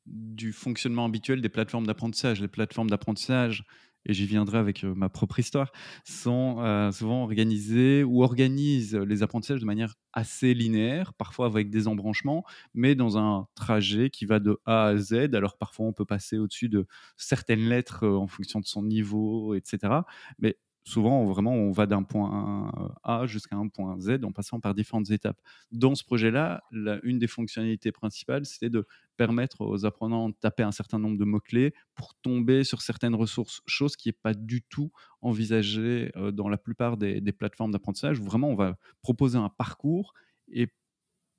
du 0.07 0.53
fonctionnement 0.53 1.05
habituel 1.05 1.41
des 1.41 1.49
plateformes 1.49 1.87
d'apprentissage. 1.87 2.41
Les 2.41 2.49
plateformes 2.49 2.91
d'apprentissage 2.91 3.65
et 4.07 4.13
j'y 4.15 4.27
viendrai 4.27 4.59
avec 4.59 4.83
ma 4.85 5.09
propre 5.09 5.39
histoire, 5.39 5.73
sont 6.05 6.91
souvent 6.93 7.23
organisés 7.23 8.03
ou 8.05 8.23
organisent 8.23 8.97
les 8.97 9.23
apprentissages 9.23 9.61
de 9.61 9.67
manière 9.67 9.95
assez 10.13 10.55
linéaire, 10.55 11.15
parfois 11.15 11.47
avec 11.47 11.71
des 11.71 11.87
embranchements, 11.87 12.45
mais 12.75 12.95
dans 12.95 13.19
un 13.19 13.47
trajet 13.55 14.11
qui 14.11 14.27
va 14.27 14.41
de 14.41 14.59
A 14.67 14.87
à 14.87 14.97
Z. 14.97 15.35
Alors 15.35 15.57
parfois 15.59 15.87
on 15.87 15.93
peut 15.93 16.05
passer 16.05 16.39
au-dessus 16.39 16.69
de 16.69 16.87
certaines 17.17 17.69
lettres 17.69 18.07
en 18.07 18.27
fonction 18.27 18.61
de 18.61 18.67
son 18.67 18.83
niveau, 18.83 19.55
etc. 19.55 20.05
Mais 20.39 20.57
souvent, 20.85 21.25
vraiment, 21.27 21.53
on 21.53 21.71
va 21.73 21.87
d'un 21.87 22.03
point 22.03 22.95
A 23.03 23.27
jusqu'à 23.27 23.57
un 23.57 23.69
point 23.69 23.99
Z 24.01 24.25
en 24.25 24.33
passant 24.33 24.61
par 24.61 24.75
différentes 24.75 25.11
étapes. 25.11 25.41
Dans 25.73 25.95
ce 25.95 26.05
projet-là, 26.05 26.63
une 27.03 27.19
des 27.19 27.27
fonctionnalités 27.27 27.93
principales, 27.93 28.47
c'était 28.47 28.71
de 28.71 28.87
permettre 29.17 29.61
aux 29.61 29.85
apprenants 29.85 30.31
de 30.31 30.35
taper 30.35 30.63
un 30.63 30.73
certain 30.73 30.99
nombre 30.99 31.19
de 31.19 31.25
mots-clés 31.25 31.75
pour 31.95 32.15
tomber 32.23 32.65
sur 32.65 32.81
certaines 32.81 33.15
ressources, 33.15 33.61
chose 33.67 33.97
qui 33.97 34.09
n'est 34.09 34.15
pas 34.23 34.33
du 34.33 34.63
tout 34.63 34.91
envisagée 35.21 36.11
euh, 36.17 36.31
dans 36.31 36.49
la 36.49 36.57
plupart 36.57 36.97
des, 36.97 37.21
des 37.21 37.33
plateformes 37.33 37.71
d'apprentissage, 37.71 38.19
vraiment 38.21 38.49
on 38.49 38.55
va 38.55 38.79
proposer 39.03 39.37
un 39.37 39.51
parcours 39.51 40.15
et 40.51 40.69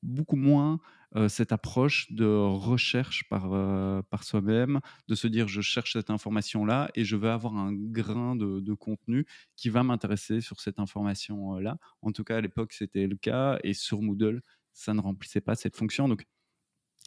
beaucoup 0.04 0.36
moins 0.36 0.80
cette 1.28 1.52
approche 1.52 2.10
de 2.14 2.26
recherche 2.26 3.28
par, 3.30 3.50
par 4.06 4.24
soi-même, 4.24 4.80
de 5.10 5.16
se 5.16 5.28
dire 5.28 5.50
je 5.50 5.60
cherche 5.60 5.94
cette 5.94 6.10
information-là 6.10 6.90
et 6.96 7.04
je 7.04 7.18
veux 7.18 7.30
avoir 7.30 7.58
un 7.58 7.74
grain 7.74 8.36
de, 8.38 8.74
contenu 8.74 9.26
qui 9.58 9.70
va 9.70 9.84
m'intéresser 9.84 10.40
sur 10.40 10.62
cette 10.62 10.80
information-là. 10.80 11.78
En 12.02 12.12
tout 12.12 12.24
cas, 12.24 12.38
à 12.38 12.42
l'époque, 12.42 12.72
c'était 12.72 13.08
le 13.08 13.18
cas 13.18 13.60
et 13.64 13.74
sur 13.74 14.02
Moodle, 14.02 14.42
ça 14.74 14.94
ne 14.94 15.02
remplissait 15.02 15.42
pas 15.42 15.56
cette 15.56 15.76
fonction. 15.76 16.08
Donc, 16.08 16.26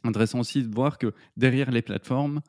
intéressant 0.02 0.40
aussi 0.40 0.62
de 0.62 0.74
voir 0.74 0.98
que 0.98 1.14
derrière 1.36 1.70
les 1.70 1.82
plateformes, 1.82 2.42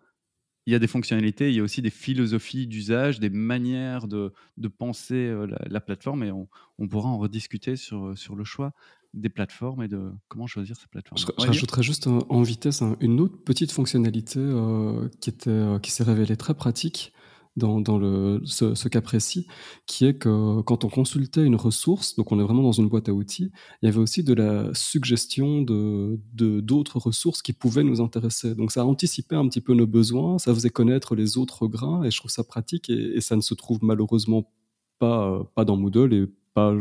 il 0.65 0.73
y 0.73 0.75
a 0.75 0.79
des 0.79 0.87
fonctionnalités, 0.87 1.49
il 1.49 1.55
y 1.55 1.59
a 1.59 1.63
aussi 1.63 1.81
des 1.81 1.91
philosophies 1.91 2.65
d'usage, 2.65 3.19
des 3.19 3.29
manières 3.29 4.07
de, 4.07 4.33
de 4.57 4.67
penser 4.67 5.31
la, 5.69 5.79
plateforme 5.79 6.23
et 6.23 6.31
on, 6.31 6.49
on, 6.79 6.87
pourra 6.87 7.09
en 7.09 7.19
rediscuter 7.19 7.75
sur, 7.75 8.17
sur 8.17 8.35
le 8.35 8.43
choix 8.43 8.73
des 9.15 9.29
plateformes 9.29 9.83
et 9.83 9.87
de 9.87 10.11
comment 10.27 10.47
choisir 10.47 10.75
ces 10.75 10.87
plateformes. 10.87 11.17
Je, 11.17 11.45
rajouterais 11.45 11.83
juste 11.83 12.07
en 12.07 12.41
vitesse 12.41 12.83
une 12.99 13.19
autre 13.19 13.37
petite 13.43 13.71
fonctionnalité 13.71 14.39
euh, 14.39 15.09
qui, 15.21 15.29
était, 15.29 15.49
euh, 15.49 15.79
qui 15.79 15.91
s'est 15.91 16.03
révélée 16.03 16.35
très 16.35 16.53
pratique 16.53 17.13
dans, 17.55 17.79
dans 17.79 17.97
le, 17.97 18.41
ce, 18.43 18.87
cas 18.89 18.99
précis, 18.99 19.47
qui 19.85 20.05
est 20.05 20.15
que 20.15 20.61
quand 20.61 20.83
on 20.83 20.89
consultait 20.89 21.45
une 21.45 21.55
ressource, 21.55 22.15
donc 22.15 22.33
on 22.33 22.39
est 22.39 22.43
vraiment 22.43 22.63
dans 22.63 22.73
une 22.73 22.89
boîte 22.89 23.07
à 23.07 23.13
outils, 23.13 23.49
il 23.81 23.85
y 23.85 23.87
avait 23.87 23.99
aussi 23.99 24.23
de 24.23 24.33
la 24.33 24.73
suggestion 24.73 25.61
de 25.61 26.19
d'autres 26.33 26.99
ressources 26.99 27.41
qui 27.41 27.53
pouvaient 27.53 27.85
nous 27.85 28.01
intéresser. 28.01 28.55
Donc 28.55 28.73
ça 28.73 28.85
anticipait 28.85 29.37
un 29.37 29.47
petit 29.47 29.61
peu 29.61 29.73
nos 29.73 29.87
besoins, 29.87 30.37
ça 30.37 30.53
faisait 30.53 30.69
connaître 30.69 31.15
les 31.15 31.37
autres 31.37 31.67
grains, 31.67 32.03
et 32.03 32.11
je 32.11 32.17
trouve 32.17 32.31
ça 32.31 32.43
pratique, 32.43 32.89
et, 32.89 33.15
et 33.15 33.21
ça 33.21 33.37
ne 33.37 33.41
se 33.41 33.53
trouve 33.53 33.79
malheureusement 33.81 34.51
pas, 34.99 35.29
euh, 35.29 35.43
pas 35.55 35.63
dans 35.63 35.77
Moodle 35.77 36.13
et 36.13 36.27
pas 36.53 36.73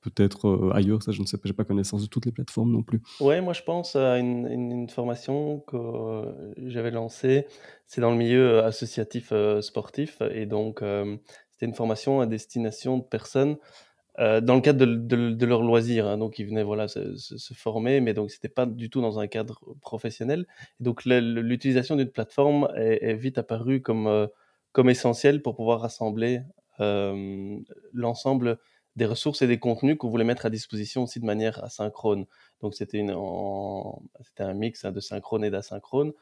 peut-être 0.00 0.48
euh, 0.48 0.72
ailleurs, 0.74 1.02
ça 1.02 1.12
je 1.12 1.20
ne 1.20 1.26
sais 1.26 1.36
pas, 1.36 1.42
j'ai 1.46 1.52
pas 1.52 1.64
connaissance 1.64 2.02
de 2.02 2.06
toutes 2.08 2.26
les 2.26 2.32
plateformes 2.32 2.72
non 2.72 2.82
plus. 2.82 3.00
Ouais, 3.20 3.40
moi 3.40 3.52
je 3.52 3.62
pense 3.62 3.96
à 3.96 4.18
une, 4.18 4.88
formation 4.88 5.60
que 5.60 5.76
euh, 5.76 6.52
j'avais 6.56 6.90
lancée, 6.90 7.46
c'est 7.86 8.00
dans 8.00 8.10
le 8.10 8.16
milieu 8.16 8.58
euh, 8.58 8.64
associatif 8.64 9.32
sportif, 9.60 10.22
et 10.32 10.46
donc 10.46 10.82
c'était 11.50 11.66
une 11.66 11.74
formation 11.74 12.20
à 12.20 12.26
destination 12.26 12.98
de 12.98 13.04
personnes 13.04 13.56
dans 14.18 14.56
le 14.56 14.60
cadre 14.60 14.84
de, 14.84 15.30
de, 15.30 15.46
leurs 15.46 15.62
loisirs, 15.62 16.08
hein. 16.08 16.18
donc 16.18 16.40
ils 16.40 16.46
venaient 16.46 16.64
voilà 16.64 16.88
se, 16.88 17.16
se, 17.16 17.54
former, 17.54 18.00
mais 18.00 18.14
donc 18.14 18.32
c'était 18.32 18.48
pas 18.48 18.66
du 18.66 18.90
tout 18.90 19.00
dans 19.00 19.20
un 19.20 19.28
cadre 19.28 19.60
professionnel. 19.80 20.44
Et 20.80 20.84
donc 20.84 21.04
l'utilisation 21.04 21.94
d'une 21.94 22.10
plateforme 22.10 22.68
est, 22.74 22.98
est, 23.00 23.14
vite 23.14 23.38
apparue 23.38 23.80
comme 23.80 24.28
comme 24.72 24.90
essentielle 24.90 25.40
pour 25.40 25.54
pouvoir 25.54 25.82
rassembler 25.82 26.40
l'ensemble 27.92 28.58
des 28.98 29.06
ressources 29.06 29.42
et 29.42 29.46
des 29.46 29.58
contenus 29.58 29.96
qu'on 29.96 30.10
voulait 30.10 30.24
mettre 30.24 30.44
à 30.44 30.50
disposition 30.50 31.04
aussi 31.04 31.20
de 31.20 31.24
manière 31.24 31.62
asynchrone. 31.64 32.26
Donc 32.60 32.74
c'était 32.74 33.00
un 33.00 34.54
mix 34.54 34.84
hein, 34.84 34.92
de 34.92 35.00
synchrone 35.00 35.44
et 35.44 35.50
d'asynchrone. 35.50 36.12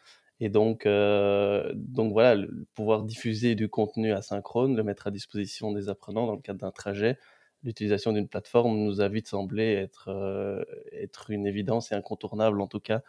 Et 0.41 0.51
donc, 0.51 0.85
euh, 0.85 1.73
donc 1.75 2.13
voilà, 2.13 2.47
pouvoir 2.75 3.03
diffuser 3.03 3.55
du 3.55 3.71
contenu 3.71 4.13
asynchrone, 4.13 4.77
le 4.77 4.83
mettre 4.83 5.07
à 5.07 5.11
disposition 5.11 5.73
des 5.73 5.89
apprenants 5.89 6.27
dans 6.27 6.35
le 6.35 6.43
cadre 6.43 6.61
d'un 6.61 6.71
trajet, 6.71 7.19
l'utilisation 7.63 8.13
d'une 8.13 8.29
plateforme 8.29 8.77
nous 8.77 9.01
a 9.01 9.09
vite 9.09 9.29
semblé 9.29 9.73
être, 9.73 10.09
euh, 10.09 10.63
être 10.93 11.31
une 11.31 11.47
évidence 11.47 11.91
et 11.91 11.95
incontournable 11.95 12.61
en 12.61 12.67
tout 12.67 12.81
cas 12.81 13.01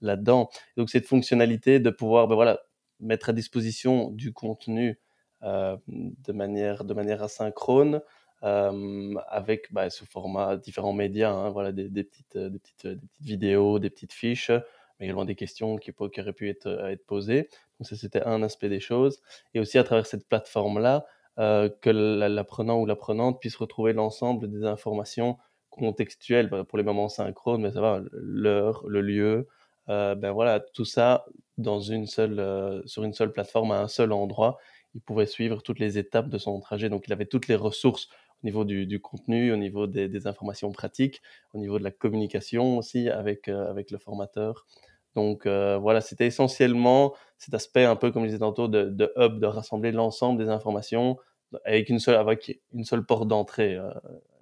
là-dedans. 0.00 0.48
Donc 0.76 0.90
cette 0.90 1.06
fonctionnalité 1.06 1.80
de 1.80 1.90
pouvoir 1.90 2.28
ben 2.28 2.36
voilà, 2.36 2.60
mettre 3.00 3.30
à 3.30 3.32
disposition 3.32 4.10
du 4.10 4.32
contenu 4.32 5.00
euh, 5.42 5.76
de, 5.88 6.32
manière, 6.32 6.84
de 6.84 6.94
manière 6.94 7.22
asynchrone, 7.24 8.00
avec 8.42 9.72
bah, 9.72 9.90
sous 9.90 10.06
format 10.06 10.56
différents 10.56 10.92
médias, 10.92 11.32
hein, 11.32 11.50
voilà, 11.50 11.72
des, 11.72 11.88
petites, 12.04 12.36
des, 12.36 12.58
petites, 12.58 12.86
des 12.86 12.96
petites 12.98 13.22
vidéos, 13.22 13.78
des 13.78 13.90
petites 13.90 14.12
fiches, 14.12 14.50
mais 14.98 15.06
également 15.06 15.24
des 15.24 15.34
questions 15.34 15.76
qui, 15.76 15.92
qui 15.92 16.20
auraient 16.20 16.32
pu 16.32 16.48
être, 16.48 16.66
être 16.66 17.06
posées. 17.06 17.48
Donc 17.78 17.88
ça, 17.88 17.96
c'était 17.96 18.22
un 18.22 18.42
aspect 18.42 18.68
des 18.68 18.80
choses. 18.80 19.20
Et 19.54 19.60
aussi 19.60 19.78
à 19.78 19.84
travers 19.84 20.06
cette 20.06 20.28
plateforme-là, 20.28 21.06
que 21.36 21.90
l'apprenant 21.90 22.80
ou 22.80 22.86
l'apprenante 22.86 23.40
puisse 23.40 23.56
retrouver 23.56 23.92
l'ensemble 23.92 24.50
des 24.50 24.64
informations 24.64 25.36
contextuelles 25.70 26.48
bah, 26.48 26.64
pour 26.64 26.78
les 26.78 26.84
moments 26.84 27.08
synchrones, 27.08 27.60
mais 27.62 27.72
ça 27.72 27.80
va, 27.80 28.00
l'heure, 28.12 28.84
le 28.86 29.02
lieu, 29.02 29.48
ben 29.86 30.32
voilà, 30.32 30.60
tout 30.60 30.84
ça 30.84 31.26
dans 31.58 31.80
une 31.80 32.06
seule, 32.06 32.82
sur 32.86 33.04
une 33.04 33.12
seule 33.12 33.32
plateforme 33.32 33.72
à 33.72 33.80
un 33.80 33.88
seul 33.88 34.12
endroit. 34.12 34.58
Il 34.94 35.02
pouvait 35.02 35.26
suivre 35.26 35.62
toutes 35.62 35.78
les 35.78 35.98
étapes 35.98 36.30
de 36.30 36.38
son 36.38 36.58
trajet, 36.60 36.88
donc 36.88 37.06
il 37.06 37.12
avait 37.12 37.26
toutes 37.26 37.48
les 37.48 37.54
ressources 37.54 38.08
au 38.42 38.46
niveau 38.46 38.64
du, 38.64 39.00
contenu, 39.00 39.52
au 39.52 39.56
niveau 39.56 39.86
des, 39.86 40.26
informations 40.26 40.70
pratiques, 40.72 41.22
au 41.54 41.58
niveau 41.58 41.78
de 41.78 41.84
la 41.84 41.90
communication 41.90 42.78
aussi 42.78 43.08
avec, 43.08 43.48
avec 43.48 43.90
le 43.90 43.98
formateur. 43.98 44.66
Donc 45.14 45.46
voilà, 45.46 46.00
c'était 46.00 46.26
essentiellement 46.26 47.14
cet 47.38 47.54
aspect 47.54 47.84
un 47.84 47.96
peu 47.96 48.12
comme 48.12 48.22
je 48.24 48.28
disais 48.28 48.40
tantôt 48.40 48.68
de, 48.68 48.84
de 48.84 49.12
hub, 49.16 49.40
de 49.40 49.46
rassembler 49.46 49.90
l'ensemble 49.92 50.38
des 50.38 50.50
informations 50.50 51.16
avec 51.64 51.88
une 51.88 51.98
seule, 51.98 52.16
avec 52.16 52.60
une 52.72 52.84
seule 52.84 53.04
porte 53.04 53.28
d'entrée, 53.28 53.76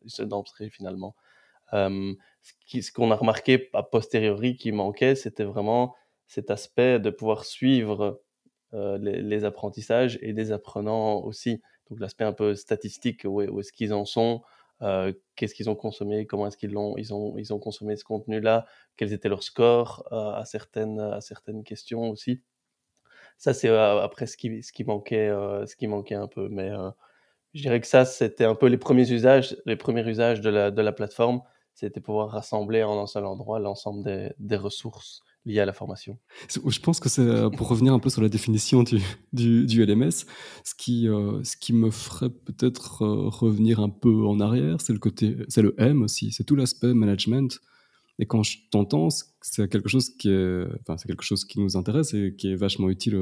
une 0.03 0.09
seule 0.09 0.29
d'entrée 0.29 0.71
finalement. 0.71 1.15
ce 1.73 2.93
qu'on 2.93 3.11
a 3.11 3.17
remarqué 3.17 3.71
a 3.73 3.83
posteriori 3.83 4.57
qui 4.57 4.73
manquait, 4.73 5.15
c'était 5.15 5.45
vraiment 5.45 5.95
cet 6.27 6.51
aspect 6.51 6.99
de 6.99 7.11
pouvoir 7.11 7.45
suivre 7.45 8.21
les, 8.73 9.45
apprentissages 9.45 10.19
et 10.23 10.33
des 10.33 10.53
apprenants 10.53 11.23
aussi. 11.23 11.63
Donc 11.91 12.01
l'aspect 12.01 12.25
un 12.25 12.33
peu 12.33 12.55
statistique, 12.55 13.23
où, 13.25 13.61
est-ce 13.61 13.73
qu'ils 13.73 13.93
en 13.95 14.05
sont, 14.05 14.43
qu'est-ce 15.37 15.55
qu'ils 15.55 15.71
ont 15.71 15.75
consommé, 15.75 16.27
comment 16.27 16.47
est-ce 16.47 16.57
qu'ils 16.57 16.73
l'ont, 16.73 16.97
ils 16.97 17.13
ont, 17.15 17.37
ils 17.39 17.53
ont 17.53 17.59
consommé 17.59 17.97
ce 17.97 18.05
contenu-là, 18.05 18.67
quels 18.97 19.13
étaient 19.13 19.29
leurs 19.29 19.43
scores 19.43 20.07
à, 20.13 20.45
certaines, 20.45 21.01
à 21.01 21.21
certaines 21.21 21.65
questions 21.65 22.11
aussi. 22.11 22.43
Ça, 23.39 23.53
c'est 23.55 23.69
après 23.69 24.27
ce 24.27 24.37
qui, 24.37 24.63
ce, 24.63 24.73
qui 24.73 24.85
manquait, 24.85 25.29
ce 25.29 25.77
qui 25.77 25.87
manquait 25.87 26.15
un 26.15 26.29
peu. 26.29 26.49
Mais 26.49 26.71
je 27.55 27.63
dirais 27.63 27.81
que 27.81 27.87
ça, 27.87 28.05
c'était 28.05 28.45
un 28.45 28.57
peu 28.57 28.67
les 28.67 28.79
premiers 28.79 29.11
usages, 29.11 29.57
les 29.65 29.77
premiers 29.77 30.07
usages 30.09 30.41
de 30.41 30.51
la, 30.51 30.71
de 30.71 30.83
la 30.83 30.93
plateforme. 30.93 31.41
C'était 31.75 32.01
pouvoir 32.01 32.31
rassembler 32.31 32.83
en 32.83 33.01
un 33.01 33.07
seul 33.07 33.25
endroit 33.25 33.59
l'ensemble 33.61 34.05
des, 34.05 34.33
des, 34.39 34.57
ressources 34.57 35.23
liées 35.47 35.61
à 35.61 35.67
la 35.67 35.73
formation. 35.73 36.19
Je 36.49 36.81
pense 36.81 37.01
que 37.01 37.09
c'est 37.09 37.23
euh, 37.23 37.51
pour 37.51 37.69
revenir 37.69 37.93
un 37.93 37.99
peu 37.99 38.09
sur 38.09 38.23
la 38.23 38.29
définition 38.29 38.83
du, 38.83 39.01
du, 39.33 39.85
LMS, 39.85 40.11
ce 40.65 40.75
qui, 40.77 41.09
euh, 41.09 41.43
ce 41.45 41.57
qui 41.57 41.73
me 41.73 41.91
ferait 41.91 42.31
peut-être 42.31 43.03
euh, 43.03 43.29
revenir 43.29 43.81
un 43.81 43.91
peu 43.91 44.27
en 44.27 44.41
arrière, 44.41 44.81
c'est 44.81 44.93
le 44.93 44.99
côté, 44.99 45.37
c'est 45.49 45.63
le 45.63 45.75
M 45.79 46.03
aussi, 46.03 46.33
c'est 46.33 46.45
tout 46.45 46.57
l'aspect 46.57 46.95
management. 46.95 47.61
Et 48.19 48.27
quand 48.27 48.45
je 48.45 48.59
t'entends, 48.71 49.09
c'est 49.41 49.69
quelque 49.69 49.89
chose 49.89 50.11
qui 50.11 50.31
enfin, 50.81 50.97
c'est 50.97 51.09
quelque 51.09 51.25
chose 51.25 51.45
qui 51.45 51.59
nous 51.59 51.77
intéresse 51.77 52.15
et 52.15 52.35
qui 52.39 52.53
est 52.53 52.55
vachement 52.55 52.89
utile 52.89 53.15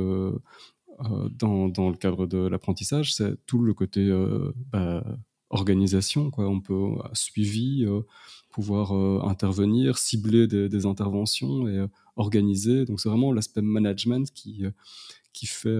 dans, 1.38 1.68
dans, 1.68 1.88
le 1.88 1.96
cadre 1.96 2.26
de 2.26 2.36
l'apprentissage, 2.36 3.14
c'est 3.14 3.34
tout 3.46 3.62
le 3.62 3.72
côté 3.72 4.12
bah, 4.70 5.02
organisation. 5.48 6.30
Quoi. 6.30 6.46
On 6.46 6.60
peut 6.60 6.90
suivi, 7.14 7.86
pouvoir 8.50 8.92
intervenir, 9.26 9.96
cibler 9.96 10.46
des, 10.46 10.84
interventions 10.84 11.66
et 11.68 11.86
organiser. 12.16 12.84
Donc 12.84 13.00
c'est 13.00 13.08
vraiment 13.08 13.32
l'aspect 13.32 13.62
management 13.62 14.30
qui, 14.32 14.64
qui 15.32 15.46
fait 15.46 15.78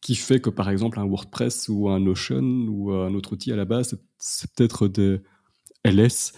qui 0.00 0.16
fait 0.16 0.38
que 0.38 0.50
par 0.50 0.68
exemple 0.68 1.00
un 1.00 1.06
WordPress 1.06 1.68
ou 1.70 1.88
un 1.88 1.98
Notion 1.98 2.66
ou 2.68 2.92
un 2.92 3.14
autre 3.14 3.32
outil 3.32 3.52
à 3.52 3.56
la 3.56 3.64
base, 3.64 3.98
c'est 4.18 4.50
peut-être 4.52 4.86
des 4.86 5.20
LS 5.84 6.32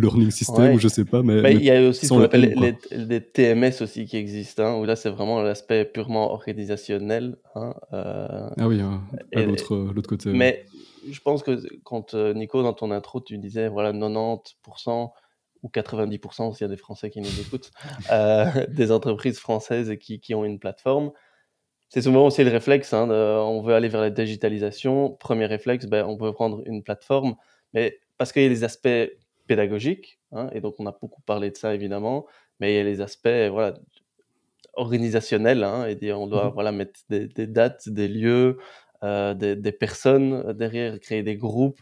learning 0.00 0.30
system 0.30 0.74
ou 0.74 0.78
je 0.78 0.88
sais 0.88 1.04
pas. 1.04 1.22
Mais, 1.22 1.54
il 1.54 1.64
y 1.64 1.70
a 1.70 1.88
aussi 1.88 2.06
ce 2.06 2.12
qu'on 2.12 2.22
appelle 2.22 2.54
les, 2.90 3.20
TMS 3.20 3.82
aussi 3.82 4.06
qui 4.06 4.16
existent, 4.16 4.64
hein, 4.64 4.80
où 4.80 4.84
là 4.84 4.96
c'est 4.96 5.10
vraiment 5.10 5.42
l'aspect 5.42 5.84
purement 5.84 6.32
organisationnel. 6.32 7.36
Hein, 7.54 7.74
euh, 7.92 8.50
ah 8.58 8.68
oui, 8.68 8.80
hein, 8.80 9.02
à 9.34 9.42
l'autre 9.42 10.08
côté. 10.08 10.30
Mais 10.30 10.64
je 11.10 11.20
pense 11.20 11.42
que 11.42 11.60
quand 11.84 12.14
euh, 12.14 12.34
Nico, 12.34 12.62
dans 12.62 12.72
ton 12.72 12.90
intro, 12.90 13.20
tu 13.20 13.38
disais 13.38 13.68
voilà 13.68 13.92
90% 13.92 15.10
ou 15.62 15.68
90% 15.68 16.54
s'il 16.54 16.64
y 16.64 16.64
a 16.64 16.68
des 16.68 16.76
Français 16.76 17.10
qui 17.10 17.20
nous 17.20 17.40
écoutent, 17.40 17.70
euh, 18.10 18.46
des 18.68 18.90
entreprises 18.90 19.38
françaises 19.38 19.96
qui, 20.00 20.20
qui 20.20 20.34
ont 20.34 20.44
une 20.44 20.58
plateforme. 20.58 21.12
C'est 21.88 22.02
souvent 22.02 22.26
aussi 22.26 22.42
le 22.42 22.50
réflexe, 22.50 22.94
hein, 22.94 23.08
on 23.10 23.60
veut 23.60 23.74
aller 23.74 23.88
vers 23.88 24.00
la 24.00 24.10
digitalisation. 24.10 25.10
Premier 25.10 25.44
réflexe, 25.44 25.84
ben, 25.84 26.06
on 26.06 26.16
peut 26.16 26.32
prendre 26.32 26.62
une 26.64 26.82
plateforme, 26.82 27.36
mais 27.74 28.00
parce 28.16 28.32
qu'il 28.32 28.42
y 28.42 28.46
a 28.46 28.48
les 28.48 28.64
aspects 28.64 28.88
pédagogique, 29.46 30.18
hein, 30.32 30.48
et 30.52 30.60
donc 30.60 30.76
on 30.78 30.86
a 30.86 30.96
beaucoup 30.98 31.20
parlé 31.22 31.50
de 31.50 31.56
ça 31.56 31.74
évidemment, 31.74 32.26
mais 32.60 32.72
il 32.72 32.76
y 32.76 32.80
a 32.80 32.84
les 32.84 33.00
aspects 33.00 33.28
voilà, 33.50 33.74
organisationnels, 34.74 35.64
hein, 35.64 35.86
et 35.86 35.94
dire 35.94 36.18
on 36.18 36.26
doit 36.26 36.48
mmh 36.48 36.54
voilà, 36.54 36.72
mettre 36.72 37.00
des, 37.10 37.28
dates, 37.46 37.88
des 37.88 38.08
lieux, 38.08 38.58
euh, 39.02 39.34
des, 39.34 39.72
personnes 39.72 40.52
derrière, 40.52 40.98
créer 41.00 41.22
des 41.22 41.36
groupes, 41.36 41.80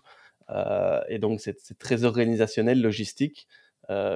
euh, 0.50 1.00
et 1.08 1.18
donc 1.18 1.40
c'est 1.40 1.78
très 1.78 2.04
organisationnel, 2.04 2.80
logistique, 2.80 3.46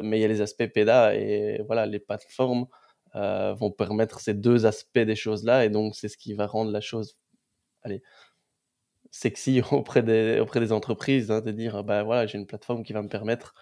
mais 0.03 0.19
il 0.19 0.23
y 0.23 0.25
a 0.25 0.29
les 0.29 0.41
aspects 0.41 0.67
péda, 0.67 1.15
et 1.15 1.61
voilà, 1.67 1.87
les 1.87 1.99
plateformes 1.99 2.67
vont 3.15 3.71
permettre 3.71 4.21
ces 4.21 4.35
deux 4.35 4.67
aspects 4.67 4.99
des 4.99 5.17
choses-là, 5.17 5.65
et 5.65 5.71
donc 5.71 5.95
c'est 5.97 6.09
ce 6.09 6.17
qui 6.17 6.35
va 6.35 6.47
rendre 6.47 6.71
la 6.71 6.81
chose 6.81 7.17
allez, 7.85 8.03
sexy 9.11 9.63
auprès 9.71 10.03
des, 10.03 10.41
auprès 10.41 10.61
des 10.61 10.73
entreprises, 10.73 11.31
hein, 11.31 11.41
de 11.41 11.53
dire, 11.53 11.85
ben 11.85 12.03
voilà, 12.03 12.27
j'ai 12.27 12.39
une 12.39 12.47
plateforme 12.47 12.83
qui 12.83 12.93
va 12.93 13.03
me 13.03 13.09
permettre. 13.09 13.55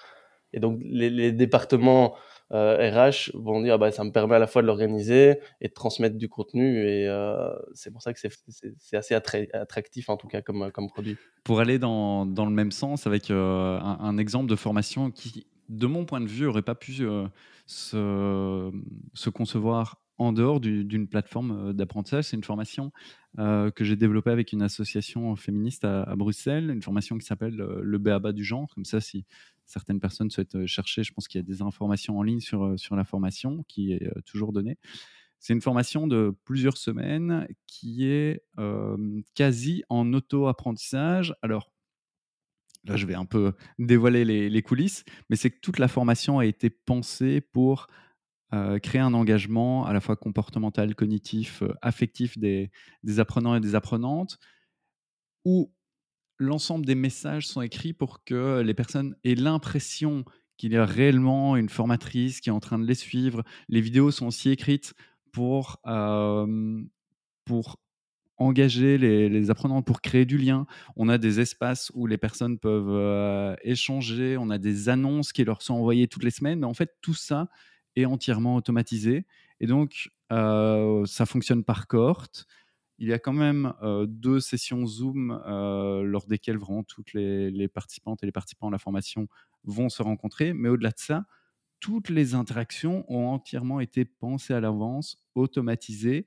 Et 0.54 0.60
donc, 0.60 0.80
les, 0.82 1.32
départements 1.32 2.14
RH 2.50 2.54
euh, 2.54 3.08
vont 3.32 3.62
dire, 3.62 3.78
bah, 3.78 3.90
ça 3.90 4.04
me 4.04 4.12
permet 4.12 4.34
à 4.34 4.38
la 4.38 4.46
fois 4.46 4.60
de 4.60 4.66
l'organiser 4.66 5.38
et 5.62 5.68
de 5.68 5.72
transmettre 5.72 6.16
du 6.16 6.28
contenu. 6.28 6.86
Et 6.86 7.08
euh, 7.08 7.48
c'est 7.72 7.90
pour 7.90 8.02
ça 8.02 8.12
que 8.12 8.20
c'est 8.20 8.96
assez 8.96 9.14
attractif, 9.14 10.10
en 10.10 10.18
tout 10.18 10.28
cas, 10.28 10.42
comme, 10.42 10.70
comme 10.70 10.88
produit. 10.88 11.16
Pour 11.42 11.60
aller 11.60 11.78
dans, 11.78 12.26
dans 12.26 12.44
le 12.44 12.50
même 12.50 12.70
sens, 12.70 13.06
avec 13.06 13.30
euh, 13.30 13.78
un, 13.80 14.18
exemple 14.18 14.50
de 14.50 14.56
formation 14.56 15.10
qui, 15.10 15.46
de 15.68 15.86
mon 15.86 16.04
point 16.04 16.20
de 16.20 16.26
vue, 16.26 16.44
n'aurait 16.44 16.62
pas 16.62 16.74
pu 16.74 16.92
se, 16.92 17.28
se 17.66 19.30
concevoir 19.30 20.02
en 20.18 20.32
dehors 20.32 20.60
d'une 20.60 21.08
plateforme 21.08 21.72
d'apprentissage. 21.72 22.24
C'est 22.24 22.36
une 22.36 22.44
formation 22.44 22.92
que 23.36 23.72
j'ai 23.80 23.96
développée 23.96 24.30
avec 24.30 24.52
une 24.52 24.62
association 24.62 25.34
féministe 25.36 25.84
à, 25.84 26.14
Bruxelles, 26.16 26.70
une 26.70 26.82
formation 26.82 27.18
qui 27.18 27.26
s'appelle 27.26 27.56
le 27.56 27.98
BABA 27.98 28.32
du 28.32 28.44
genre. 28.44 28.72
Comme 28.74 28.84
ça, 28.84 29.00
si 29.00 29.24
certaines 29.66 30.00
personnes 30.00 30.30
souhaitent 30.30 30.66
chercher, 30.66 31.02
je 31.02 31.12
pense 31.12 31.28
qu'il 31.28 31.40
y 31.40 31.44
a 31.44 31.46
des 31.46 31.62
informations 31.62 32.18
en 32.18 32.22
ligne 32.22 32.40
sur, 32.40 32.78
sur 32.78 32.94
la 32.94 33.04
formation 33.04 33.64
qui 33.68 33.92
est 33.92 34.08
toujours 34.24 34.52
donnée. 34.52 34.78
C'est 35.40 35.54
une 35.54 35.62
formation 35.62 36.06
de 36.06 36.36
plusieurs 36.44 36.76
semaines 36.76 37.48
qui 37.66 38.06
est 38.06 38.44
quasi 39.34 39.82
en 39.88 40.12
auto-apprentissage. 40.12 41.34
Alors, 41.42 41.72
là, 42.85 42.97
je 42.97 43.07
vais 43.07 43.14
un 43.14 43.24
peu 43.24 43.53
dévoiler 43.78 44.24
les, 44.24 44.62
coulisses, 44.62 45.05
mais 45.30 45.37
c'est 45.37 45.51
que 45.51 45.61
toute 45.61 45.78
la 45.78 45.89
formation 45.89 46.39
a 46.39 46.47
été 46.47 46.70
pensée 46.70 47.41
pour 47.41 47.87
euh, 48.53 48.78
créer 48.78 49.01
un 49.01 49.14
engagement 49.14 49.87
à 49.87 49.93
la 49.93 50.01
fois 50.01 50.16
comportemental, 50.16 50.95
cognitif, 50.95 51.62
euh, 51.62 51.72
affectif 51.80 52.39
des, 52.39 52.70
apprenants 53.18 53.55
et 53.55 53.61
des 53.61 53.74
apprenantes, 53.74 54.39
où 55.45 55.72
l'ensemble 56.39 56.85
des 56.85 56.95
messages 56.95 57.47
sont 57.47 57.62
écrits 57.62 57.93
pour 57.93 58.24
que 58.24 58.61
les 58.61 58.74
personnes 58.74 59.16
aient 59.24 59.35
l'impression 59.35 60.24
qu'il 60.57 60.72
y 60.72 60.76
a 60.76 60.85
réellement 60.85 61.57
une 61.57 61.68
formatrice 61.68 62.41
qui 62.41 62.49
est 62.49 62.53
en 62.53 62.61
train 62.61 62.78
de 62.78 62.85
les 62.85 62.95
suivre. 62.95 63.43
Les 63.68 63.80
vidéos 63.80 64.11
sont 64.11 64.26
aussi 64.26 64.51
écrites 64.51 64.95
pour, 65.33 65.80
euh, 65.87 66.83
pour 67.45 67.82
engager 68.39 68.99
les, 68.99 69.28
les, 69.28 69.51
apprenants, 69.51 69.83
pour 69.83 70.01
créer 70.01 70.24
du 70.24 70.39
lien. 70.39 70.66
On 70.97 71.09
a 71.09 71.18
des 71.18 71.41
espaces 71.41 71.93
où 71.95 72.07
les 72.07 72.18
personnes 72.18 72.59
peuvent 72.59 73.57
échanger, 73.62 74.37
on 74.39 74.51
a 74.51 74.59
des 74.59 74.89
annonces 74.89 75.33
qui 75.33 75.45
leur 75.45 75.62
sont 75.62 75.74
envoyées 75.74 76.09
toutes 76.09 76.24
les 76.24 76.30
semaines, 76.30 76.61
mais 76.61 76.66
en 76.66 76.74
fait 76.74 76.91
tout 77.03 77.14
ça, 77.14 77.49
est 77.97 78.05
entièrement 78.05 78.57
automatisé. 78.57 79.26
Et 79.61 79.66
donc, 79.66 80.11
euh, 80.33 81.05
ça 81.07 81.26
fonctionne 81.26 81.64
par 81.64 81.87
cohorte. 81.87 82.47
Il 82.99 83.09
y 83.09 83.12
a 83.12 83.18
quand 83.18 83.33
même 83.33 83.74
euh, 83.83 84.07
deux 84.07 84.41
sessions 84.41 84.87
Zoom 84.87 85.43
euh, 85.47 86.03
lors 86.03 86.26
desquelles 86.26 86.59
vraiment 86.59 86.85
toutes 86.85 87.12
les, 87.14 87.68
participantes 87.68 88.22
et 88.22 88.26
les 88.26 88.33
participants 88.33 88.68
à 88.68 88.70
la 88.70 88.78
formation 88.78 89.28
vont 89.64 89.89
se 89.89 90.03
rencontrer. 90.03 90.53
Mais 90.53 90.68
au-delà 90.68 90.91
de 90.91 90.99
ça, 90.99 91.24
toutes 91.80 92.11
les 92.11 92.35
interactions 92.35 93.05
ont 93.09 93.28
entièrement 93.28 93.80
été 93.80 94.05
pensées 94.05 94.55
à 94.55 94.61
l'avance, 94.61 95.24
automatisées. 95.35 96.26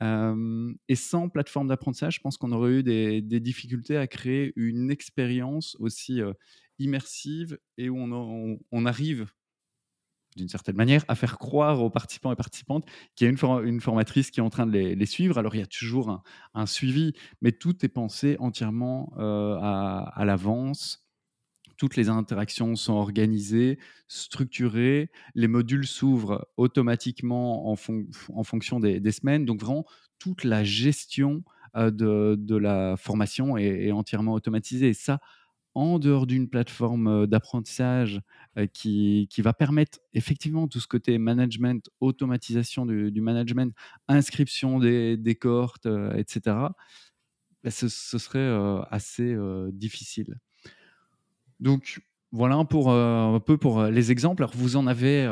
Et 0.00 0.94
sans 0.94 1.28
plateforme 1.28 1.68
d'apprentissage, 1.68 2.16
je 2.16 2.20
pense 2.20 2.36
qu'on 2.36 2.52
aurait 2.52 2.72
eu 2.72 2.82
des, 2.82 3.40
difficultés 3.40 3.96
à 3.96 4.06
créer 4.06 4.52
une 4.56 4.90
expérience 4.90 5.76
aussi 5.80 6.20
immersive 6.78 7.58
et 7.78 7.88
où 7.88 7.96
on, 7.98 8.86
arrive 8.86 9.26
d'une 10.36 10.48
certaine 10.48 10.76
manière, 10.76 11.02
à 11.08 11.14
faire 11.14 11.38
croire 11.38 11.82
aux 11.82 11.88
participants 11.88 12.30
et 12.30 12.36
participantes 12.36 12.84
qu'il 13.14 13.24
y 13.24 13.28
a 13.28 13.30
une, 13.30 13.80
formatrice 13.80 14.30
qui 14.30 14.40
est 14.40 14.42
en 14.42 14.50
train 14.50 14.66
de 14.66 14.72
les, 14.72 15.06
suivre. 15.06 15.38
Alors, 15.38 15.54
il 15.54 15.60
y 15.60 15.64
a 15.64 15.66
toujours 15.66 16.22
un, 16.52 16.66
suivi, 16.66 17.14
mais 17.40 17.52
tout 17.52 17.84
est 17.84 17.88
pensé 17.88 18.36
entièrement 18.38 19.14
à, 19.16 20.24
l'avance. 20.26 21.05
Toutes 21.76 21.96
les 21.96 22.08
interactions 22.08 22.74
sont 22.76 22.94
organisées, 22.94 23.78
structurées. 24.08 25.10
Les 25.34 25.48
modules 25.48 25.86
s'ouvrent 25.86 26.48
automatiquement 26.56 27.70
en, 27.70 27.76
fonction 27.76 28.80
des, 28.80 29.12
semaines. 29.12 29.44
Donc, 29.44 29.60
vraiment, 29.60 29.84
toute 30.18 30.44
la 30.44 30.64
gestion 30.64 31.44
euh, 31.76 31.90
de, 31.90 32.56
la 32.56 32.96
formation 32.96 33.56
est, 33.56 33.92
entièrement 33.92 34.32
automatisée. 34.32 34.88
Et 34.88 34.94
ça, 34.94 35.20
en 35.74 35.98
dehors 35.98 36.26
d'une 36.26 36.48
plateforme 36.48 37.26
d'apprentissage 37.26 38.22
qui, 38.72 39.28
qui, 39.30 39.42
va 39.42 39.52
permettre 39.52 39.98
effectivement 40.14 40.68
tout 40.68 40.80
ce 40.80 40.86
côté 40.86 41.18
management, 41.18 41.90
automatisation 42.00 42.86
du, 42.86 43.20
management, 43.20 43.74
inscription 44.08 44.78
des, 44.78 45.18
des 45.18 45.34
cohortes, 45.34 45.86
etc., 46.16 46.56
bah, 47.66 47.70
ce, 47.70 47.88
serait 47.88 48.48
assez 48.90 49.36
difficile. 49.72 50.38
Donc 51.60 52.00
voilà 52.32 52.62
pour, 52.64 52.90
un 52.90 53.40
peu 53.40 53.56
pour 53.56 53.84
les 53.84 54.10
exemples. 54.10 54.42
Alors 54.42 54.54
vous 54.56 54.76
en 54.76 54.86
avez 54.86 55.28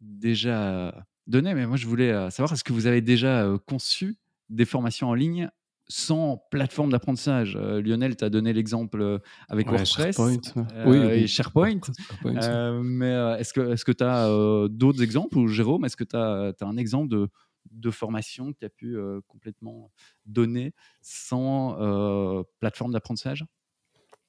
déjà 0.00 1.06
donné, 1.26 1.54
mais 1.54 1.66
moi 1.66 1.76
je 1.76 1.86
voulais 1.86 2.30
savoir, 2.30 2.52
est-ce 2.52 2.64
que 2.64 2.72
vous 2.72 2.86
avez 2.86 3.00
déjà 3.00 3.46
conçu 3.66 4.16
des 4.48 4.64
formations 4.64 5.08
en 5.08 5.14
ligne 5.14 5.50
sans 5.88 6.38
plateforme 6.50 6.90
d'apprentissage? 6.90 7.56
Euh, 7.56 7.80
Lionel 7.80 8.16
t'a 8.16 8.28
donné 8.28 8.52
l'exemple 8.52 9.00
euh, 9.00 9.18
avec 9.48 9.68
WordPress 9.68 10.18
euh, 10.18 10.84
oui, 10.86 10.96
et 10.96 11.26
SharePoint. 11.26 11.80
mais 12.24 13.10
est-ce 13.38 13.52
que 13.52 13.72
est-ce 13.72 13.84
que 13.84 13.92
tu 13.92 14.04
as 14.04 14.28
d'autres 14.68 15.02
exemples? 15.02 15.38
Ou 15.38 15.48
Jérôme, 15.48 15.84
est-ce 15.84 15.96
que 15.96 16.04
tu 16.04 16.16
as, 16.16 16.52
un 16.60 16.76
exemple 16.76 17.08
de, 17.08 17.28
de 17.70 17.90
formation 17.90 18.52
que 18.52 18.58
tu 18.58 18.66
as 18.66 18.70
pu 18.70 18.96
complètement 19.28 19.90
donner 20.24 20.72
sans 21.02 22.44
plateforme 22.60 22.92
d'apprentissage? 22.92 23.44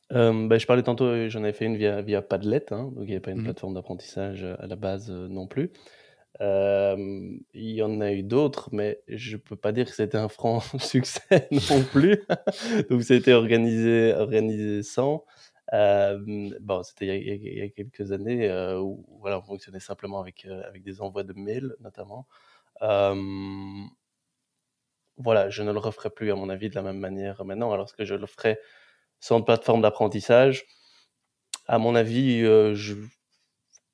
Bah, 0.09 0.57
je 0.57 0.65
parlais 0.65 0.83
tantôt, 0.83 1.27
j'en 1.29 1.43
avais 1.43 1.53
fait 1.53 1.65
une 1.65 1.77
via, 1.77 2.01
via 2.01 2.21
Padlet, 2.21 2.71
hein, 2.71 2.91
donc 2.95 3.03
il 3.03 3.07
n'y 3.07 3.11
avait 3.11 3.19
pas 3.19 3.31
une 3.31 3.41
mmh 3.41 3.45
plateforme 3.45 3.73
d'apprentissage 3.73 4.43
à 4.43 4.67
la 4.67 4.75
base 4.75 5.11
non 5.11 5.47
plus 5.47 5.71
il 6.39 7.41
y 7.53 7.81
en 7.81 8.01
a 8.01 8.11
eu 8.11 8.23
d'autres, 8.23 8.69
mais 8.71 9.01
je 9.07 9.37
peux 9.37 9.55
pas 9.55 9.71
dire 9.71 9.85
que 9.85 9.93
c'était 9.93 10.17
un 10.17 10.29
franc 10.29 10.59
succès 10.79 11.47
non 11.69 11.83
plus. 11.83 12.23
Donc 12.89 13.03
ça 13.03 13.13
a 13.13 13.17
été 13.17 13.33
organisé 13.33 14.13
organisé 14.13 14.83
sans. 14.83 15.25
bon, 15.71 16.83
c'était 16.83 17.19
il 17.19 17.57
y 17.57 17.61
a 17.61 17.69
quelques 17.69 18.11
années, 18.11 18.51
où 18.79 19.05
voilà, 19.19 19.39
on 19.39 19.41
fonctionnait 19.41 19.79
simplement 19.79 20.19
avec, 20.19 20.45
avec 20.45 20.83
des 20.83 21.01
envois 21.01 21.23
de 21.23 21.33
mails 21.33 21.75
notamment. 21.79 22.27
voilà, 25.17 25.49
je 25.49 25.63
ne 25.63 25.71
le 25.71 25.79
referai 25.79 26.09
plus 26.09 26.31
à 26.31 26.35
mon 26.35 26.49
avis 26.49 26.69
de 26.69 26.75
la 26.75 26.83
même 26.83 26.99
manière 26.99 27.43
maintenant. 27.45 27.71
Alors 27.71 27.91
que 27.95 28.05
je 28.05 28.13
le 28.15 28.27
ferai 28.27 28.59
sans 29.19 29.41
plateforme 29.41 29.81
d'apprentissage? 29.81 30.65
À 31.67 31.79
mon 31.79 31.95
avis, 31.95 32.41
je 32.41 32.95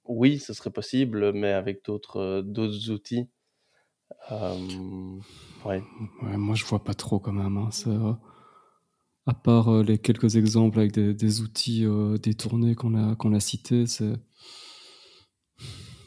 oui, 0.06 0.40
ce 0.40 0.54
serait 0.54 0.72
possible, 0.72 1.32
mais 1.34 1.52
avec 1.52 1.84
d'autres, 1.86 2.18
euh, 2.18 2.42
d'autres 2.42 2.92
outils. 2.92 3.30
ouais. 4.32 5.82
moi, 6.22 6.56
je 6.56 6.66
vois 6.66 6.84
pas 6.84 6.94
trop 6.94 7.20
quand 7.20 7.32
même, 7.32 7.58
hein, 7.58 7.70
à 9.26 9.34
part, 9.34 9.70
euh, 9.70 9.84
les 9.84 9.98
quelques 9.98 10.36
exemples 10.36 10.80
avec 10.80 10.92
des 10.92 11.42
outils, 11.42 11.86
euh, 11.86 12.18
détournés 12.18 12.76
qu'on 12.76 12.96
a 12.96 13.16
qu'on 13.16 13.34
a 13.34 13.40
cités, 13.40 13.86
c'est 13.86 14.14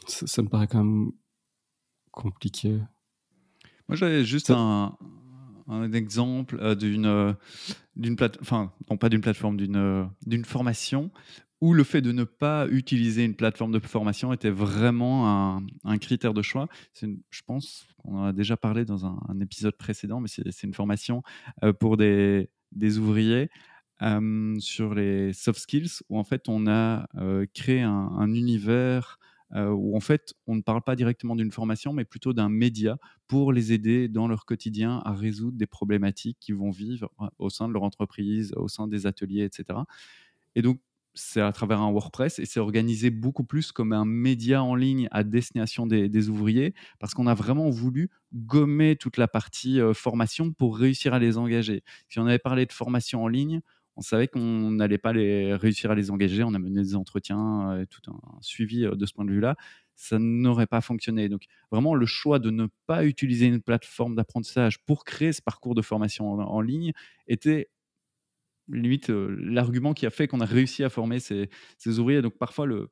ça 0.06 0.42
me 0.42 0.48
paraît 0.48 0.68
quand 0.68 0.84
même 0.84 1.12
compliqué. 2.12 2.78
Moi, 3.88 3.96
j'avais 3.96 4.24
juste 4.24 4.50
un 4.50 4.96
un 5.68 5.92
exemple, 5.92 6.76
d'une, 6.76 7.36
d'une 7.96 8.16
plate 8.16 8.38
enfin, 8.40 8.72
non 8.90 8.96
pas 8.96 9.08
d'une 9.08 9.20
plateforme, 9.20 9.56
d'une, 9.56 10.08
d'une 10.26 10.44
formation 10.44 11.10
où 11.60 11.72
le 11.72 11.84
fait 11.84 12.02
de 12.02 12.12
ne 12.12 12.24
pas 12.24 12.66
utiliser 12.68 13.24
une 13.24 13.34
plateforme 13.34 13.72
de 13.72 13.78
formation 13.78 14.32
était 14.32 14.50
vraiment 14.50 15.62
un, 15.84 15.98
critère 15.98 16.34
de 16.34 16.42
choix. 16.42 16.68
je 17.00 17.40
pense 17.46 17.86
qu'on 17.98 18.18
en 18.18 18.24
a 18.24 18.32
déjà 18.32 18.56
parlé 18.56 18.84
dans 18.84 19.06
un, 19.06 19.40
épisode 19.40 19.76
précédent, 19.76 20.20
mais 20.20 20.28
c'est 20.28 20.62
une 20.62 20.74
formation 20.74 21.22
euh, 21.62 21.72
pour 21.72 21.96
des, 21.96 22.48
ouvriers 22.98 23.48
euh, 24.02 24.54
sur 24.58 24.94
les 24.94 25.32
soft 25.32 25.60
skills, 25.60 26.02
où 26.08 26.18
en 26.18 26.24
fait 26.24 26.48
on 26.48 26.66
a 26.66 27.08
euh, 27.16 27.46
créé 27.54 27.80
un, 27.80 28.34
univers 28.34 29.18
où 29.54 29.96
en 29.96 30.00
fait 30.00 30.34
on 30.46 30.56
ne 30.56 30.60
parle 30.60 30.82
pas 30.82 30.96
directement 30.96 31.36
d'une 31.36 31.52
formation, 31.52 31.92
mais 31.92 32.04
plutôt 32.04 32.32
d'un 32.32 32.48
média 32.48 32.98
pour 33.28 33.52
les 33.52 33.72
aider 33.72 34.08
dans 34.08 34.28
leur 34.28 34.44
quotidien 34.44 35.00
à 35.04 35.12
résoudre 35.12 35.56
des 35.56 35.66
problématiques 35.66 36.38
qu'ils 36.40 36.56
vont 36.56 36.70
vivre 36.70 37.10
au 37.38 37.50
sein 37.50 37.68
de 37.68 37.72
leur 37.72 37.84
entreprise, 37.84 38.52
au 38.56 38.68
sein 38.68 38.88
des 38.88 39.06
ateliers, 39.06 39.44
etc. 39.44 39.78
Et 40.56 40.62
donc 40.62 40.80
c'est 41.16 41.40
à 41.40 41.50
travers 41.50 41.80
un 41.80 41.90
WordPress 41.90 42.38
et 42.38 42.44
c'est 42.44 42.60
organisé 42.60 43.10
beaucoup 43.10 43.42
plus 43.42 43.72
comme 43.72 43.92
un 43.92 44.04
média 44.04 44.62
en 44.62 44.74
ligne 44.74 45.08
à 45.10 45.24
destination 45.24 45.86
des, 45.86 46.28
ouvriers 46.28 46.74
parce 46.98 47.14
qu'on 47.14 47.26
a 47.26 47.34
vraiment 47.34 47.70
voulu 47.70 48.10
gommer 48.34 48.96
toute 48.96 49.16
la 49.16 49.26
partie 49.26 49.80
euh, 49.80 49.94
formation 49.94 50.52
pour 50.52 50.76
réussir 50.76 51.14
à 51.14 51.18
les 51.18 51.38
engager. 51.38 51.82
Si 52.08 52.18
on 52.18 52.26
avait 52.26 52.38
parlé 52.38 52.66
de 52.66 52.72
formation 52.72 53.24
en 53.24 53.28
ligne, 53.28 53.60
on 53.96 54.02
savait 54.02 54.28
qu'on 54.28 54.70
n'allait 54.70 54.98
pas 54.98 55.12
réussir 55.12 55.90
à 55.90 55.94
les 55.94 56.10
engager. 56.10 56.42
On 56.42 56.54
a 56.54 56.58
mené 56.58 56.82
des 56.82 56.94
entretiens, 56.94 57.72
euh, 57.72 57.82
et 57.82 57.86
tout 57.86 58.02
un 58.10 58.20
suivi 58.42 58.84
euh, 58.84 58.94
de 58.94 59.06
ce 59.06 59.14
point 59.14 59.24
de 59.24 59.30
vue-là. 59.30 59.56
Ça 59.94 60.18
n'aurait 60.18 60.66
pas 60.66 60.82
fonctionné. 60.82 61.28
Donc, 61.28 61.44
vraiment, 61.70 61.94
le 61.94 62.04
choix 62.04 62.38
de 62.38 62.50
ne 62.50 62.66
pas 62.86 63.04
utiliser 63.04 63.46
une 63.46 63.62
plateforme 63.62 64.14
d'apprentissage 64.14 64.84
pour 64.84 65.04
créer 65.04 65.32
ce 65.32 65.40
parcours 65.40 65.74
de 65.74 65.82
formation 65.82 66.32
en 66.32 66.60
ligne 66.60 66.92
était 67.26 67.70
limite 68.68 69.10
euh, 69.10 69.36
l'argument 69.40 69.94
qui 69.94 70.06
a 70.06 70.10
fait 70.10 70.28
qu'on 70.28 70.40
a 70.40 70.44
réussi 70.44 70.84
à 70.84 70.90
former 70.90 71.18
ces, 71.18 71.48
ouvriers. 71.98 72.20
Donc 72.20 72.36
parfois, 72.36 72.66
le, 72.66 72.90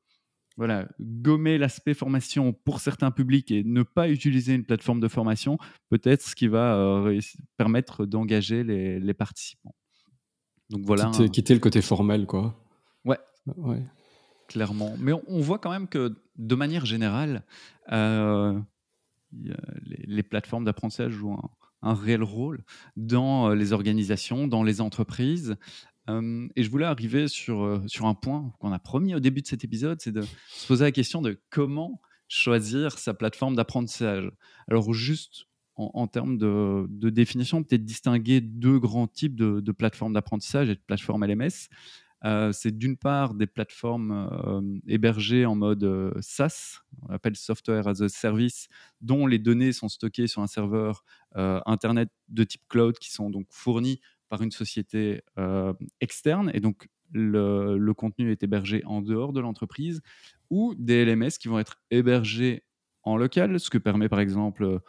voilà, 0.57 0.87
gommer 0.99 1.59
l'aspect 1.59 1.93
formation 1.93 2.53
pour 2.53 2.79
certains 2.79 3.11
publics 3.11 3.51
et 3.51 3.63
ne 3.63 3.83
pas 3.83 4.09
utiliser 4.09 4.53
une 4.55 4.65
plateforme 4.65 5.01
de 5.01 5.07
formation, 5.07 5.59
peut-être 5.89 6.23
ce 6.23 6.33
qui 6.33 6.47
va 6.47 7.03
permettre 7.57 8.05
d'engager 8.05 8.63
les, 8.63 9.13
participants. 9.13 9.75
Donc 10.69 10.81
voilà. 10.85 11.11
Quitter, 11.31 11.53
le 11.53 11.59
côté 11.59 11.81
formel, 11.81 12.25
quoi. 12.25 12.55
Ouais. 13.03 13.19
ouais. 13.57 13.83
Clairement. 14.47 14.95
Mais 14.99 15.13
on, 15.27 15.41
voit 15.41 15.59
quand 15.59 15.71
même 15.71 15.87
que 15.87 16.15
de 16.37 16.55
manière 16.55 16.85
générale, 16.85 17.43
euh, 17.91 18.59
les, 19.33 19.55
les, 20.05 20.23
plateformes 20.23 20.65
d'apprentissage 20.65 21.13
jouent 21.13 21.33
un, 21.33 21.49
un 21.85 21.93
réel 21.93 22.23
rôle 22.23 22.63
dans 22.97 23.49
les 23.49 23.71
organisations, 23.71 24.47
dans 24.47 24.63
les 24.63 24.81
entreprises. 24.81 25.55
et 26.09 26.63
je 26.63 26.69
voulais 26.69 26.85
arriver 26.85 27.27
sur, 27.27 27.81
sur 27.87 28.07
un 28.07 28.15
point 28.15 28.53
qu'on 28.59 28.71
a 28.71 28.79
promis 28.79 29.15
au 29.15 29.19
début 29.19 29.41
de 29.41 29.47
cet 29.47 29.63
épisode, 29.63 30.01
c'est 30.01 30.11
de 30.11 30.23
se 30.49 30.67
poser 30.67 30.83
la 30.83 30.91
question 30.91 31.21
de 31.21 31.39
comment 31.49 32.01
choisir 32.27 32.97
sa 32.97 33.13
plateforme 33.13 33.55
d'apprentissage. 33.55 34.31
Alors 34.67 34.93
juste 34.93 35.45
en, 35.75 36.07
termes 36.07 36.37
de, 36.37 36.85
de 36.89 37.09
définition, 37.09 37.63
peut-être 37.63 37.83
distinguer 37.83 38.41
deux 38.41 38.79
grands 38.79 39.07
types 39.07 39.35
de, 39.35 39.71
plateformes 39.71 40.13
d'apprentissage 40.13 40.69
et 40.69 40.75
de 40.75 40.79
plateformes 40.79 41.25
LMS. 41.25 41.69
Euh, 42.23 42.51
c'est 42.53 42.75
d'une 42.75 42.97
part 42.97 43.33
des 43.33 43.45
plateformes 43.45 44.29
euh, 44.31 44.61
hébergées 44.87 45.45
en 45.45 45.55
mode 45.55 45.83
euh, 45.83 46.11
SaaS, 46.21 46.79
on 47.03 47.13
appelle 47.13 47.35
Software 47.35 47.87
as 47.87 48.01
a 48.01 48.09
Service, 48.09 48.67
dont 49.01 49.27
les 49.27 49.37
données 49.37 49.73
sont 49.73 49.89
stockées 49.89 50.27
sur 50.27 50.41
un 50.41 50.47
serveur 50.47 51.03
Internet 51.35 52.07
de 52.29 52.45
type 52.45 52.61
cloud 52.69 52.97
qui 52.97 53.11
sont 53.11 53.29
donc 53.29 53.47
fournis 53.49 53.99
par 54.29 54.41
une 54.41 54.51
société 54.51 55.21
externe 55.99 56.49
et 56.53 56.61
donc 56.61 56.87
le, 57.11 57.77
le, 57.77 57.93
contenu 57.93 58.31
est 58.31 58.41
hébergé 58.41 58.83
en 58.85 59.01
dehors 59.01 59.33
de 59.33 59.41
l'entreprise, 59.41 60.01
ou 60.49 60.73
des 60.77 61.03
LMS 61.03 61.31
qui 61.39 61.49
vont 61.49 61.59
être 61.59 61.77
hébergés 61.91 62.63
en 63.03 63.17
local, 63.17 63.59
ce 63.59 63.69
que 63.69 63.77
permet 63.77 64.09
par 64.09 64.19
exemple 64.19 64.79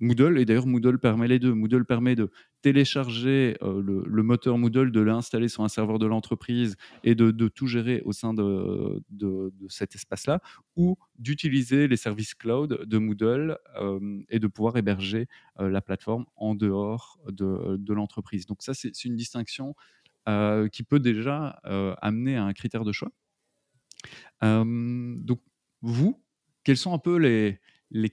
Moodle, 0.00 0.38
et 0.38 0.44
d'ailleurs 0.44 0.66
Moodle 0.66 0.98
permet 0.98 1.28
les 1.28 1.38
deux. 1.38 1.52
Moodle 1.52 1.84
permet 1.84 2.16
de 2.16 2.30
télécharger 2.62 3.56
euh, 3.62 3.82
le, 3.82 4.22
moteur 4.22 4.58
Moodle, 4.58 4.90
de 4.90 5.00
l'installer 5.00 5.48
sur 5.48 5.62
un 5.62 5.68
serveur 5.68 5.98
de 5.98 6.06
l'entreprise 6.06 6.76
et 7.04 7.14
de, 7.14 7.48
tout 7.48 7.66
gérer 7.66 8.02
au 8.04 8.12
sein 8.12 8.32
de, 8.34 9.02
cet 9.68 9.94
espace-là, 9.94 10.40
ou 10.76 10.96
d'utiliser 11.18 11.86
les 11.86 11.96
services 11.96 12.34
cloud 12.34 12.84
de 12.84 12.98
Moodle 12.98 13.58
euh, 13.76 14.20
et 14.30 14.38
de 14.38 14.46
pouvoir 14.46 14.76
héberger 14.76 15.28
euh, 15.60 15.68
la 15.68 15.82
plateforme 15.82 16.24
en 16.36 16.54
dehors 16.54 17.18
de, 17.28 17.92
l'entreprise. 17.92 18.46
Donc 18.46 18.62
ça, 18.62 18.72
c'est 18.72 19.04
une 19.04 19.16
distinction 19.16 19.74
qui 20.70 20.84
peut 20.84 21.00
déjà 21.00 21.58
amener 22.00 22.36
à 22.36 22.44
un 22.44 22.52
critère 22.52 22.84
de 22.84 22.92
choix. 22.92 23.10
donc 24.42 25.40
vous, 25.82 26.22
quels 26.62 26.76
sont 26.76 26.94
un 26.94 26.98
peu 26.98 27.16
les, 27.16 27.58
les 27.90 28.10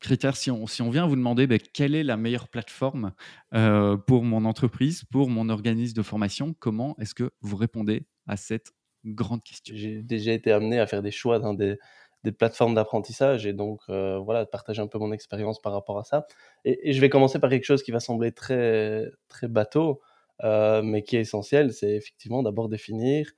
critères, 0.00 0.36
si 0.36 0.50
on, 0.50 0.66
si 0.66 0.82
on 0.82 0.90
vient 0.90 1.06
vous 1.06 1.16
demander 1.16 1.46
ben, 1.46 1.58
quelle 1.58 1.94
est 1.94 2.04
la 2.04 2.16
meilleure 2.16 2.48
plateforme 2.48 3.12
euh, 3.54 3.96
pour 3.96 4.24
mon 4.24 4.44
entreprise, 4.44 5.04
pour 5.04 5.28
mon 5.28 5.48
organisme 5.48 5.96
de 5.96 6.02
formation, 6.02 6.54
comment 6.58 6.96
est-ce 6.98 7.14
que 7.14 7.30
vous 7.40 7.56
répondez 7.56 8.06
à 8.26 8.36
cette 8.36 8.72
grande 9.04 9.42
question? 9.42 9.74
J'ai 9.76 10.02
déjà 10.02 10.32
été 10.32 10.52
amené 10.52 10.78
à 10.78 10.86
faire 10.86 11.02
des 11.02 11.10
choix 11.10 11.38
dans 11.38 11.54
des, 11.54 11.78
des 12.24 12.32
plateformes 12.32 12.74
d'apprentissage 12.74 13.46
et 13.46 13.52
donc 13.52 13.82
voilà, 13.88 14.44
de 14.44 14.50
partager 14.50 14.82
un 14.82 14.86
peu 14.86 14.98
mon 14.98 15.12
expérience 15.12 15.60
par 15.60 15.72
rapport 15.72 15.98
à 15.98 16.04
ça. 16.04 16.26
Et, 16.64 16.92
je 16.92 17.00
vais 17.00 17.08
commencer 17.08 17.38
par 17.38 17.50
quelque 17.50 17.64
chose 17.64 17.82
qui 17.82 17.90
va 17.90 18.00
sembler 18.00 18.32
très, 18.32 19.06
très 19.28 19.48
bateau, 19.48 20.00
mais 20.42 21.02
qui 21.02 21.16
est 21.16 21.20
essentiel, 21.20 21.72
c'est 21.72 21.94
effectivement 21.94 22.42
d'abord 22.42 22.68
définir 22.68 23.32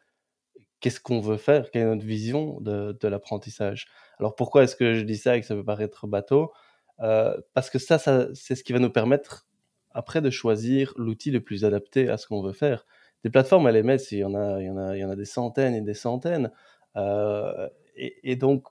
qu'est-ce 0.80 1.00
qu'on 1.00 1.20
veut 1.20 1.36
faire, 1.36 1.70
quelle 1.70 1.82
est 1.82 1.86
notre 1.86 2.04
vision 2.04 2.60
de, 2.60 2.96
l'apprentissage. 3.08 3.86
Alors 4.18 4.34
pourquoi 4.34 4.64
est-ce 4.64 4.76
que 4.76 4.94
je 4.94 5.02
dis 5.02 5.16
ça 5.16 5.36
et 5.36 5.40
que 5.40 5.46
ça 5.46 5.54
peut 5.54 5.64
paraître 5.64 6.06
bateau? 6.06 6.52
Parce 6.98 7.70
que 7.70 7.78
ça, 7.78 7.98
c'est 8.34 8.54
ce 8.54 8.62
qui 8.62 8.72
va 8.72 8.78
nous 8.78 8.90
permettre 8.90 9.46
après 9.92 10.20
de 10.20 10.30
choisir 10.30 10.92
l'outil 10.96 11.30
le 11.30 11.40
plus 11.40 11.64
adapté 11.64 12.08
à 12.08 12.16
ce 12.16 12.26
qu'on 12.26 12.42
veut 12.42 12.52
faire. 12.52 12.86
Des 13.24 13.30
plateformes 13.30 13.68
LMS, 13.68 13.98
il 14.12 14.18
y 14.18 14.24
en 14.24 14.34
a, 14.34 14.60
il 14.60 14.66
y 14.66 14.70
en 14.70 14.78
a, 14.78 14.96
il 14.96 15.00
y 15.00 15.04
en 15.04 15.10
a 15.10 15.16
des 15.16 15.24
centaines 15.24 15.74
et 15.74 15.80
des 15.82 15.94
centaines. 15.94 16.50
Euh, 16.96 17.68
et, 17.96 18.36
donc, 18.36 18.64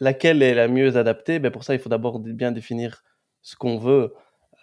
laquelle 0.00 0.42
est 0.42 0.54
la 0.54 0.66
mieux 0.66 0.96
adaptée? 0.96 1.38
Ben 1.38 1.52
Pour 1.52 1.62
ça, 1.62 1.74
il 1.74 1.80
faut 1.80 1.88
d'abord 1.88 2.18
bien 2.18 2.50
définir 2.50 3.04
ce 3.42 3.54
qu'on 3.54 3.78
veut. 3.78 4.12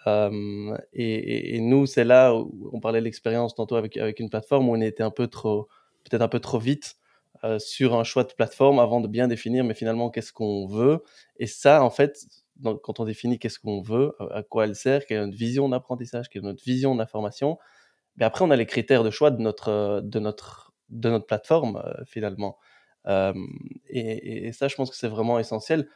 Euh, 0.06 0.76
et, 0.92 1.58
nous, 1.60 1.86
c'est 1.86 2.04
là 2.04 2.34
où 2.34 2.70
on 2.72 2.80
parlait 2.80 3.00
de 3.00 3.04
l'expérience 3.04 3.54
tantôt 3.54 3.76
avec 3.76 4.20
une 4.20 4.28
plateforme 4.28 4.68
où 4.68 4.72
on 4.72 4.80
était 4.80 5.02
un 5.02 5.10
peu 5.10 5.26
trop, 5.26 5.68
peut-être 6.04 6.22
un 6.22 6.28
peu 6.28 6.40
trop 6.40 6.58
vite 6.58 6.96
euh, 7.44 7.58
sur 7.58 7.94
un 7.94 8.04
choix 8.04 8.24
de 8.24 8.32
plateforme 8.32 8.78
avant 8.78 9.00
de 9.00 9.08
bien 9.08 9.28
définir, 9.28 9.64
mais 9.64 9.74
finalement, 9.74 10.10
qu'est-ce 10.10 10.32
qu'on 10.32 10.66
veut? 10.66 11.02
Et 11.38 11.46
ça, 11.46 11.82
en 11.82 11.90
fait, 11.90 12.26
quand 12.82 13.00
on 13.00 13.04
définit 13.04 13.38
qu'est-ce 13.38 13.58
qu'on 13.58 13.80
veut, 13.80 14.14
à 14.32 14.42
quoi 14.42 14.64
elle 14.64 14.76
sert, 14.76 15.06
quelle 15.06 15.18
est 15.18 15.26
notre 15.26 15.38
vision 15.38 15.68
d'apprentissage, 15.68 16.28
quelle 16.28 16.42
est 16.42 16.46
notre 16.46 16.64
vision 16.64 16.94
de 16.94 17.00
la 17.00 17.06
formation, 17.06 17.58
mais 18.16 18.24
après 18.24 18.44
on 18.44 18.50
a 18.50 18.56
les 18.56 18.66
critères 18.66 19.04
de 19.04 19.10
choix 19.10 19.30
de 19.30 19.40
notre, 19.40 20.00
de 20.04 20.18
notre, 20.20 20.72
de 20.90 21.10
notre 21.10 21.26
plateforme 21.26 21.82
euh, 21.84 22.04
finalement. 22.06 22.58
Euh, 23.06 23.32
et, 23.88 24.52
ça, 24.52 24.68
je 24.68 24.76
pense 24.76 24.90
que 24.90 24.96
c'est 24.96 25.08
vraiment 25.08 25.38
essentiel. 25.38 25.88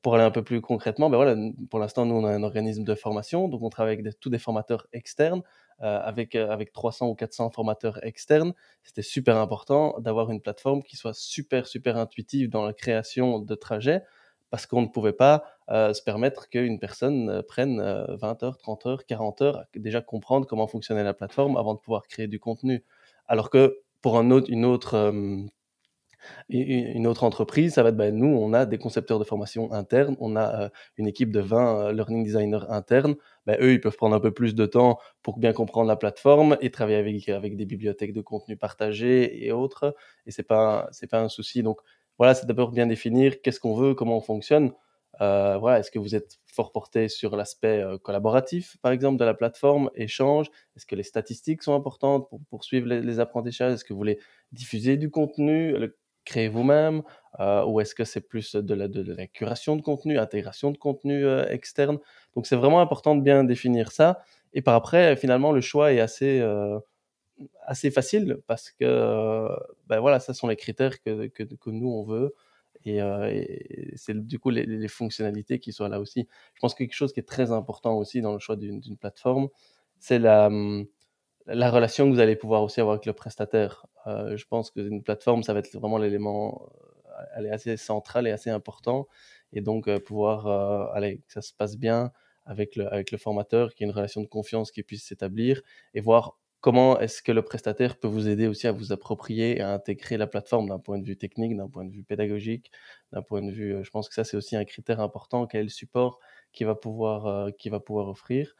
Pour 0.00 0.14
aller 0.14 0.24
un 0.24 0.30
peu 0.30 0.42
plus 0.42 0.60
concrètement, 0.60 1.10
ben 1.10 1.16
voilà, 1.16 1.36
pour 1.68 1.78
l'instant, 1.78 2.06
nous, 2.06 2.14
on 2.14 2.24
a 2.24 2.30
un 2.30 2.42
organisme 2.42 2.84
de 2.84 2.94
formation, 2.94 3.48
donc 3.48 3.62
on 3.62 3.68
travaille 3.68 3.94
avec 3.94 4.20
tous 4.20 4.30
des 4.30 4.38
formateurs 4.38 4.86
externes, 4.92 5.42
euh, 5.82 6.00
avec, 6.02 6.34
avec 6.34 6.72
300 6.72 7.08
ou 7.08 7.14
400 7.14 7.50
formateurs 7.50 8.02
externes. 8.04 8.54
C'était 8.84 9.02
super 9.02 9.36
important 9.36 9.98
d'avoir 9.98 10.30
une 10.30 10.40
plateforme 10.40 10.82
qui 10.82 10.96
soit 10.96 11.14
super, 11.14 11.66
super 11.66 11.96
intuitive 11.96 12.48
dans 12.48 12.64
la 12.64 12.72
création 12.72 13.38
de 13.38 13.54
trajets, 13.54 14.02
parce 14.52 14.66
qu'on 14.66 14.82
ne 14.82 14.86
pouvait 14.86 15.14
pas 15.14 15.44
euh, 15.70 15.94
se 15.94 16.02
permettre 16.02 16.50
qu'une 16.50 16.78
personne 16.78 17.30
euh, 17.30 17.42
prenne 17.42 17.78
20 17.80 17.82
euh, 17.82 18.46
heures, 18.46 18.58
30 18.58 18.86
heures, 18.86 19.06
40 19.06 19.40
heures 19.40 19.56
à 19.60 19.64
déjà 19.76 20.02
comprendre 20.02 20.46
comment 20.46 20.66
fonctionnait 20.66 21.02
la 21.02 21.14
plateforme 21.14 21.56
avant 21.56 21.72
de 21.72 21.78
pouvoir 21.78 22.06
créer 22.06 22.26
du 22.26 22.38
contenu. 22.38 22.84
Alors 23.26 23.48
que 23.48 23.80
pour 24.02 24.18
un 24.18 24.30
autre, 24.30 24.50
une 24.50 24.66
autre 24.66 25.12
une 26.48 27.06
autre 27.06 27.24
entreprise, 27.24 27.74
ça 27.74 27.82
va 27.82 27.90
être, 27.90 27.96
ben, 27.96 28.14
nous, 28.14 28.26
on 28.26 28.52
a 28.52 28.66
des 28.66 28.78
concepteurs 28.78 29.18
de 29.18 29.24
formation 29.24 29.72
internes, 29.72 30.16
on 30.20 30.36
a 30.36 30.70
une 30.96 31.06
équipe 31.06 31.32
de 31.32 31.40
20 31.40 31.92
learning 31.92 32.24
designers 32.24 32.66
internes. 32.68 33.16
Ben, 33.46 33.56
eux, 33.60 33.72
ils 33.72 33.80
peuvent 33.80 33.96
prendre 33.96 34.14
un 34.14 34.20
peu 34.20 34.32
plus 34.32 34.54
de 34.54 34.66
temps 34.66 34.98
pour 35.22 35.38
bien 35.38 35.52
comprendre 35.52 35.88
la 35.88 35.96
plateforme 35.96 36.56
et 36.60 36.70
travailler 36.70 36.98
avec, 36.98 37.28
avec 37.28 37.56
des 37.56 37.66
bibliothèques 37.66 38.12
de 38.12 38.20
contenu 38.20 38.56
partagées 38.56 39.44
et 39.44 39.52
autres. 39.52 39.94
Et 40.26 40.30
c'est 40.30 40.42
pas, 40.42 40.90
pas 41.10 41.20
un 41.20 41.28
souci. 41.28 41.62
Donc, 41.62 41.80
voilà, 42.18 42.34
c'est 42.34 42.46
d'abord 42.46 42.70
bien 42.72 42.86
définir 42.86 43.40
qu'est-ce 43.42 43.60
qu'on 43.60 43.74
veut, 43.74 43.94
comment 43.94 44.16
on 44.16 44.20
fonctionne. 44.20 44.72
Euh, 45.20 45.58
voilà, 45.58 45.80
est-ce 45.80 45.90
que 45.90 45.98
vous 45.98 46.14
êtes 46.14 46.38
fort 46.46 46.72
porté 46.72 47.08
sur 47.08 47.36
l'aspect 47.36 47.82
euh, 47.82 47.98
collaboratif, 47.98 48.76
par 48.80 48.92
exemple, 48.92 49.18
de 49.18 49.24
la 49.24 49.34
plateforme, 49.34 49.90
échange? 49.94 50.48
Est-ce 50.76 50.86
que 50.86 50.96
les 50.96 51.02
statistiques 51.02 51.62
sont 51.62 51.74
importantes 51.74 52.28
pour 52.30 52.40
poursuivre 52.48 52.88
les, 52.88 53.20
apprentissages? 53.20 53.74
Est-ce 53.74 53.84
que 53.84 53.92
vous 53.92 53.98
voulez 53.98 54.18
diffuser 54.52 54.96
du 54.96 55.10
contenu, 55.10 55.76
créer 56.24 56.48
vous-même 56.48 57.02
euh, 57.40 57.64
Ou 57.64 57.80
est-ce 57.80 57.94
que 57.94 58.04
c'est 58.04 58.20
plus 58.20 58.54
de 58.54 58.74
la, 58.74 58.88
de, 58.88 59.12
la, 59.12 59.26
curation 59.26 59.76
de 59.76 59.82
contenu, 59.82 60.18
intégration 60.18 60.70
de 60.70 60.78
contenu 60.78 61.26
externe? 61.48 61.98
Donc 62.34 62.46
c'est 62.46 62.56
vraiment 62.56 62.80
important 62.80 63.16
de 63.16 63.22
bien 63.22 63.44
définir 63.44 63.92
ça. 63.92 64.22
Et 64.52 64.62
par 64.62 64.74
après, 64.74 65.16
finalement, 65.16 65.52
le 65.52 65.60
choix 65.60 65.92
est 65.92 66.00
assez 66.00 66.42
assez 67.66 67.90
facile 67.90 68.38
parce 68.46 68.70
que 68.70 69.48
ben 69.86 70.00
voilà, 70.00 70.20
ça 70.20 70.34
sont 70.34 70.48
les 70.48 70.56
critères 70.56 71.02
que, 71.02 71.26
que, 71.28 71.42
que 71.42 71.70
nous 71.70 71.88
on 71.88 72.04
veut 72.04 72.34
et, 72.84 73.92
c'est 73.96 74.26
du 74.26 74.38
coup 74.38 74.50
les, 74.50 74.88
fonctionnalités 74.88 75.58
qui 75.58 75.72
sont 75.72 75.88
là 75.88 76.00
aussi. 76.00 76.28
Je 76.54 76.60
pense 76.60 76.74
que 76.74 76.78
quelque 76.78 76.94
chose 76.94 77.12
qui 77.12 77.20
est 77.20 77.28
très 77.28 77.52
important 77.52 77.96
aussi 77.96 78.20
dans 78.20 78.32
le 78.32 78.38
choix 78.38 78.56
d'une 78.56 78.96
plateforme, 78.96 79.48
c'est 79.98 80.18
la, 80.18 80.50
mmh, 80.50 80.86
la 81.46 81.70
relation 81.70 82.08
que 82.08 82.14
vous 82.14 82.20
allez 82.20 82.36
pouvoir 82.36 82.62
aussi 82.62 82.80
avoir 82.80 82.94
avec 82.94 83.06
le 83.06 83.12
prestataire. 83.12 83.86
je 84.06 84.44
pense 84.46 84.70
qu'une 84.70 85.02
plateforme, 85.02 85.42
ça 85.42 85.52
va 85.52 85.60
être 85.60 85.72
vraiment 85.76 85.98
l'élément, 85.98 86.68
elle 87.36 87.46
est 87.46 87.50
assez 87.50 87.76
central 87.76 88.26
et 88.26 88.30
assez 88.30 88.50
important 88.50 89.08
et 89.52 89.60
donc 89.60 89.88
pouvoir, 90.00 90.46
aller, 90.94 91.18
que 91.26 91.32
ça 91.32 91.42
se 91.42 91.52
passe 91.52 91.76
bien 91.76 92.12
avec 92.46 92.76
le, 92.76 92.92
avec 92.92 93.10
le 93.10 93.18
formateur, 93.18 93.74
qu'il 93.74 93.86
y 93.86 93.88
ait 93.88 93.90
une 93.90 93.96
relation 93.96 94.20
de 94.20 94.26
confiance 94.26 94.70
qui 94.70 94.82
puisse 94.82 95.04
s'établir 95.04 95.62
et 95.94 96.00
voir 96.00 96.38
comment 96.62 96.98
est-ce 97.00 97.22
que 97.22 97.32
le 97.32 97.42
prestataire 97.42 97.98
peut 97.98 98.08
vous 98.08 98.28
aider 98.28 98.46
aussi 98.46 98.68
à 98.68 98.72
vous 98.72 98.92
approprier 98.92 99.58
et 99.58 99.60
à 99.60 99.72
intégrer 99.72 100.16
la 100.16 100.28
plateforme 100.28 100.68
d'un 100.68 100.78
point 100.78 100.98
de 100.98 101.04
vue 101.04 101.16
technique, 101.16 101.56
d'un 101.56 101.68
point 101.68 101.84
de 101.84 101.90
vue 101.90 102.04
pédagogique, 102.04 102.70
d'un 103.12 103.20
point 103.20 103.42
de 103.42 103.50
vue, 103.50 103.74
euh, 103.74 103.82
je 103.82 103.90
pense 103.90 104.08
que 104.08 104.14
ça 104.14 104.24
c'est 104.24 104.36
aussi 104.36 104.56
un 104.56 104.64
critère 104.64 105.00
important, 105.00 105.46
quel 105.46 105.70
support 105.70 106.20
qui 106.52 106.64
va 106.64 106.76
pouvoir, 106.76 107.26
euh, 107.26 107.50
qui 107.50 107.68
va 107.68 107.80
pouvoir 107.80 108.08
offrir. 108.08 108.54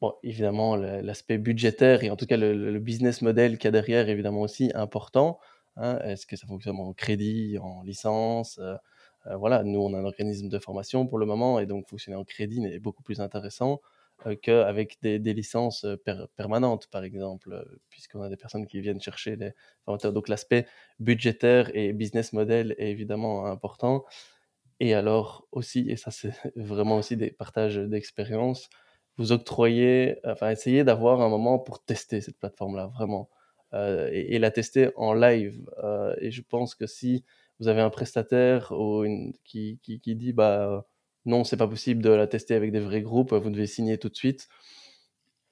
Bon, 0.00 0.14
évidemment, 0.22 0.76
l'aspect 0.76 1.38
budgétaire 1.38 2.04
et 2.04 2.10
en 2.10 2.16
tout 2.16 2.26
cas 2.26 2.36
le, 2.36 2.78
business 2.78 3.20
model 3.22 3.58
qu'il 3.58 3.66
y 3.66 3.68
a 3.68 3.72
derrière 3.72 4.08
est 4.08 4.12
évidemment 4.12 4.42
aussi 4.42 4.70
important. 4.74 5.40
Hein. 5.76 5.98
Est-ce 6.04 6.26
que 6.26 6.36
ça 6.36 6.46
fonctionne 6.46 6.76
en 6.76 6.92
crédit, 6.92 7.58
en 7.58 7.82
licence 7.82 8.58
euh, 8.58 8.76
Voilà, 9.36 9.64
nous 9.64 9.80
on 9.80 9.94
a 9.94 9.98
un 9.98 10.04
organisme 10.04 10.48
de 10.48 10.58
formation 10.60 11.06
pour 11.06 11.18
le 11.18 11.26
moment 11.26 11.58
et 11.58 11.66
donc 11.66 11.88
fonctionner 11.88 12.16
en 12.16 12.24
crédit 12.24 12.64
est 12.64 12.78
beaucoup 12.78 13.02
plus 13.02 13.20
intéressant. 13.20 13.80
Euh, 14.26 14.34
qu'avec 14.34 14.98
des, 15.00 15.18
licences 15.32 15.84
euh, 15.84 15.96
permanentes, 16.36 16.88
par 16.88 17.04
exemple, 17.04 17.52
euh, 17.52 17.62
puisqu'on 17.88 18.22
a 18.22 18.28
des 18.28 18.36
personnes 18.36 18.66
qui 18.66 18.80
viennent 18.80 19.00
chercher 19.00 19.36
des 19.36 19.52
formateurs. 19.84 20.12
Donc 20.12 20.28
l'aspect 20.28 20.66
budgétaire 20.98 21.70
et 21.76 21.92
business 21.92 22.32
model 22.32 22.74
est 22.78 22.90
évidemment 22.90 23.46
important. 23.46 24.04
Et 24.80 24.94
alors 24.94 25.46
aussi, 25.52 25.88
et 25.90 25.96
ça 25.96 26.10
c'est 26.10 26.32
vraiment 26.56 26.96
aussi 26.96 27.16
des 27.16 27.30
partages 27.30 27.76
d'expérience, 27.76 28.68
vous 29.18 29.32
octroyez, 29.32 30.18
enfin 30.24 30.50
essayez 30.50 30.84
d'avoir 30.84 31.20
un 31.20 31.28
moment 31.28 31.58
pour 31.58 31.84
tester 31.84 32.20
cette 32.20 32.38
plateforme-là, 32.38 32.86
vraiment, 32.94 33.28
et, 33.74 34.38
la 34.38 34.50
tester 34.50 34.90
en 34.96 35.12
live. 35.12 35.68
et 36.20 36.30
je 36.30 36.42
pense 36.42 36.74
que 36.74 36.86
si 36.86 37.24
vous 37.60 37.68
avez 37.68 37.80
un 37.80 37.90
prestataire 37.90 38.72
ou 38.72 39.04
une, 39.04 39.32
qui, 39.44 39.78
qui, 39.82 40.14
dit, 40.14 40.32
bah 40.32 40.86
non, 41.26 41.44
c'est 41.44 41.56
pas 41.56 41.68
possible 41.68 42.02
de 42.02 42.10
la 42.10 42.26
tester 42.26 42.54
avec 42.54 42.72
des 42.72 42.80
vrais 42.80 43.02
groupes, 43.02 43.32
vous 43.32 43.50
devez 43.50 43.66
signer 43.66 43.98
tout 43.98 44.08
de 44.08 44.16
suite. 44.16 44.48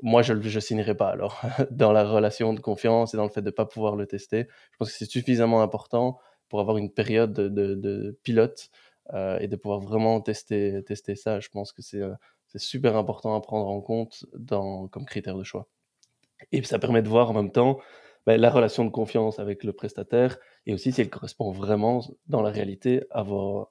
Moi, 0.03 0.23
je 0.23 0.33
ne 0.35 0.61
signerai 0.61 0.95
pas 0.95 1.09
alors, 1.11 1.41
dans 1.71 1.93
la 1.93 2.05
relation 2.05 2.53
de 2.53 2.61
confiance 2.61 3.15
et 3.15 3.17
dans 3.17 3.25
le 3.25 3.31
fait 3.31 3.41
de 3.43 3.47
ne 3.47 3.51
pas 3.51 3.67
pouvoir 3.67 3.97
le 3.97 4.07
tester. 4.07 4.47
Je 4.73 4.77
pense 4.79 4.93
que 4.93 4.99
c'est 4.99 5.11
suffisamment 5.11 5.63
important 5.63 6.19
pour 6.49 6.61
avoir 6.61 6.77
une 6.77 6.93
période 6.93 7.33
de, 7.33 8.19
pilote 8.23 8.71
euh, 9.15 9.39
et 9.39 9.49
de 9.49 9.57
pouvoir 9.57 9.81
vraiment 9.81 10.21
tester, 10.21 10.83
tester 10.85 11.17
ça. 11.17 11.41
Je 11.41 11.49
pense 11.49 11.73
que 11.73 11.83
c'est 11.83 12.03
euh, 12.55 12.59
super 12.59 12.97
important 12.97 13.35
à 13.35 13.41
prendre 13.41 13.69
en 13.69 13.81
compte 13.81 14.25
comme 14.91 15.05
critère 15.07 15.37
de 15.37 15.45
choix. 15.45 15.69
Et 16.53 16.63
ça 16.63 16.79
permet 16.79 17.03
de 17.03 17.09
voir 17.09 17.31
en 17.31 17.35
même 17.35 17.51
temps 17.51 17.81
ben, 18.27 18.41
la 18.41 18.51
relation 18.51 18.85
de 18.85 18.91
confiance 18.91 19.39
avec 19.39 19.65
le 19.65 19.73
prestataire 19.73 20.39
et 20.67 20.75
aussi 20.75 20.93
si 20.93 21.01
elle 21.01 21.11
correspond 21.11 21.53
vraiment 21.53 22.01
dans 22.27 22.43
la 22.43 22.51
réalité 22.51 23.05
à 23.11 23.23
vos, 23.23 23.69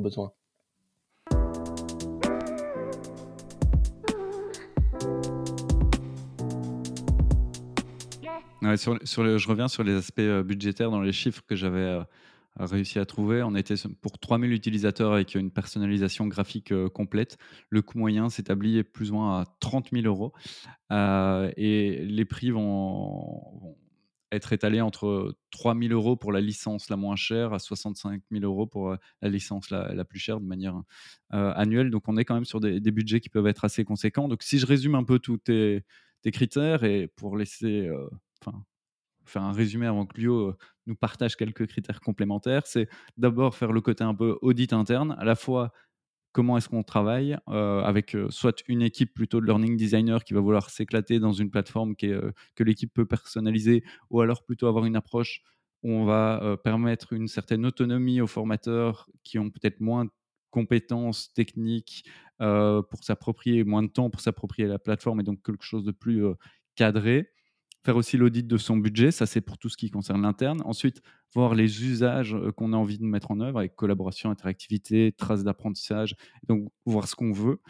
besoins. 0.00 0.32
je 8.62 9.48
reviens 9.48 9.68
sur 9.68 9.84
les 9.84 9.94
aspects 9.94 10.18
euh, 10.18 10.42
budgétaires 10.42 10.90
dans 10.90 11.00
les 11.00 11.12
chiffres 11.12 11.42
que 11.46 11.54
j'avais 11.54 12.00
euh, 12.60 12.66
réussi 12.66 12.98
à 12.98 13.06
trouver. 13.06 13.42
On 13.42 13.54
était 13.54 13.74
pour 14.00 14.18
3000 14.18 14.52
utilisateurs 14.52 15.12
avec 15.12 15.34
une 15.34 15.50
personnalisation 15.50 16.26
graphique 16.26 16.72
euh, 16.72 16.88
complète. 16.88 17.38
Le 17.70 17.82
coût 17.82 17.98
moyen 17.98 18.28
s'établit 18.28 18.82
plus 18.82 19.10
ou 19.10 19.14
moins 19.14 19.40
à 19.40 19.44
30 19.60 19.90
000 19.92 20.06
euros. 20.06 20.32
et 20.90 22.04
les 22.04 22.24
prix 22.24 22.50
vont, 22.50 23.76
être 24.32 24.52
étalés 24.52 24.80
entre 24.80 25.36
3 25.50 25.76
000 25.78 25.92
euros 25.92 26.16
pour 26.16 26.32
la 26.32 26.40
licence 26.40 26.90
la 26.90 26.96
moins 26.96 27.14
chère 27.14 27.52
à 27.52 27.60
65 27.60 28.22
000 28.32 28.44
euros 28.44 28.66
pour 28.66 28.96
la 29.22 29.28
licence 29.28 29.70
la, 29.70 30.04
plus 30.04 30.18
chère 30.18 30.40
de 30.40 30.46
manière 30.46 30.80
annuelle. 31.30 31.90
Donc 31.90 32.08
on 32.08 32.16
est 32.16 32.24
quand 32.24 32.34
même 32.34 32.44
sur 32.44 32.60
des, 32.60 32.80
budgets 32.80 33.20
qui 33.20 33.28
peuvent 33.28 33.46
être 33.46 33.64
assez 33.64 33.84
conséquents. 33.84 34.26
Donc 34.28 34.42
si 34.42 34.58
je 34.58 34.66
résume 34.66 34.96
un 34.96 35.04
peu 35.04 35.18
tous 35.18 35.38
tes, 35.38 35.84
critères 36.32 36.82
et 36.82 37.06
pour 37.06 37.36
laisser 37.36 37.88
faire 39.28 39.42
un 39.42 39.52
résumé 39.52 39.86
avant 39.86 40.06
que 40.06 40.20
Lio 40.20 40.50
euh, 40.50 40.56
nous 40.86 40.94
partage 40.94 41.36
quelques 41.36 41.66
critères 41.66 42.00
complémentaires, 42.00 42.66
c'est 42.66 42.88
d'abord 43.16 43.54
faire 43.54 43.72
le 43.72 43.80
côté 43.80 44.04
un 44.04 44.14
peu 44.14 44.38
audit 44.42 44.72
interne, 44.72 45.16
à 45.18 45.24
la 45.24 45.34
fois 45.34 45.72
comment 46.32 46.58
est-ce 46.58 46.68
qu'on 46.68 46.82
travaille 46.82 47.38
euh, 47.48 47.80
avec 47.82 48.14
euh, 48.14 48.28
soit 48.30 48.62
une 48.68 48.82
équipe 48.82 49.14
plutôt 49.14 49.40
de 49.40 49.46
learning 49.46 49.76
designer 49.76 50.24
qui 50.24 50.34
va 50.34 50.40
vouloir 50.40 50.70
s'éclater 50.70 51.18
dans 51.18 51.32
une 51.32 51.50
plateforme 51.50 51.96
qui 51.96 52.12
que 52.54 52.64
l'équipe 52.64 52.92
peut 52.92 53.06
personnaliser, 53.06 53.84
ou 54.10 54.20
alors 54.20 54.44
plutôt 54.44 54.66
avoir 54.66 54.84
une 54.84 54.96
approche 54.96 55.42
on 55.82 56.04
va 56.04 56.56
permettre 56.64 57.12
une 57.12 57.28
certaine 57.28 57.64
autonomie 57.64 58.20
aux 58.20 58.26
formateurs 58.26 59.08
qui 59.22 59.38
ont 59.38 59.50
peut-être 59.50 59.78
moins 59.80 60.06
de 60.06 60.10
compétences 60.50 61.32
techniques 61.32 62.04
pour 62.38 63.04
s'approprier, 63.04 63.62
moins 63.62 63.84
de 63.84 63.88
temps 63.88 64.10
pour 64.10 64.20
s'approprier 64.20 64.66
la 64.66 64.80
plateforme 64.80 65.20
et 65.20 65.22
donc 65.22 65.44
quelque 65.44 65.64
chose 65.64 65.84
de 65.84 65.92
plus 65.92 66.24
cadré. 66.76 67.30
Faire 67.86 67.96
aussi 67.96 68.16
l'audit 68.16 68.44
de 68.44 68.56
son 68.56 68.76
budget, 68.78 69.12
ça 69.12 69.26
c'est 69.26 69.40
pour 69.40 69.58
tout 69.58 69.68
ce 69.68 69.76
qui 69.76 69.92
concerne 69.92 70.22
l'interne. 70.22 70.60
Ensuite, 70.64 71.02
voir 71.32 71.54
les 71.54 71.84
usages 71.84 72.36
qu'on 72.56 72.72
a 72.72 72.76
envie 72.76 72.98
de 72.98 73.04
mettre 73.04 73.30
en 73.30 73.38
œuvre 73.38 73.60
avec 73.60 73.76
collaboration, 73.76 74.28
interactivité, 74.28 75.12
traces 75.16 75.44
d'apprentissage, 75.44 76.16
donc 76.48 76.68
voir 76.84 77.06
ce 77.06 77.14
qu'on 77.14 77.30
veut. 77.30 77.60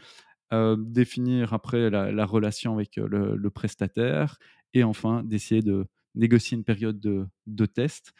définir 0.79 1.53
après 1.53 1.91
la, 1.91 2.25
relation 2.25 2.73
avec 2.73 2.97
le, 2.97 3.51
prestataire 3.51 4.39
et 4.73 4.85
enfin 4.85 5.23
d'essayer 5.23 5.61
de 5.61 5.87
négocier 6.15 6.57
une 6.57 6.65
période 6.65 6.99
de, 6.99 7.27
de, 7.47 7.67
test. 7.67 8.15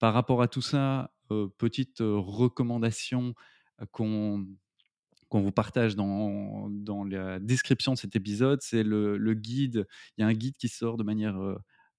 Par 0.00 0.14
rapport 0.14 0.42
à 0.42 0.48
tout 0.48 0.62
ça, 0.62 1.12
petite 1.58 1.98
recommandation 2.00 3.36
qu'on 3.92 4.48
qu'on 5.28 5.40
vous 5.40 5.52
partage 5.52 5.96
dans, 5.96 6.68
la 7.08 7.38
description 7.38 7.92
de 7.92 7.98
cet 7.98 8.16
épisode, 8.16 8.60
c'est 8.62 8.82
le, 8.82 9.34
guide. 9.34 9.86
Il 10.16 10.22
y 10.22 10.24
a 10.24 10.26
un 10.26 10.34
guide 10.34 10.56
qui 10.56 10.68
sort 10.68 10.96
de 10.96 11.04
manière 11.04 11.36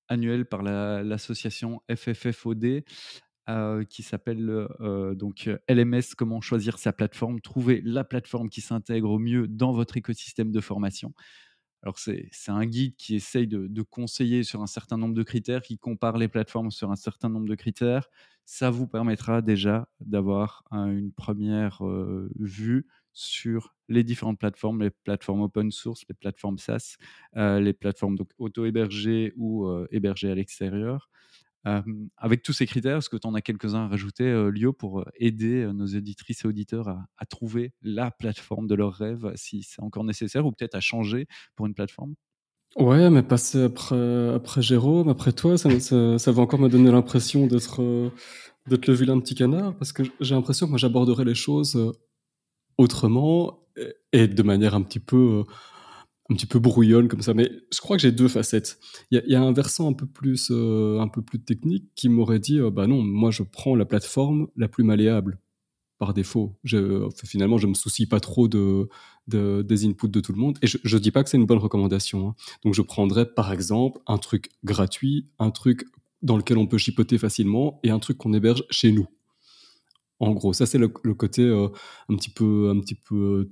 annuelle 0.07 0.45
par 0.45 0.63
l'association 0.63 1.82
FFFOD 1.93 2.84
euh, 3.49 3.84
qui 3.86 4.03
s'appelle 4.03 4.67
donc 5.15 5.49
LMS 5.69 6.15
Comment 6.17 6.41
choisir 6.41 6.80
sa 6.80 6.93
plateforme, 6.93 7.41
trouver 7.41 7.82
la 7.84 8.03
plateforme 8.03 8.49
qui 8.49 8.61
s'intègre 8.61 9.09
au 9.09 9.19
mieux 9.19 9.47
dans 9.47 9.71
votre 9.71 9.97
écosystème 9.97 10.51
de 10.51 10.61
formation. 10.61 11.13
Alors, 11.84 11.99
c'est 11.99 12.30
un 12.47 12.65
guide 12.65 12.95
qui 12.95 13.15
essaye 13.15 13.47
de, 13.47 13.82
conseiller 13.82 14.43
sur 14.43 14.61
un 14.61 14.67
certain 14.67 14.97
nombre 14.97 15.13
de 15.13 15.23
critères, 15.23 15.61
qui 15.61 15.78
compare 15.78 16.17
les 16.17 16.28
plateformes 16.28 16.71
sur 16.71 16.91
un 16.91 16.95
certain 16.95 17.30
nombre 17.30 17.47
de 17.47 17.55
critères. 17.55 18.09
Ça 18.45 18.69
vous 18.69 18.88
permettra 18.88 19.41
déjà 19.41 19.88
d'avoir 19.99 20.63
une 20.71 21.11
première 21.11 21.86
euh, 21.86 22.30
vue 22.39 22.88
sur 23.18 23.74
les 23.89 24.03
différentes 24.03 24.38
plateformes, 24.38 24.84
les 24.84 24.91
plateformes 24.91 25.41
open 25.41 25.72
source, 25.72 26.03
les 26.07 26.13
plateformes 26.13 26.59
SaaS, 26.59 26.97
euh, 27.36 27.59
les 27.59 27.74
plateformes 27.74 28.15
auto-hébergées 28.38 29.34
ou 29.38 29.65
euh, 29.65 29.88
hébergées 29.91 30.30
à 30.30 30.36
l'extérieur. 30.36 31.09
avec 32.15 32.43
tous 32.43 32.53
ces 32.53 32.65
critères, 32.65 32.97
est-ce 32.97 33.09
que 33.09 33.18
tu 33.18 33.28
en 33.28 33.34
as 33.34 33.41
quelques-uns 33.41 33.86
à 33.86 33.88
rajouter, 33.89 34.49
Lio, 34.53 34.72
pour 34.72 35.03
aider 35.15 35.70
nos 35.74 35.88
éditrices 35.88 36.45
et 36.45 36.47
auditeurs 36.47 36.88
à, 36.88 37.26
trouver 37.26 37.74
la 37.82 38.09
plateforme 38.09 38.68
de 38.68 38.76
leur 38.76 38.93
rêve, 38.93 39.34
si 39.36 39.63
c'est 39.63 39.82
encore 39.82 40.05
nécessaire, 40.05 40.45
ou 40.45 40.51
peut-être 40.51 40.76
à 40.76 40.80
changer 40.80 41.28
pour 41.57 41.65
une 41.65 41.74
plateforme? 41.74 42.13
Ouais, 42.78 43.09
mais 43.09 43.22
passer 43.22 43.63
après, 43.63 44.34
après 44.34 44.61
Jérôme, 44.61 45.09
après 45.09 45.34
toi, 45.34 45.57
ça, 45.57 45.70
ça, 45.80 46.32
va 46.32 46.41
encore 46.41 46.59
me 46.59 46.70
donner 46.70 46.91
l'impression 46.91 47.47
d'être 47.47 47.82
le 48.70 48.93
vilain 48.93 49.20
petit 49.20 49.36
canard, 49.36 49.76
parce 49.78 49.91
que 49.91 50.03
j'ai 50.22 50.36
l'impression 50.36 50.68
que 50.68 50.72
moi 50.72 50.78
j'aborderai 50.78 51.26
les 51.26 51.36
choses 51.36 51.91
autrement 52.78 53.59
et 54.11 54.28
de 54.28 54.43
manière 54.43 54.75
un 54.75 54.82
petit 54.82 54.99
peu 54.99 55.43
un 56.30 56.36
petit 56.36 56.45
peu 56.45 56.59
brouillonne 56.59 57.07
comme 57.07 57.21
ça. 57.21 57.34
Mais 57.34 57.49
je 57.73 57.80
crois 57.80 57.95
que 57.95 58.01
j'ai 58.01 58.11
deux 58.11 58.28
facettes. 58.28 58.80
Il 59.11 59.23
y, 59.25 59.36
a 59.36 59.41
un 59.41 59.53
versant 59.53 59.89
un 59.89 59.93
peu 59.93 60.05
plus, 60.05 60.49
euh, 60.51 60.99
un 60.99 61.07
peu 61.07 61.21
plus 61.21 61.39
technique 61.39 61.86
qui 61.95 62.09
m'aurait 62.09 62.39
dit, 62.39 62.59
euh, 62.59 62.69
bah 62.69 62.88
non, 62.88 63.01
moi 63.01 63.32
je 63.32 63.43
prends 63.43 63.75
la 63.75 63.86
plateforme 63.86 64.47
la 64.55 64.67
plus 64.67 64.84
malléable 64.84 65.39
par 65.99 66.13
défaut. 66.13 66.59
Je, 66.63 67.07
finalement, 67.25 67.57
je 67.57 67.67
me 67.67 67.73
soucie 67.73 68.07
pas 68.07 68.19
trop 68.19 68.47
de, 68.47 68.89
des 69.28 69.86
inputs 69.86 70.09
de 70.09 70.19
tout 70.19 70.32
le 70.32 70.38
monde. 70.38 70.57
Et 70.61 70.67
je, 70.67 70.78
ne 70.84 70.99
dis 70.99 71.11
pas 71.11 71.23
que 71.23 71.30
c'est 71.30 71.38
une 71.38 71.45
bonne 71.45 71.57
recommandation. 71.57 72.30
Hein. 72.30 72.36
Donc 72.63 72.73
je 72.73 72.82
prendrais 72.82 73.25
par 73.25 73.51
exemple 73.51 73.99
un 74.05 74.17
truc 74.17 74.49
gratuit, 74.63 75.30
un 75.39 75.49
truc 75.49 75.86
dans 76.21 76.38
lequel 76.38 76.57
on 76.57 76.67
peut 76.67 76.78
chipoter 76.78 77.17
facilement 77.17 77.80
et 77.84 77.89
un 77.89 77.99
truc 77.99 78.17
qu'on 78.17 78.34
héberge 78.34 78.63
chez 78.69 78.91
nous. 78.91 79.07
En 80.20 80.32
gros, 80.32 80.53
ça 80.53 80.65
c'est 80.65 80.80
le, 80.80 80.88
côté 80.88 81.43
euh, 81.43 81.68
un 82.09 82.15
petit 82.15 82.32
peu, 82.32 82.70
un 82.70 82.80
petit 82.80 82.95
peu 82.95 83.51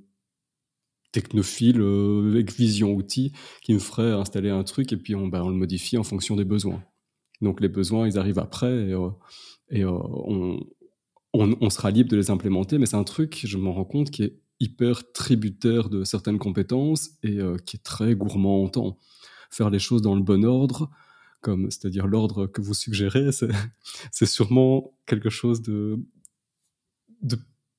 technophile 1.16 1.80
euh, 1.80 2.30
avec 2.30 2.51
vision 2.51 2.93
outil 2.93 3.32
qui 3.61 3.74
me 3.74 3.80
ferait 3.80 4.11
installer 4.11 4.49
un 4.49 4.63
truc 4.63 4.91
et 4.91 4.97
puis 4.97 5.16
on, 5.16 5.28
bah, 5.28 5.41
on, 5.45 5.49
le 5.49 5.55
modifie 5.55 5.97
en 5.97 6.03
fonction 6.03 6.36
des 6.36 6.43
besoins. 6.43 6.84
Donc 7.41 7.61
les 7.61 7.70
besoins, 7.70 8.05
ils 8.05 8.20
arrivent 8.20 8.39
après 8.39 8.89
et, 8.89 8.93
euh, 8.93 9.09
euh, 9.74 9.89
on, 9.93 10.59
on, 11.34 11.70
sera 11.70 11.89
libre 11.89 12.09
de 12.09 12.18
les 12.18 12.32
implémenter, 12.32 12.78
mais 12.78 12.86
c'est 12.86 12.97
un 12.97 13.05
truc, 13.05 13.41
je 13.45 13.57
m'en 13.57 13.72
rends 13.72 13.86
compte, 13.86 14.11
qui 14.11 14.24
est 14.24 14.39
hyper 14.59 15.09
tributaire 15.13 15.89
de 15.89 16.03
certaines 16.03 16.38
compétences 16.38 17.11
et 17.24 17.39
qui 17.66 17.76
est 17.76 17.84
très 17.84 18.16
gourmand 18.16 18.63
en 18.63 18.70
temps. 18.70 18.97
Faire 19.49 19.70
les 19.70 19.80
choses 19.80 20.01
dans 20.01 20.16
le 20.16 20.22
bon 20.22 20.45
ordre, 20.45 20.89
c'est-à-dire 21.43 22.07
l'ordre 22.07 22.47
que 22.47 22.61
vous 22.61 22.74
suggérez, 22.74 23.32
c'est 23.32 24.26
sûrement 24.26 24.93
quelque 25.05 25.30
chose 25.30 25.61
de, 25.61 25.99
de 27.26 27.38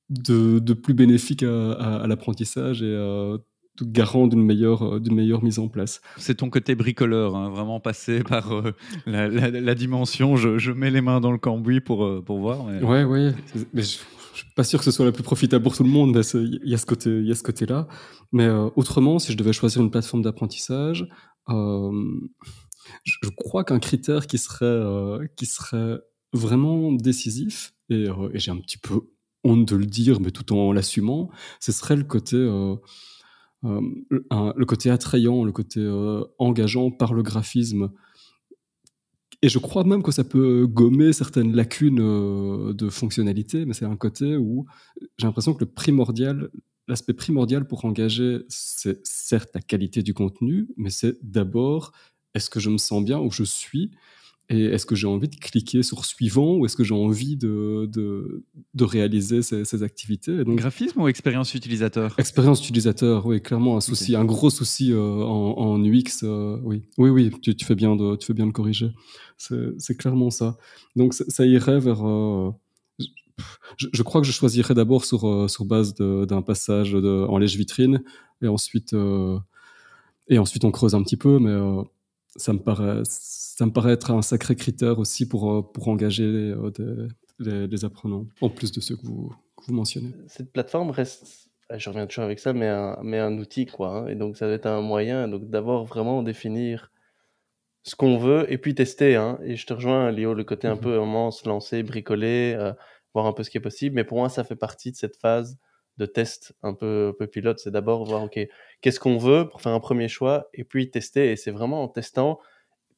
de, 0.09 0.73
plus 0.73 0.93
bénéfique 0.93 1.43
à, 1.43 2.05
l'apprentissage 2.07 2.81
et 2.81 2.85
euh, 2.85 3.37
garant 3.81 4.27
d'une 4.27 4.43
meilleure, 4.43 4.95
euh, 4.95 4.99
d'une 4.99 5.15
meilleure 5.15 5.43
mise 5.43 5.59
en 5.59 5.67
place. 5.67 6.01
C'est 6.17 6.35
ton 6.35 6.49
côté 6.49 6.75
bricoleur, 6.75 7.35
hein, 7.35 7.49
vraiment 7.49 7.79
passé 7.79 8.23
par 8.27 8.51
euh, 8.53 8.71
la, 9.05 9.75
dimension. 9.75 10.35
Je, 10.35 10.71
mets 10.71 10.91
les 10.91 11.01
mains 11.01 11.19
dans 11.19 11.31
le 11.31 11.37
cambouis 11.37 11.81
pour, 11.81 12.23
pour 12.23 12.39
voir. 12.39 12.65
Mais... 12.65 12.81
Ouais, 12.81 13.03
ouais. 13.03 13.33
Mais 13.73 13.81
je, 13.81 13.97
ne 13.99 14.35
suis 14.35 14.51
pas 14.55 14.63
sûr 14.63 14.79
que 14.79 14.85
ce 14.85 14.91
soit 14.91 15.05
la 15.05 15.11
plus 15.11 15.23
profitable 15.23 15.63
pour 15.63 15.75
tout 15.75 15.83
le 15.83 15.89
monde. 15.89 16.19
Il 16.33 16.59
y 16.63 16.73
a 16.73 16.77
ce 16.77 16.85
côté, 16.85 17.09
il 17.09 17.27
y 17.27 17.31
a 17.31 17.35
ce 17.35 17.43
côté-là. 17.43 17.87
Mais 18.31 18.49
autrement, 18.75 19.19
si 19.19 19.31
je 19.31 19.37
devais 19.37 19.53
choisir 19.53 19.81
une 19.81 19.91
plateforme 19.91 20.21
d'apprentissage, 20.21 21.07
je, 21.49 23.29
crois 23.35 23.63
qu'un 23.63 23.79
critère 23.79 24.27
qui 24.27 24.37
serait, 24.37 25.27
qui 25.35 25.45
serait 25.45 25.99
vraiment 26.33 26.91
décisif, 26.91 27.73
et, 27.89 28.07
et 28.33 28.39
j'ai 28.39 28.51
un 28.51 28.57
petit 28.57 28.77
peu 28.77 29.01
honte 29.43 29.67
de 29.67 29.75
le 29.75 29.85
dire, 29.85 30.19
mais 30.19 30.31
tout 30.31 30.53
en 30.53 30.71
l'assumant, 30.71 31.29
ce 31.59 31.71
serait 31.71 31.95
le 31.95 32.03
côté, 32.03 32.35
euh, 32.35 32.75
euh, 33.65 33.81
le 34.55 34.65
côté 34.65 34.89
attrayant, 34.89 35.43
le 35.43 35.51
côté 35.51 35.79
euh, 35.79 36.23
engageant 36.39 36.91
par 36.91 37.13
le 37.13 37.23
graphisme. 37.23 37.91
Et 39.41 39.49
je 39.49 39.59
crois 39.59 39.83
même 39.83 40.01
que 40.01 40.11
ça 40.11 40.23
peut 40.23 40.65
gommer 40.65 41.13
certaines 41.13 41.55
lacunes 41.55 42.73
de 42.73 42.89
fonctionnalité, 42.89 43.65
mais 43.65 43.73
c'est 43.73 43.85
un 43.85 43.95
côté 43.95 44.35
où 44.35 44.65
j'ai 45.17 45.27
l'impression 45.27 45.53
que 45.53 45.63
le 45.63 45.71
primordial, 45.71 46.49
l'aspect 46.87 47.13
primordial 47.13 47.67
pour 47.67 47.85
engager, 47.85 48.39
c'est 48.49 48.99
certes 49.05 49.51
la 49.53 49.61
qualité 49.61 50.01
du 50.01 50.15
contenu, 50.15 50.67
mais 50.75 50.89
c'est 50.89 51.17
d'abord 51.21 51.91
est-ce 52.33 52.49
que 52.49 52.59
je 52.59 52.71
me 52.71 52.77
sens 52.77 53.03
bien 53.03 53.19
où 53.19 53.29
je 53.29 53.43
suis 53.43 53.91
et 54.49 54.63
est-ce 54.63 54.85
que 54.85 54.95
j'ai 54.95 55.07
envie 55.07 55.27
de 55.27 55.35
cliquer 55.35 55.83
sur 55.83 56.05
suivant 56.05 56.55
ou 56.55 56.65
est-ce 56.65 56.77
que 56.77 56.85
j'ai 56.85 56.93
envie 56.93 57.35
de, 57.35 57.85
de, 57.91 58.45
de 58.73 58.83
réaliser 58.85 59.41
ces, 59.41 59.65
ces 59.65 59.83
activités? 59.83 60.45
Donc, 60.45 60.57
Graphisme 60.57 61.01
ou 61.01 61.07
expérience 61.09 61.53
utilisateur? 61.53 62.15
Expérience 62.17 62.61
utilisateur, 62.63 63.25
oui, 63.25 63.41
clairement 63.41 63.75
un 63.75 63.81
souci, 63.81 64.15
un 64.15 64.23
gros 64.23 64.49
souci 64.49 64.93
euh, 64.93 65.01
en, 65.01 65.57
en, 65.57 65.83
UX, 65.83 66.23
euh, 66.23 66.57
oui, 66.63 66.83
oui, 66.97 67.09
oui, 67.09 67.31
tu, 67.41 67.55
tu, 67.57 67.65
fais 67.65 67.75
bien 67.75 67.97
de, 67.97 68.15
tu 68.15 68.25
fais 68.25 68.33
bien 68.33 68.47
de 68.47 68.53
corriger. 68.53 68.91
C'est 69.37 69.97
clairement 69.97 70.29
ça. 70.29 70.57
Donc 70.95 71.13
ça 71.13 71.45
irait 71.45 71.79
vers. 71.79 72.07
Euh, 72.07 72.51
je, 73.75 73.87
je, 73.91 74.03
crois 74.03 74.21
que 74.21 74.27
je 74.27 74.31
choisirais 74.31 74.73
d'abord 74.73 75.03
sur, 75.03 75.49
sur 75.49 75.65
base 75.65 75.93
d'un 75.93 76.41
passage 76.41 76.93
de, 76.93 77.25
en 77.27 77.37
lèche 77.37 77.57
vitrine 77.57 78.01
et 78.41 78.47
ensuite 78.47 78.95
et 80.29 80.39
ensuite 80.39 80.63
on 80.63 80.71
creuse 80.71 80.95
un 80.95 81.03
petit 81.03 81.17
peu, 81.17 81.37
mais 81.37 81.55
ça 82.37 82.53
me 82.53 82.59
paraît 82.59 83.03
ça 83.57 83.65
me 83.65 83.71
paraît 83.71 83.93
être 83.93 84.11
un 84.11 84.21
sacré 84.21 84.55
critère 84.55 84.99
aussi 84.99 85.27
pour, 85.27 85.51
euh, 85.51 85.63
pour 85.63 85.87
engager 85.87 86.23
euh, 86.23 87.09
des, 87.39 87.85
apprenants, 87.85 88.27
en 88.39 88.49
plus 88.49 88.71
de 88.71 88.79
ceux 88.79 88.95
que 88.95 89.01
vous, 89.03 89.33
vous, 89.65 89.73
mentionnez. 89.73 90.11
Cette 90.27 90.53
plateforme 90.53 90.91
reste, 90.91 91.49
je 91.75 91.89
reviens 91.89 92.05
toujours 92.05 92.25
avec 92.25 92.37
ça, 92.37 92.53
mais 92.53 92.67
un, 92.67 92.99
mais 93.01 93.17
un 93.17 93.35
outil, 93.39 93.65
quoi. 93.65 93.89
Hein. 93.89 94.07
et 94.09 94.15
donc, 94.15 94.37
ça 94.37 94.45
doit 94.45 94.53
être 94.53 94.67
un 94.67 94.81
moyen 94.81 95.27
donc 95.27 95.49
d'avoir 95.49 95.85
vraiment 95.85 96.21
définir 96.21 96.91
ce 97.81 97.95
qu'on 97.95 98.19
veut 98.19 98.45
et 98.53 98.59
puis 98.59 98.75
tester. 98.75 99.15
Hein. 99.15 99.39
et 99.43 99.55
je 99.55 99.65
te 99.65 99.73
rejoins, 99.73 100.11
Léo, 100.11 100.35
le 100.35 100.43
côté 100.43 100.67
un 100.67 100.75
mhm. 100.75 100.81
peu 100.81 100.95
vraiment 100.95 101.31
se 101.31 101.49
lancer, 101.49 101.81
bricoler, 101.81 102.53
euh, 102.59 102.73
voir 103.15 103.25
un 103.25 103.33
peu 103.33 103.41
ce 103.41 103.49
qui 103.49 103.57
est 103.57 103.61
possible. 103.61 103.95
Mais 103.95 104.03
pour 104.03 104.19
moi, 104.19 104.29
ça 104.29 104.43
fait 104.43 104.55
partie 104.55 104.91
de 104.91 104.97
cette 104.97 105.17
phase 105.17 105.57
de 105.97 106.05
test 106.05 106.53
un 106.63 106.73
peu, 106.73 107.11
un 107.13 107.17
peu 107.17 107.27
pilote. 107.27 107.59
C'est 107.59 107.71
d'abord 107.71 108.05
voir, 108.05 108.23
OK, 108.23 108.39
qu'est-ce 108.81 108.99
qu'on 108.99 109.17
veut 109.17 109.47
pour 109.49 109.61
faire 109.61 109.73
un 109.73 109.79
premier 109.79 110.07
choix 110.07 110.47
et 110.53 110.63
puis 110.63 110.89
tester. 110.89 111.31
Et 111.31 111.35
c'est 111.35 111.51
vraiment 111.51 111.83
en 111.83 111.87
testant 111.87 112.39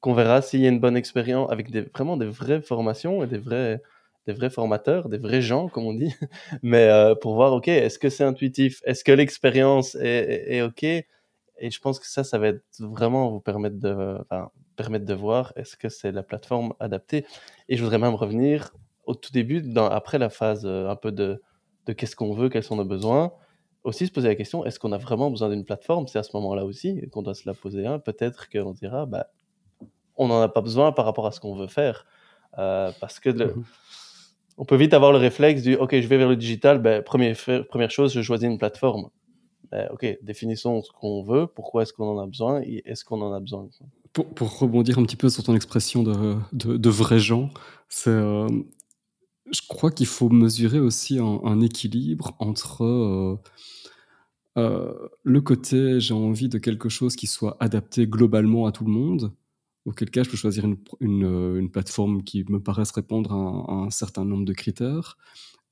qu'on 0.02 0.14
verra 0.14 0.42
s'il 0.42 0.62
y 0.62 0.66
a 0.66 0.70
une 0.70 0.80
bonne 0.80 0.98
expérience 0.98 1.52
avec 1.52 1.70
vraiment 1.94 2.18
des 2.18 2.26
vraies 2.28 2.62
formations 2.62 3.24
et 3.24 3.28
des 3.28 3.38
vrais, 3.38 3.82
des 4.28 4.34
vrais 4.34 4.50
formateurs, 4.50 5.10
des 5.10 5.18
vrais 5.18 5.42
gens, 5.42 5.68
comme 5.68 5.86
on 5.86 5.94
dit. 5.94 6.14
Mais 6.64 6.90
euh, 6.90 7.16
pour 7.16 7.36
voir, 7.36 7.54
OK, 7.54 7.68
est-ce 7.68 8.00
que 8.00 8.10
c'est 8.10 8.24
intuitif? 8.24 8.82
Est-ce 8.86 9.04
que 9.04 9.12
l'expérience 9.12 9.96
est, 9.96 10.62
OK? 10.62 10.84
Et 10.84 11.72
je 11.72 11.80
pense 11.82 12.00
que 12.00 12.08
ça, 12.08 12.24
ça 12.24 12.38
va 12.38 12.48
être 12.48 12.64
vraiment 12.80 13.30
vous 13.30 13.42
permettre 13.42 13.78
de, 13.78 14.18
permettre 14.78 15.06
de 15.06 15.14
voir 15.14 15.52
est-ce 15.58 15.76
que 15.76 15.90
c'est 15.90 16.14
la 16.14 16.24
plateforme 16.24 16.74
adaptée. 16.80 17.26
Et 17.68 17.76
je 17.76 17.84
voudrais 17.84 17.98
même 17.98 18.16
revenir 18.16 18.72
au 19.06 19.16
tout 19.16 19.32
début, 19.34 19.64
après 19.76 20.20
la 20.20 20.30
phase 20.30 20.66
euh, 20.66 20.88
un 20.88 20.96
peu 20.96 21.12
de, 21.12 21.42
de 21.90 21.94
qu'est-ce 21.94 22.16
qu'on 22.16 22.34
veut, 22.34 22.50
quels 22.50 22.64
sont 22.64 22.76
nos 22.76 22.86
besoins 22.86 23.34
aussi 23.84 24.06
se 24.06 24.12
poser 24.12 24.28
la 24.28 24.36
question 24.36 24.66
est-ce 24.66 24.78
qu'on 24.78 24.92
a 24.92 24.98
vraiment 24.98 25.32
besoin 25.32 25.50
d'une 25.50 25.66
plateforme? 25.66 26.08
C'est 26.08 26.20
à 26.20 26.24
ce 26.24 26.32
moment-là 26.36 26.66
aussi 26.66 27.02
qu'on 27.12 27.22
doit 27.22 27.34
se 27.34 27.48
la 27.48 27.54
poser. 27.54 27.86
Hein. 27.86 28.00
Peut-être 28.00 28.50
qu'on 28.50 28.74
dira 28.74 29.06
bah, 29.06 29.28
on 30.18 30.28
n'en 30.28 30.42
a 30.42 30.50
pas 30.50 30.62
besoin 30.62 30.92
par 30.92 31.06
rapport 31.06 31.26
à 31.26 31.32
ce 31.32 31.40
qu'on 31.40 31.56
veut 31.56 31.68
faire. 31.68 32.06
parce 32.56 33.20
que 33.20 33.30
mmh 33.30 33.64
on 34.62 34.66
peut 34.66 34.76
vite 34.76 34.94
avoir 34.94 35.14
le 35.14 35.18
réflexe 35.18 35.62
du 35.62 35.76
OK, 35.76 35.96
je 35.96 36.06
vais 36.06 36.18
vers 36.18 36.28
le 36.28 36.36
digital, 36.36 36.80
ben, 36.80 37.02
première, 37.02 37.34
première 37.70 37.90
chose, 37.90 38.14
je 38.14 38.22
choisis 38.22 38.46
une 38.46 38.58
plateforme. 38.58 39.08
Ben, 39.72 39.88
OK, 39.94 40.06
définissons 40.22 40.84
ce 40.84 40.92
qu'on 40.92 41.24
veut, 41.24 41.48
pourquoi 41.48 41.84
est-ce 41.84 41.94
qu'on 41.94 42.10
en 42.10 42.20
a 42.20 42.28
besoin 42.28 42.62
et 42.64 42.84
est-ce 42.86 43.06
qu'on 43.06 43.22
en 43.22 43.32
a 43.32 43.40
besoin. 43.40 43.70
Pour, 44.12 44.26
pour, 44.26 44.60
rebondir 44.60 45.00
un 45.00 45.04
petit 45.04 45.16
peu 45.16 45.30
sur 45.30 45.44
ton 45.44 45.56
expression 45.56 46.04
de, 46.04 46.36
de, 46.52 46.76
de 46.76 46.90
vrais 46.90 47.20
gens, 47.20 47.52
c'est. 47.88 48.12
Je 49.52 49.62
crois 49.68 49.92
qu'il 49.92 50.06
faut 50.06 50.30
mesurer 50.30 50.80
aussi 50.80 51.20
un, 51.20 51.62
équilibre 51.62 52.36
entre 52.40 53.40
euh, 54.58 54.94
le 55.24 55.42
côté 55.42 56.00
j'ai 56.00 56.14
envie 56.14 56.50
de 56.50 56.58
quelque 56.58 56.90
chose 56.90 57.16
qui 57.16 57.28
soit 57.28 57.56
adapté 57.60 58.08
globalement 58.08 58.66
à 58.66 58.72
tout 58.72 58.84
le 58.84 58.92
monde, 58.92 59.32
auquel 59.86 60.10
cas 60.10 60.24
je 60.24 60.30
peux 60.30 60.38
choisir 60.38 60.66
une, 60.66 60.78
une, 61.00 61.26
euh, 61.26 61.68
plateforme 61.68 62.24
qui 62.24 62.44
me 62.50 62.62
paraisse 62.62 62.92
répondre 62.92 63.32
à 63.34 63.74
un, 63.74 63.90
certain 63.90 64.26
nombre 64.26 64.46
de 64.46 64.54
critères. 64.54 65.18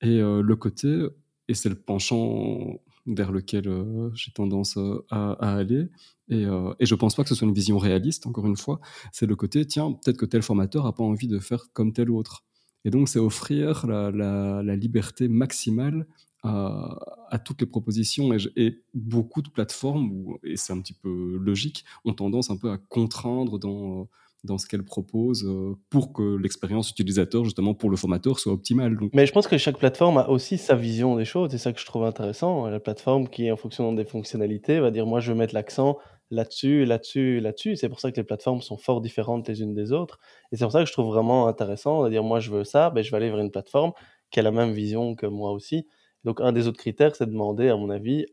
Et 0.02 0.22
euh, 0.22 0.42
le 0.42 0.56
côté, 0.56 1.08
et 1.48 1.54
c'est 1.54 1.70
le 1.70 1.76
penchant 1.76 2.80
vers 3.08 3.32
lequel 3.32 3.70
j'ai 4.16 4.32
tendance 4.32 4.78
à, 5.10 5.32
aller, 5.40 5.88
et, 6.28 6.44
et 6.44 6.86
je 6.86 6.94
pense 6.94 7.16
pas 7.16 7.24
que 7.24 7.30
ce 7.30 7.36
soit 7.36 7.48
une 7.48 7.54
vision 7.54 7.78
réaliste, 7.78 8.28
encore 8.28 8.46
une 8.46 8.58
fois, 8.58 8.82
c'est 9.14 9.26
le 9.26 9.36
côté, 9.38 9.66
tiens, 9.66 9.94
peut-être 9.94 10.18
que 10.18 10.26
tel 10.26 10.42
formateur 10.42 10.86
a 10.86 10.94
pas 10.94 11.06
envie 11.06 11.30
de 11.30 11.40
faire 11.40 11.68
comme 11.72 11.94
tel 11.94 12.12
autre. 12.12 12.44
Et 12.88 12.90
donc, 12.90 13.10
c'est 13.10 13.20
offrir 13.20 13.86
la, 13.86 14.76
liberté 14.78 15.28
maximale 15.28 16.08
à, 16.42 17.38
toutes 17.44 17.60
les 17.60 17.68
propositions 17.68 18.32
et, 18.56 18.82
beaucoup 18.94 19.42
de 19.42 19.50
plateformes, 19.50 20.38
et 20.46 20.56
c'est 20.56 20.72
un 20.72 20.80
petit 20.80 20.94
peu 20.94 21.38
logique, 21.38 21.84
ont 22.06 22.14
tendance 22.14 22.50
un 22.50 22.56
peu 22.56 22.72
à 22.72 22.78
contraindre 22.78 23.60
dans, 23.60 24.08
dans 24.46 24.58
ce 24.58 24.68
qu'elles 24.68 24.86
proposent 24.86 25.46
euh, 25.46 25.76
pour 25.90 26.14
que 26.14 26.38
l'expérience 26.38 26.90
utilisateur, 26.90 27.44
justement 27.44 27.74
pour 27.74 27.90
le 27.90 27.98
formateur, 27.98 28.40
soit 28.40 28.54
optimale. 28.54 28.98
Mais 29.12 29.26
je 29.26 29.34
pense 29.34 29.48
que 29.48 29.58
chaque 29.58 29.80
plateforme 29.80 30.20
a 30.20 30.30
aussi 30.30 30.58
sa 30.58 30.76
vision 30.76 31.18
des 31.18 31.26
choses, 31.26 31.52
c'est 31.52 31.58
ça 31.58 31.74
que 31.74 31.82
je 31.82 31.86
trouve 31.86 32.06
intéressant. 32.06 32.68
La 32.68 32.80
plateforme 32.80 33.28
qui, 33.28 33.52
en 33.52 33.58
fonction 33.58 33.92
des 33.92 34.06
fonctionnalités, 34.06 34.80
va 34.80 34.92
dire 34.92 35.06
moi 35.06 35.20
je 35.20 35.34
veux 35.34 35.38
mettre 35.38 35.54
l'accent 35.54 35.98
là-dessus, 36.30 36.86
là-dessus, 36.86 37.40
là-dessus. 37.40 37.76
C'est 37.76 37.90
pour 37.90 38.00
ça 38.00 38.12
que 38.12 38.18
les 38.18 38.24
plateformes 38.24 38.62
sont 38.62 38.78
fort 38.78 39.02
différentes 39.02 39.48
les 39.48 39.62
unes 39.62 39.74
des 39.74 39.92
autres. 39.92 40.20
Et 40.52 40.58
c'est 40.58 40.66
pour 40.66 40.72
ça 40.72 40.80
que 40.82 40.86
je 40.86 40.94
trouve 40.94 41.08
vraiment 41.08 41.48
intéressant 41.48 42.04
de 42.04 42.10
dire 42.10 42.24
moi 42.24 42.40
je 42.40 42.52
veux 42.52 42.64
ça, 42.64 42.90
ben, 42.90 43.04
je 43.04 43.12
vais 43.12 43.18
aller 43.18 43.30
vers 43.30 43.40
une 43.40 43.52
plateforme 43.52 43.94
qui 44.32 44.40
a 44.40 44.44
la 44.44 44.52
même 44.52 44.72
vision 44.72 45.16
que 45.16 45.26
moi 45.26 45.52
aussi. 45.52 45.88
Donc, 46.24 46.42
un 46.42 46.52
des 46.52 46.68
autres 46.68 46.80
critères, 46.80 47.16
c'est 47.16 47.26
de 47.26 47.32
demander, 47.32 47.70
à 47.70 47.76
mon 47.78 47.90
avis, 47.90 48.26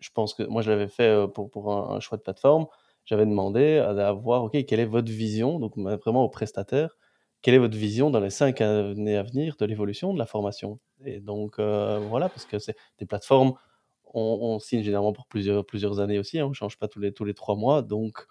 je 0.00 0.10
pense 0.14 0.34
que 0.34 0.42
moi, 0.44 0.62
je 0.62 0.70
l'avais 0.70 0.88
fait 0.88 1.08
euh, 1.08 1.26
pour, 1.26 1.50
pour 1.50 1.72
un, 1.72 2.00
choix 2.00 2.18
de 2.18 2.22
plateforme, 2.22 2.66
j'avais 3.04 3.26
demandé 3.26 3.78
à, 3.78 4.12
voir, 4.12 4.44
OK, 4.44 4.64
quelle 4.64 4.80
est 4.80 4.86
votre 4.86 5.10
vision, 5.10 5.58
donc 5.58 5.76
vraiment 5.76 6.24
au 6.24 6.28
prestataire, 6.28 6.96
quelle 7.42 7.54
est 7.54 7.58
votre 7.58 7.76
vision 7.76 8.10
dans 8.10 8.20
les 8.20 8.30
cinq 8.30 8.60
années 8.60 9.16
à 9.16 9.22
venir 9.24 9.56
de 9.58 9.66
l'évolution 9.66 10.14
de 10.14 10.18
la 10.18 10.26
formation? 10.26 10.78
Et 11.04 11.20
donc, 11.20 11.58
euh, 11.58 11.98
voilà, 12.08 12.28
parce 12.28 12.46
que 12.46 12.58
c'est 12.58 12.76
des 12.98 13.06
plateformes, 13.06 13.54
on, 14.14 14.58
signe 14.58 14.82
généralement 14.82 15.12
pour 15.12 15.26
plusieurs, 15.26 15.64
plusieurs 15.64 16.00
années 16.00 16.18
aussi, 16.18 16.38
hein, 16.38 16.46
on 16.46 16.50
ne 16.50 16.54
change 16.54 16.78
pas 16.78 16.88
tous 16.88 17.00
les, 17.00 17.12
tous 17.12 17.24
les 17.24 17.34
trois 17.34 17.56
mois, 17.56 17.82
donc 17.82 18.26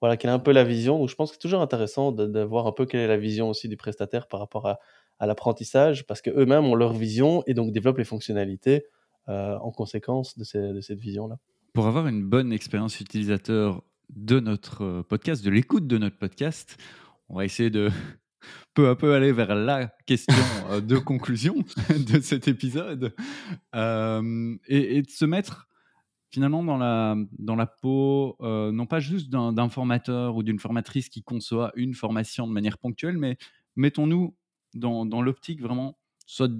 voilà, 0.00 0.16
quelle 0.16 0.30
est 0.30 0.34
un 0.34 0.38
peu 0.38 0.52
la 0.52 0.64
vision. 0.64 0.98
Donc, 0.98 1.08
je 1.08 1.14
pense 1.14 1.30
que 1.30 1.34
c'est 1.34 1.40
toujours 1.40 1.60
intéressant 1.60 2.12
de, 2.12 2.26
de, 2.26 2.40
voir 2.40 2.66
un 2.66 2.72
peu 2.72 2.86
quelle 2.86 3.00
est 3.00 3.08
la 3.08 3.16
vision 3.16 3.48
aussi 3.48 3.68
du 3.68 3.76
prestataire 3.76 4.28
par 4.28 4.40
rapport 4.40 4.66
à, 4.66 4.78
l'apprentissage 5.20 6.06
parce 6.06 6.22
qu'eux-mêmes 6.22 6.64
ont 6.66 6.76
leur 6.76 6.92
vision 6.92 7.42
et 7.48 7.54
donc 7.54 7.72
développent 7.72 7.98
les 7.98 8.04
fonctionnalités 8.04 8.84
euh, 9.28 9.58
en 9.58 9.72
conséquence 9.72 10.38
de, 10.38 10.44
cette 10.44 11.00
vision-là. 11.00 11.38
Pour 11.74 11.88
avoir 11.88 12.06
une 12.06 12.24
bonne 12.24 12.52
expérience 12.52 13.00
utilisateur 13.00 13.82
de 14.10 14.38
notre 14.38 14.84
euh, 14.84 15.02
podcast, 15.02 15.44
de 15.44 15.50
l'écoute 15.50 15.88
de 15.88 15.98
notre 15.98 16.16
podcast, 16.16 16.76
on 17.28 17.34
va 17.34 17.44
essayer 17.44 17.68
de 17.68 17.90
peu 18.74 18.88
à 18.88 18.96
peu 18.96 19.14
aller 19.14 19.32
vers 19.32 19.54
la 19.54 19.88
question 20.06 20.34
euh, 20.70 20.80
de 20.80 20.96
conclusion 20.98 21.56
de 21.90 22.20
cet 22.20 22.48
épisode 22.48 23.14
et, 23.74 25.02
de 25.02 25.10
se 25.10 25.24
mettre 25.24 25.68
finalement 26.30 26.62
dans 26.62 26.76
la, 26.76 27.16
dans 27.38 27.56
la 27.56 27.66
peau, 27.66 28.36
non 28.40 28.84
pas 28.84 29.00
juste 29.00 29.30
d'un 29.30 29.68
formateur 29.70 30.36
ou 30.36 30.42
d'une 30.42 30.58
formatrice 30.58 31.08
qui 31.08 31.22
conçoit 31.22 31.72
une 31.74 31.94
formation 31.94 32.46
de 32.46 32.52
manière 32.52 32.76
ponctuelle, 32.76 33.16
mais 33.16 33.38
mettons-nous 33.76 34.36
dans, 34.74 35.22
l'optique 35.22 35.62
vraiment, 35.62 35.98
soit 36.26 36.50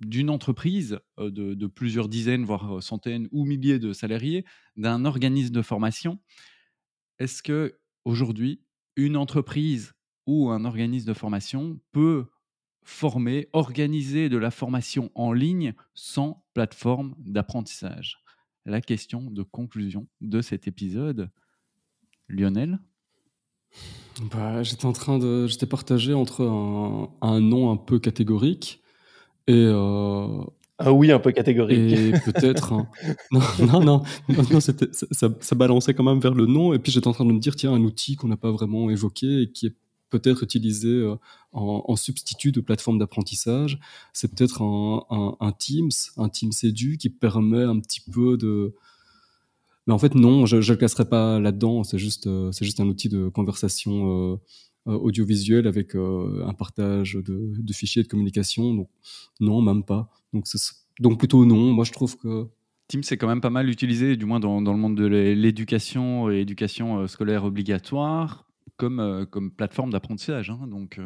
d'une 0.00 0.30
entreprise 0.30 0.98
euh, 1.18 1.30
de, 1.30 1.66
plusieurs 1.66 2.08
dizaines, 2.08 2.44
voire 2.44 2.76
euh, 2.76 2.80
centaines 2.80 3.28
ou 3.32 3.44
milliers 3.44 3.78
de 3.78 3.92
salariés, 3.92 4.44
d'un 4.76 5.04
organisme 5.04 5.54
de 5.54 5.62
formation. 5.62 6.18
Est-ce 7.18 7.42
que 7.42 7.78
aujourd'hui, 8.04 8.62
une 8.96 9.16
entreprise 9.16 9.94
ou 10.26 10.50
un 10.50 10.64
organisme 10.64 11.08
de 11.08 11.14
formation 11.14 11.78
peut 11.92 12.26
former, 12.82 13.48
organiser 13.52 14.28
de 14.28 14.36
la 14.36 14.50
formation 14.50 15.10
en 15.14 15.32
ligne 15.32 15.74
sans 15.94 16.44
plateforme 16.54 17.14
d'apprentissage 17.18 18.22
La 18.64 18.80
question 18.80 19.30
de 19.30 19.42
conclusion 19.42 20.06
de 20.20 20.40
cet 20.40 20.68
épisode, 20.68 21.30
Lionel? 22.28 22.78
Bah, 24.32 24.62
j'étais 24.62 24.86
en 24.86 24.92
train 24.92 25.18
de, 25.18 25.46
j'étais 25.46 25.66
partagé 25.66 26.14
entre 26.14 26.44
un, 26.44 27.10
un 27.20 27.40
nom 27.40 27.70
un 27.70 27.76
peu 27.76 27.98
catégorique 27.98 28.82
et 29.46 29.52
euh, 29.54 30.42
un 30.78 30.90
oui 30.90 31.10
un 31.10 31.18
peu 31.18 31.32
catégorique. 31.32 31.92
Et 31.92 32.12
peut-être 32.12 32.72
non, 33.30 33.40
non, 33.60 33.80
non, 33.80 34.02
non, 34.28 34.60
c'était, 34.60 34.88
ça, 34.92 35.28
ça, 35.40 35.54
balançait 35.54 35.94
quand 35.94 36.04
même 36.04 36.20
vers 36.20 36.34
le 36.34 36.46
non. 36.46 36.72
Et 36.72 36.78
puis 36.78 36.92
j'étais 36.92 37.08
en 37.08 37.12
train 37.12 37.24
de 37.24 37.32
me 37.32 37.38
dire, 37.38 37.56
tiens, 37.56 37.72
un 37.72 37.82
outil 37.82 38.16
qu'on 38.16 38.28
n'a 38.28 38.36
pas 38.36 38.50
vraiment 38.50 38.90
évoqué 38.90 39.42
et 39.42 39.52
qui 39.52 39.66
est 39.66 39.74
peut-être 40.10 40.42
utilisé 40.42 40.88
euh, 40.88 41.16
en, 41.52 41.96
substitut 41.96 42.52
de 42.52 42.60
plateforme 42.60 42.98
d'apprentissage, 42.98 43.78
c'est 44.12 44.34
peut-être 44.34 44.62
un, 44.62 45.52
Teams, 45.58 45.90
un 46.16 46.28
Teams 46.28 46.52
Edu 46.62 46.98
qui 46.98 47.10
permet 47.10 47.62
un 47.62 47.80
petit 47.80 48.00
peu 48.00 48.36
de 48.36 48.74
mais 49.86 49.94
en 49.94 49.98
fait, 49.98 50.16
non, 50.16 50.46
je 50.46 50.56
ne 50.56 50.62
le 50.62 50.74
classerai 50.74 51.08
pas 51.08 51.38
là-dedans. 51.38 51.84
C'est 51.84 51.98
juste, 51.98 52.26
euh, 52.26 52.50
c'est 52.50 52.64
juste 52.64 52.80
un 52.80 52.88
outil 52.88 53.08
de 53.08 53.28
conversation 53.28 54.32
euh, 54.88 54.92
audiovisuelle 54.92 55.68
avec 55.68 55.94
un 55.94 56.52
partage 56.54 57.14
de, 57.14 57.72
fichiers 57.72 58.02
de 58.02 58.08
communication. 58.08 58.74
Donc, 58.74 58.88
non, 59.38 59.62
même 59.62 59.84
pas. 59.84 60.10
Donc, 60.32 61.18
plutôt 61.20 61.44
non. 61.44 61.72
Moi, 61.72 61.84
je 61.84 61.92
trouve 61.92 62.16
que. 62.16 62.48
Teams, 62.88 63.04
c'est 63.04 63.16
quand 63.16 63.28
même 63.28 63.40
pas 63.40 63.50
mal 63.50 63.68
utilisé, 63.68 64.16
du 64.16 64.26
moins 64.26 64.40
dans 64.40 64.60
le 64.60 64.78
monde 64.78 64.96
de 64.96 65.06
l'éducation 65.06 66.30
et 66.30 66.40
éducation 66.40 67.06
scolaire 67.06 67.44
obligatoire, 67.44 68.45
comme, 68.76 69.26
comme 69.30 69.50
plateforme 69.50 69.90
d'apprentissage. 69.90 70.50
Hein, 70.50 70.66
donc. 70.66 71.00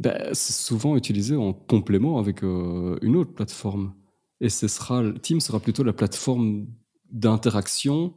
Ben, 0.00 0.30
c'est 0.32 0.52
souvent 0.52 0.96
utilisé 0.96 1.36
en 1.36 1.52
complément 1.52 2.18
avec 2.18 2.42
une 2.42 3.16
autre 3.16 3.32
plateforme. 3.32 3.94
Et 4.40 4.48
ce 4.48 4.66
sera, 4.66 5.04
Teams 5.22 5.40
sera 5.40 5.60
plutôt 5.60 5.84
la 5.84 5.92
plateforme 5.92 6.66
d'interaction 7.10 8.14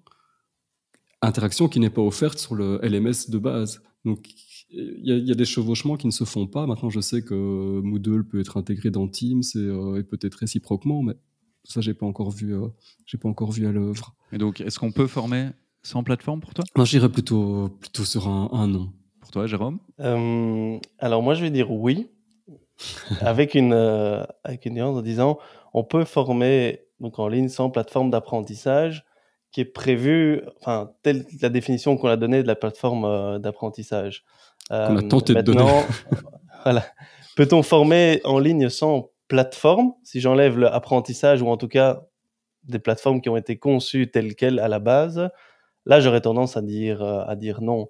interaction 1.21 1.67
qui 1.67 1.79
n'est 1.79 1.89
pas 1.89 2.01
offerte 2.01 2.37
sur 2.37 2.55
le 2.55 2.79
LMS 2.83 3.29
de 3.29 3.37
base. 3.37 3.81
Donc, 4.05 4.27
il 4.69 5.07
y, 5.07 5.31
a 5.31 5.35
des 5.35 5.45
chevauchements 5.45 5.95
qui 5.95 6.07
ne 6.07 6.11
se 6.11 6.25
font 6.25 6.45
pas. 6.45 6.67
Maintenant, 6.67 6.89
je 6.89 6.99
sais 6.99 7.21
que 7.21 7.79
Moodle 7.81 8.25
peut 8.25 8.39
être 8.39 8.57
intégré 8.57 8.91
dans 8.91 9.07
Teams 9.07 9.43
et, 9.55 9.59
euh, 9.59 10.03
peut-être 10.03 10.35
réciproquement, 10.35 11.03
mais 11.03 11.13
ça, 11.63 11.79
j'ai 11.79 11.93
pas 11.93 12.05
encore 12.05 12.31
vu. 12.31 12.53
Euh, 12.53 12.67
j'ai 13.05 13.17
pas 13.17 13.29
encore 13.29 13.51
vu 13.51 13.65
à 13.65 13.71
l'œuvre. 13.71 14.13
Et 14.33 14.37
donc, 14.37 14.59
est-ce 14.59 14.77
qu'on 14.77 14.91
peut 14.91 15.07
former 15.07 15.51
sans 15.87 16.03
plateforme 16.03 16.41
pour 16.41 16.53
toi? 16.53 16.65
Moi, 16.75 16.85
j'irais 16.85 17.09
plutôt 17.09 17.69
plutôt 17.79 18.03
sur 18.03 18.27
un, 18.27 18.49
un 18.51 18.67
non. 18.67 18.89
Pour 19.21 19.31
toi, 19.31 19.47
Jérôme? 19.47 19.79
Euh, 19.99 20.77
Alors 20.99 21.23
moi, 21.23 21.33
je 21.33 21.41
vais 21.41 21.49
dire 21.49 21.71
oui, 21.71 22.09
avec 23.21 23.55
une 23.55 23.73
avec 24.43 24.65
une 24.65 24.75
nuance 24.75 24.97
en 24.97 25.01
disant 25.01 25.39
on 25.73 25.83
peut 25.83 26.05
former 26.05 26.81
donc 26.99 27.19
en 27.19 27.27
ligne 27.27 27.49
sans 27.49 27.69
plateforme 27.69 28.09
d'apprentissage 28.09 29.05
qui 29.51 29.61
est 29.61 29.65
prévu, 29.65 30.41
enfin, 30.59 30.91
telle 31.03 31.25
la 31.41 31.49
définition 31.49 31.97
qu'on 31.97 32.09
a 32.09 32.17
donnée 32.17 32.43
de 32.43 32.47
la 32.47 32.55
plateforme 32.55 33.05
euh, 33.05 33.39
d'apprentissage. 33.39 34.23
Euh, 34.71 34.87
on 34.89 34.97
a 34.97 35.03
tenté 35.03 35.33
de 35.33 35.41
donner. 35.41 35.63
voilà. 36.63 36.83
Peut-on 37.35 37.63
former 37.63 38.19
en 38.25 38.39
ligne 38.39 38.69
sans 38.69 39.09
plateforme? 39.27 39.93
Si 40.03 40.19
j'enlève 40.19 40.59
l'apprentissage 40.59 41.41
ou 41.41 41.47
en 41.47 41.57
tout 41.57 41.67
cas 41.69 42.01
des 42.65 42.79
plateformes 42.79 43.21
qui 43.21 43.29
ont 43.29 43.37
été 43.37 43.57
conçues 43.57 44.11
telles 44.11 44.35
quelles 44.35 44.59
à 44.59 44.67
la 44.67 44.79
base, 44.79 45.29
là 45.87 45.99
j'aurais 45.99 46.21
tendance 46.21 46.57
à 46.57 46.61
dire, 46.61 47.01
euh, 47.01 47.23
à 47.25 47.35
dire 47.35 47.61
non. 47.61 47.89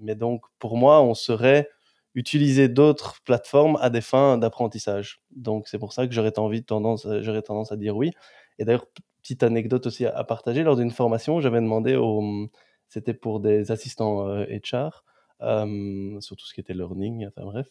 mais 0.00 0.14
donc 0.14 0.42
pour 0.58 0.76
moi, 0.76 1.02
on 1.02 1.14
serait 1.14 1.68
utiliser 2.14 2.68
d'autres 2.68 3.20
plateformes 3.24 3.76
à 3.80 3.90
des 3.90 4.00
fins 4.00 4.38
d'apprentissage. 4.38 5.20
Donc 5.34 5.68
c'est 5.68 5.78
pour 5.78 5.92
ça 5.92 6.06
que 6.06 6.14
j'aurais 6.14 6.32
tendance, 6.32 7.06
j'aurais 7.22 7.42
tendance 7.42 7.72
à 7.72 7.76
dire 7.76 7.96
oui. 7.96 8.12
Et 8.58 8.64
d'ailleurs, 8.64 8.86
petite 9.22 9.42
anecdote 9.42 9.86
aussi 9.86 10.06
à, 10.06 10.24
partager. 10.24 10.62
Lors 10.62 10.76
d'une 10.76 10.90
formation, 10.90 11.40
j'avais 11.40 11.60
demandé 11.60 11.96
au, 11.96 12.48
c'était 12.88 13.14
pour 13.14 13.40
des 13.40 13.70
assistants 13.70 14.26
HR, 14.26 15.04
euh, 15.42 15.66
euh, 16.16 16.20
sur 16.20 16.36
tout 16.36 16.46
ce 16.46 16.54
qui 16.54 16.60
était 16.60 16.74
learning, 16.74 17.26
enfin 17.26 17.44
bref. 17.44 17.66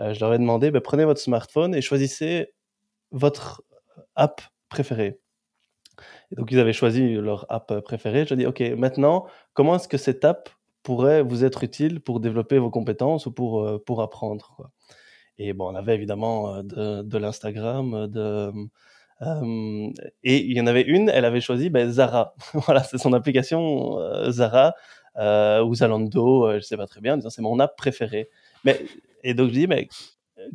Euh, 0.00 0.14
je 0.14 0.20
leur 0.20 0.32
ai 0.34 0.38
demandé, 0.38 0.70
ben, 0.70 0.80
prenez 0.80 1.04
votre 1.04 1.20
smartphone 1.20 1.74
et 1.74 1.80
choisissez 1.80 2.52
votre 3.10 3.62
app 4.14 4.42
préférée. 4.68 5.18
Donc, 6.36 6.50
ils 6.52 6.58
avaient 6.58 6.72
choisi 6.72 7.14
leur 7.14 7.46
app 7.48 7.80
préférée. 7.80 8.26
Je 8.26 8.34
dis, 8.34 8.46
OK, 8.46 8.60
maintenant, 8.76 9.26
comment 9.54 9.76
est-ce 9.76 9.88
que 9.88 9.96
cette 9.96 10.24
app 10.24 10.50
pourrait 10.82 11.22
vous 11.22 11.44
être 11.44 11.64
utile 11.64 12.00
pour 12.00 12.20
développer 12.20 12.58
vos 12.58 12.70
compétences 12.70 13.26
ou 13.26 13.32
pour, 13.32 13.82
pour 13.84 14.02
apprendre, 14.02 14.52
quoi? 14.56 14.70
Et 15.40 15.52
bon, 15.52 15.72
on 15.72 15.74
avait 15.76 15.94
évidemment 15.94 16.64
de, 16.64 17.02
de 17.02 17.18
l'Instagram, 17.18 18.08
de, 18.08 18.50
et 20.22 20.44
il 20.44 20.56
y 20.56 20.60
en 20.60 20.66
avait 20.66 20.82
une, 20.82 21.08
elle 21.08 21.24
avait 21.24 21.40
choisi 21.40 21.70
ben, 21.70 21.90
Zara. 21.90 22.34
voilà, 22.54 22.82
c'est 22.82 22.98
son 22.98 23.12
application 23.12 23.98
Zara 24.30 24.74
ou 25.16 25.74
Zalando, 25.74 26.54
je 26.54 26.60
sais 26.60 26.76
pas 26.76 26.86
très 26.86 27.00
bien, 27.00 27.14
en 27.14 27.16
disant 27.16 27.30
c'est 27.30 27.42
mon 27.42 27.58
app 27.58 27.76
préférée. 27.76 28.28
Mais, 28.64 28.80
et 29.24 29.34
donc 29.34 29.48
je 29.48 29.54
dis, 29.54 29.66
mais 29.66 29.88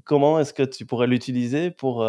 comment 0.05 0.39
est-ce 0.39 0.53
que 0.53 0.63
tu 0.63 0.85
pourrais 0.85 1.07
l'utiliser 1.07 1.71
pour, 1.71 2.05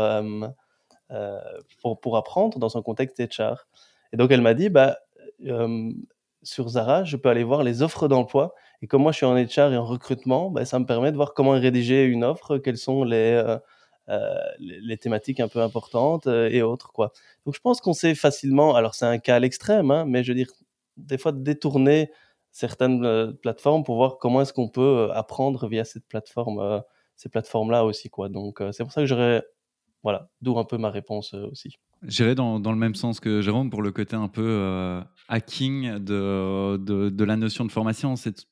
pour, 1.80 2.00
pour, 2.00 2.16
apprendre 2.16 2.58
dans 2.58 2.68
son 2.68 2.82
contexte 2.82 3.20
HR 3.20 3.66
Et 4.12 4.16
donc 4.16 4.30
elle 4.30 4.42
m'a 4.42 4.54
dit, 4.54 4.68
bah, 4.68 4.98
sur 6.42 6.68
Zara, 6.68 7.04
je 7.04 7.16
peux 7.16 7.28
aller 7.28 7.44
voir 7.44 7.62
les 7.62 7.82
offres 7.82 8.08
d'emploi. 8.08 8.54
Et 8.82 8.86
comme 8.86 9.02
moi, 9.02 9.12
je 9.12 9.16
suis 9.16 9.26
en 9.26 9.34
HR 9.34 9.72
et 9.72 9.76
en 9.76 9.84
recrutement, 9.84 10.50
bah, 10.50 10.64
ça 10.64 10.78
me 10.78 10.86
permet 10.86 11.10
de 11.10 11.16
voir 11.16 11.34
comment 11.34 11.52
rédiger 11.52 12.04
une 12.04 12.24
offre, 12.24 12.58
quelles 12.58 12.78
sont 12.78 13.04
les, 13.04 13.56
les, 14.58 14.98
thématiques 14.98 15.40
un 15.40 15.48
peu 15.48 15.60
importantes 15.60 16.26
et 16.26 16.62
autres. 16.62 16.92
Quoi. 16.92 17.12
Donc 17.46 17.54
je 17.54 17.60
pense 17.60 17.80
qu'on 17.80 17.94
sait 17.94 18.14
facilement, 18.14 18.74
alors 18.74 18.94
c'est 18.94 19.06
un 19.06 19.18
cas 19.18 19.36
à 19.36 19.38
l'extrême, 19.40 19.90
hein, 19.90 20.04
mais 20.06 20.22
je 20.22 20.32
veux 20.32 20.36
dire, 20.36 20.50
des 20.96 21.18
fois 21.18 21.32
détourner 21.32 22.10
certaines 22.52 23.34
plateformes 23.42 23.84
pour 23.84 23.96
voir 23.96 24.18
comment 24.18 24.42
est-ce 24.42 24.52
qu'on 24.52 24.68
peut 24.68 25.10
apprendre 25.12 25.66
via 25.68 25.84
cette 25.84 26.06
plateforme, 26.06 26.82
ces 27.16 27.28
plateformes-là 27.28 27.84
aussi. 27.84 28.10
Quoi. 28.10 28.28
Donc 28.28 28.62
c'est 28.72 28.84
pour 28.84 28.92
ça 28.92 29.00
que 29.00 29.06
j'aurais 29.06 29.42
voilà, 30.04 30.28
d'où 30.42 30.58
un 30.58 30.64
peu 30.64 30.76
ma 30.76 30.90
réponse 30.90 31.32
euh, 31.32 31.48
aussi. 31.50 31.74
J'irai 32.02 32.34
dans, 32.34 32.60
dans, 32.60 32.70
le 32.70 32.78
même 32.78 32.94
sens 32.94 33.18
que 33.18 33.40
Jérôme 33.40 33.70
pour 33.70 33.80
le 33.80 33.90
côté 33.90 34.14
un 34.14 34.28
peu 34.28 34.46
euh, 34.46 35.00
hacking 35.28 35.98
de, 35.98 36.76
de, 36.76 37.24
la 37.24 37.36
notion 37.36 37.64
de 37.64 37.72
formation. 37.72 38.14
C'est, 38.14 38.46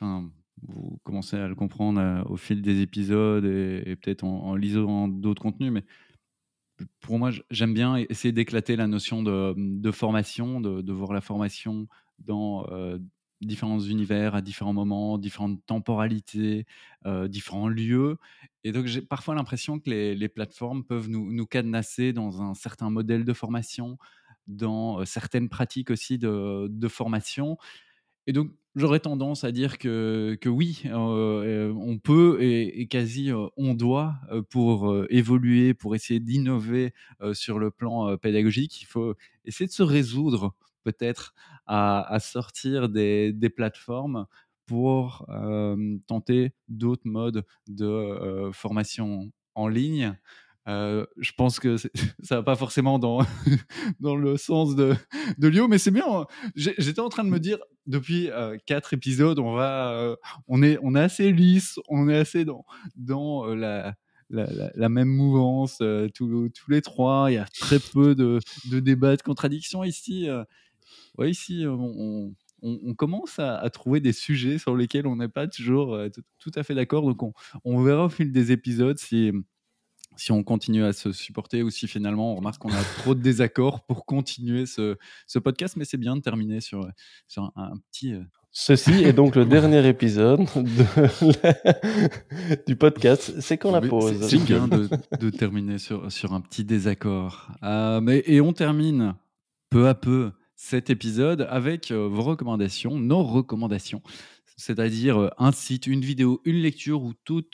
vous 0.00 1.00
commencez 1.02 1.36
à 1.36 1.48
le 1.48 1.54
comprendre 1.54 2.00
euh, 2.00 2.22
au 2.26 2.36
fil 2.36 2.60
des 2.60 2.82
épisodes 2.82 3.46
et, 3.46 3.96
peut-être 3.96 4.24
en, 4.24 4.54
lisant 4.54 5.08
d'autres 5.08 5.40
contenus, 5.40 5.72
mais 5.72 5.84
pour 7.00 7.18
moi, 7.18 7.30
j'aime 7.50 7.72
bien 7.72 7.96
essayer 7.96 8.32
d'éclater 8.32 8.76
la 8.76 8.86
notion 8.86 9.22
de, 9.22 9.54
de 9.56 9.90
formation, 9.90 10.60
de, 10.60 10.92
voir 10.92 11.14
la 11.14 11.22
formation 11.22 11.88
dans 12.18 12.66
différents 13.40 13.80
univers 13.80 14.34
à 14.34 14.42
différents 14.42 14.72
moments, 14.72 15.18
différentes 15.18 15.64
temporalités, 15.66 16.66
euh, 17.06 17.28
différents 17.28 17.68
lieux. 17.68 18.16
Et 18.64 18.72
donc 18.72 18.86
j'ai 18.86 19.02
parfois 19.02 19.34
l'impression 19.34 19.78
que 19.78 19.90
les, 19.90 20.28
plateformes 20.28 20.84
peuvent 20.84 21.08
nous, 21.08 21.32
nous, 21.32 21.46
cadenasser 21.46 22.12
dans 22.12 22.42
un 22.42 22.54
certain 22.54 22.90
modèle 22.90 23.24
de 23.24 23.32
formation, 23.32 23.98
dans 24.46 25.00
euh, 25.00 25.04
certaines 25.04 25.48
pratiques 25.48 25.90
aussi 25.90 26.18
de, 26.18 26.68
de 26.70 26.88
formation. 26.88 27.58
Et 28.26 28.32
donc 28.32 28.50
j'aurais 28.74 29.00
tendance 29.00 29.44
à 29.44 29.52
dire 29.52 29.78
que, 29.78 30.36
que 30.40 30.48
oui, 30.48 30.82
euh, 30.86 31.72
on 31.76 31.98
peut 31.98 32.38
et, 32.40 32.86
quasi 32.88 33.30
on 33.56 33.74
doit 33.74 34.14
pour 34.50 34.96
évoluer, 35.10 35.74
pour 35.74 35.94
essayer 35.94 36.20
d'innover 36.20 36.94
sur 37.34 37.58
le 37.58 37.70
plan 37.70 38.16
pédagogique, 38.16 38.80
il 38.80 38.86
faut 38.86 39.14
essayer 39.44 39.66
de 39.66 39.72
se 39.72 39.82
résoudre 39.82 40.54
peut-être 40.84 41.34
à, 41.66 42.18
sortir 42.20 42.88
des, 42.88 43.50
plateformes 43.54 44.26
pour 44.66 45.26
tenter 46.06 46.54
d'autres 46.68 47.06
modes 47.06 47.44
de 47.66 48.50
formation 48.52 49.30
en 49.54 49.68
ligne. 49.68 50.16
je 50.66 51.32
pense 51.36 51.60
que 51.60 51.76
ça 52.22 52.36
va 52.36 52.42
pas 52.42 52.56
forcément 52.56 52.98
dans, 52.98 53.20
dans 54.00 54.16
le 54.16 54.36
sens 54.36 54.74
de, 54.76 54.94
de 55.38 55.48
Lio, 55.48 55.68
mais 55.68 55.78
c'est 55.78 55.90
bien. 55.90 56.06
Hein. 56.08 56.26
J'étais 56.54 57.00
en 57.00 57.08
train 57.08 57.24
de 57.24 57.30
me 57.30 57.40
dire, 57.40 57.58
depuis 57.86 58.30
quatre 58.66 58.94
épisodes, 58.94 59.38
on, 59.38 59.54
va, 59.54 60.16
on, 60.48 60.62
est, 60.62 60.78
on 60.82 60.94
est 60.94 61.00
assez 61.00 61.32
lisse, 61.32 61.78
on 61.88 62.08
est 62.08 62.16
assez 62.16 62.44
dans, 62.44 62.64
dans 62.96 63.46
la, 63.54 63.94
la, 64.30 64.88
même 64.88 65.08
mouvance, 65.08 65.78
tous, 66.14 66.48
tous, 66.48 66.70
les 66.70 66.82
trois. 66.82 67.30
Il 67.30 67.34
y 67.34 67.38
a 67.38 67.46
très 67.46 67.78
peu 67.78 68.14
de, 68.14 68.40
de 68.70 68.80
débats, 68.80 69.16
de 69.16 69.22
contradictions 69.22 69.84
ici 69.84 70.28
ouais, 71.18 71.30
ici, 71.30 71.64
on, 71.66 72.34
on, 72.64 72.94
commence 72.94 73.38
à, 73.38 73.68
trouver 73.70 74.00
des 74.00 74.12
sujets 74.12 74.58
sur 74.58 74.76
lesquels 74.76 75.06
on 75.06 75.16
n'est 75.16 75.28
pas 75.28 75.46
toujours 75.46 75.98
tout 76.38 76.52
à 76.54 76.62
fait 76.62 76.74
d'accord. 76.74 77.02
Donc, 77.02 77.34
on, 77.64 77.82
verra 77.82 78.06
au 78.06 78.08
fil 78.08 78.32
des 78.32 78.52
épisodes 78.52 78.98
si, 78.98 79.32
si 80.16 80.32
on 80.32 80.42
continue 80.42 80.84
à 80.84 80.92
se 80.92 81.12
supporter 81.12 81.62
ou 81.62 81.70
si 81.70 81.86
finalement 81.86 82.32
on 82.32 82.36
remarque 82.36 82.60
qu'on 82.60 82.72
a 82.72 82.82
trop 82.98 83.14
de 83.14 83.20
désaccords 83.20 83.84
pour 83.84 84.06
continuer 84.06 84.66
ce, 84.66 84.96
ce 85.26 85.38
podcast. 85.38 85.76
Mais 85.76 85.84
c'est 85.84 85.98
bien 85.98 86.16
de 86.16 86.22
terminer 86.22 86.60
sur, 86.60 86.88
sur 87.28 87.52
un, 87.56 87.76
petit. 87.90 88.14
Ceci 88.50 88.92
est 88.92 89.12
donc 89.12 89.36
le 89.36 89.44
dernier 89.46 89.86
épisode 89.86 90.40
du 92.66 92.76
podcast. 92.76 93.40
C'est 93.40 93.58
quand 93.58 93.72
la 93.72 93.82
pause. 93.82 94.26
C'est 94.26 94.42
bien 94.42 94.68
de, 94.68 94.88
de, 95.20 95.30
terminer 95.30 95.78
sur, 95.78 96.10
sur 96.10 96.32
un 96.32 96.40
petit 96.40 96.64
désaccord. 96.64 97.48
Euh, 97.62 98.00
mais, 98.00 98.22
et 98.26 98.40
on 98.40 98.52
termine 98.52 99.14
peu 99.70 99.88
à 99.88 99.94
peu 99.94 100.30
cet 100.56 100.90
épisode 100.90 101.46
avec 101.50 101.90
euh, 101.90 102.08
vos 102.08 102.22
recommandations, 102.22 102.98
nos 102.98 103.22
recommandations, 103.22 104.02
c'est-à-dire 104.56 105.18
euh, 105.18 105.30
un 105.38 105.52
site, 105.52 105.86
une 105.86 106.00
vidéo, 106.00 106.40
une 106.44 106.56
lecture 106.56 107.02
ou 107.02 107.12
tout, 107.24 107.44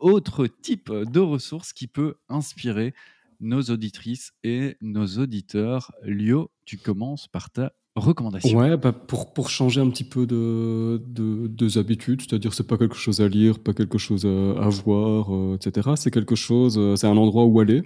autre 0.00 0.46
type 0.46 0.92
de 0.92 1.20
ressources 1.20 1.72
qui 1.72 1.86
peut 1.86 2.16
inspirer 2.28 2.94
nos 3.40 3.62
auditrices 3.62 4.32
et 4.42 4.76
nos 4.80 5.06
auditeurs. 5.06 5.92
Lio, 6.04 6.50
tu 6.64 6.78
commences 6.78 7.26
par 7.26 7.50
ta 7.50 7.72
recommandation. 7.96 8.58
Ouais, 8.58 8.76
bah 8.76 8.92
pour, 8.92 9.32
pour 9.32 9.50
changer 9.50 9.80
un 9.80 9.88
petit 9.88 10.04
peu 10.04 10.26
de, 10.26 11.02
de, 11.06 11.78
habitudes, 11.78 12.22
c'est-à-dire 12.22 12.52
c'est 12.52 12.66
pas 12.66 12.76
quelque 12.76 12.96
chose 12.96 13.20
à 13.20 13.28
lire, 13.28 13.58
pas 13.58 13.72
quelque 13.72 13.98
chose 13.98 14.26
à, 14.26 14.68
voir, 14.68 15.34
euh, 15.34 15.56
etc. 15.56 15.90
C'est 15.96 16.10
quelque 16.10 16.34
chose, 16.34 16.78
c'est 16.96 17.06
un 17.06 17.16
endroit 17.16 17.44
où 17.44 17.60
aller 17.60 17.82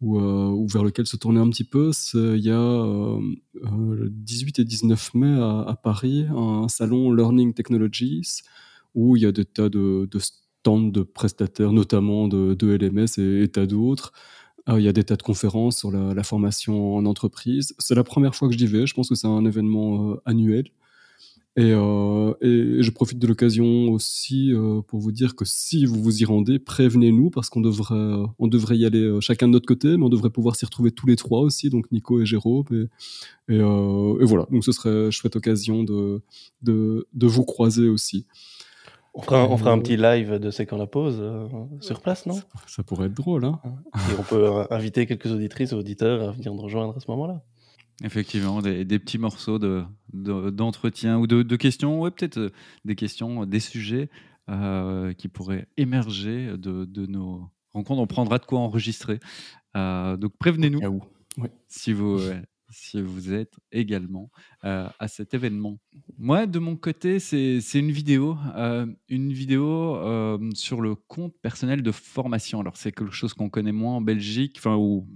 ou, 0.00 0.18
euh, 0.18 0.66
vers 0.72 0.84
lequel 0.84 1.06
se 1.06 1.16
tourner 1.16 1.40
un 1.40 1.50
petit 1.50 1.64
peu, 1.64 1.90
il 2.14 2.40
y 2.44 2.50
a 2.50 2.60
euh, 2.60 3.20
euh, 3.64 3.94
le 3.94 4.10
18 4.10 4.60
et 4.60 4.64
19 4.64 5.14
mai 5.14 5.32
à, 5.40 5.76
Paris 5.82 6.26
un 6.30 6.68
salon 6.68 7.12
Learning 7.12 7.52
Technologies 7.52 8.42
où 8.94 9.16
il 9.16 9.22
y 9.22 9.26
a 9.26 9.32
des 9.32 9.44
tas 9.44 9.68
de, 9.68 10.08
stands 10.18 10.90
de 10.90 11.02
prestataires, 11.02 11.72
notamment 11.72 12.28
de, 12.28 12.56
LMS 12.62 13.18
et, 13.18 13.48
tas 13.48 13.66
d'autres. 13.66 14.12
il 14.68 14.80
y 14.82 14.88
a 14.88 14.92
des 14.92 15.04
tas 15.04 15.16
de 15.16 15.22
conférences 15.22 15.78
sur 15.78 15.90
la 15.90 16.22
formation 16.22 16.96
en 16.96 17.04
entreprise. 17.06 17.74
C'est 17.78 17.94
la 17.94 18.04
première 18.04 18.34
fois 18.34 18.48
que 18.48 18.56
j'y 18.56 18.66
vais. 18.66 18.86
Je 18.86 18.94
pense 18.94 19.08
que 19.08 19.14
c'est 19.14 19.26
un 19.26 19.44
événement 19.44 20.16
annuel. 20.24 20.70
Euh, 21.58 22.34
et, 22.40 22.82
je 22.82 22.90
profite 22.90 23.18
de 23.18 23.26
l'occasion 23.26 23.90
aussi 23.90 24.52
euh, 24.52 24.80
pour 24.82 25.00
vous 25.00 25.12
dire 25.12 25.34
que 25.34 25.44
si 25.44 25.84
vous 25.86 26.00
vous 26.00 26.22
y 26.22 26.24
rendez, 26.24 26.58
prévenez-nous 26.58 27.30
parce 27.30 27.50
qu'on 27.50 27.60
devrait, 27.60 28.24
on 28.38 28.46
devrait 28.46 28.76
y 28.76 28.86
aller 28.86 29.02
euh, 29.02 29.20
chacun 29.20 29.48
de 29.48 29.52
notre 29.52 29.66
côté, 29.66 29.96
mais 29.96 30.04
on 30.04 30.08
devrait 30.08 30.30
pouvoir 30.30 30.56
s'y 30.56 30.64
retrouver 30.64 30.92
tous 30.92 31.06
les 31.06 31.16
trois 31.16 31.40
aussi, 31.40 31.68
donc 31.68 31.90
Nico 31.90 32.20
et 32.20 32.26
Jérôme. 32.26 32.64
Et, 33.48 33.54
et, 33.54 34.24
voilà, 34.24 34.46
donc 34.50 34.64
ce 34.64 34.72
serait 34.72 35.06
une 35.06 35.10
chouette 35.10 35.36
occasion 35.36 35.82
de, 35.82 36.22
de, 36.62 37.08
de 37.12 37.26
vous 37.26 37.44
croiser 37.44 37.88
aussi. 37.88 38.26
On 39.14 39.22
fera, 39.22 39.48
on 39.48 39.56
fera, 39.56 39.72
un 39.72 39.78
petit 39.80 39.96
live 39.96 40.34
de 40.34 40.50
C'est 40.50 40.64
quand 40.64 40.76
la 40.76 40.86
pause 40.86 41.20
sur 41.80 42.00
place, 42.00 42.24
non? 42.26 42.38
Ça, 42.68 42.84
pourrait 42.84 43.06
être 43.06 43.14
drôle. 43.14 43.44
Hein 43.46 43.58
et 43.96 44.14
on 44.16 44.22
peut 44.22 44.66
inviter 44.70 45.06
quelques 45.06 45.32
auditrices 45.32 45.72
auditeurs 45.72 46.28
à 46.28 46.30
venir 46.30 46.54
nous 46.54 46.62
rejoindre 46.62 46.96
à 46.96 47.00
ce 47.00 47.10
moment-là. 47.10 47.42
Effectivement, 48.04 48.62
des, 48.62 48.84
petits 49.00 49.18
morceaux 49.18 49.58
d'entretien 50.12 51.20
de, 51.20 51.36
ou 51.36 51.42
de, 51.42 51.56
questions, 51.56 52.00
ouais, 52.00 52.12
peut-être 52.12 52.38
euh, 52.38 52.50
des 52.84 52.94
questions, 52.94 53.44
des 53.44 53.58
sujets 53.58 54.08
euh, 54.48 55.12
qui 55.14 55.26
pourraient 55.26 55.66
émerger 55.76 56.56
de, 56.56 57.06
nos 57.06 57.50
rencontres. 57.72 58.00
On 58.00 58.06
prendra 58.06 58.38
de 58.38 58.44
quoi 58.44 58.60
enregistrer. 58.60 59.18
Euh, 59.76 60.16
donc 60.16 60.36
prévenez-nous 60.38 61.02
si, 61.66 61.92
vous, 61.92 62.20
si 62.70 63.02
vous 63.02 63.32
êtes 63.32 63.54
également 63.72 64.30
à 64.62 65.08
cet 65.08 65.34
événement. 65.34 65.80
Moi, 66.18 66.46
de 66.46 66.60
mon 66.60 66.76
côté, 66.76 67.18
c'est 67.18 67.58
une 67.74 67.90
vidéo, 67.90 68.36
une 69.08 69.32
vidéo 69.32 70.38
sur 70.54 70.80
le 70.80 70.94
compte 70.94 71.34
personnel 71.42 71.82
de 71.82 71.90
formation. 71.90 72.60
Alors 72.60 72.76
c'est 72.76 72.92
quelque 72.92 73.12
chose 73.12 73.34
qu'on 73.34 73.50
connaît 73.50 73.72
moins 73.72 73.96
en 73.96 74.00
Belgique, 74.00 74.54
enfin 74.58 74.76
ou 74.76 75.08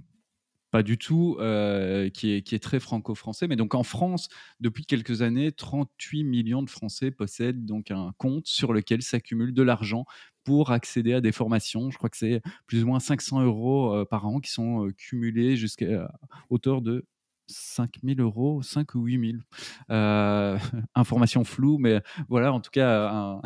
pas 0.73 0.81
du 0.81 0.97
tout, 0.97 1.37
euh, 1.39 2.09
qui, 2.09 2.31
est, 2.31 2.63
très 2.63 2.79
franco-français. 2.79 3.47
Mais 3.47 3.55
donc 3.55 3.75
en 3.75 3.83
France, 3.83 4.27
depuis 4.59 4.87
quelques 4.87 5.21
années, 5.21 5.51
38 5.51 6.23
millions 6.23 6.63
de 6.63 6.69
Français 6.69 7.11
possèdent 7.11 7.63
donc 7.63 7.91
un 7.91 8.11
compte 8.17 8.47
sur 8.47 8.73
lequel 8.73 9.03
s'accumule 9.03 9.53
de 9.53 9.61
l'argent 9.61 10.05
pour 10.43 10.71
accéder 10.71 11.13
à 11.13 11.21
des 11.21 11.31
formations. 11.31 11.91
Je 11.91 11.97
crois 11.99 12.09
que 12.09 12.17
c'est 12.17 12.41
plus 12.65 12.83
ou 12.83 12.87
moins 12.87 12.99
500 12.99 13.43
euros 13.43 13.93
euh, 13.93 14.03
par 14.03 14.25
an 14.25 14.39
qui 14.39 14.49
sont 14.49 14.87
euh, 14.87 14.91
cumulés 14.93 15.57
jusqu'à 15.57 16.11
hauteur 16.49 16.81
de 16.81 17.05
5 17.45 17.99
000 18.03 18.19
euros, 18.19 18.63
5 18.63 18.95
ou 18.95 19.03
8 19.03 19.31
000. 19.33 19.43
Euh, 19.91 20.57
information 20.95 21.43
floue, 21.43 21.77
mais 21.77 22.01
voilà, 22.29 22.51
en 22.51 22.61
tout 22.61 22.71
cas, 22.71 23.39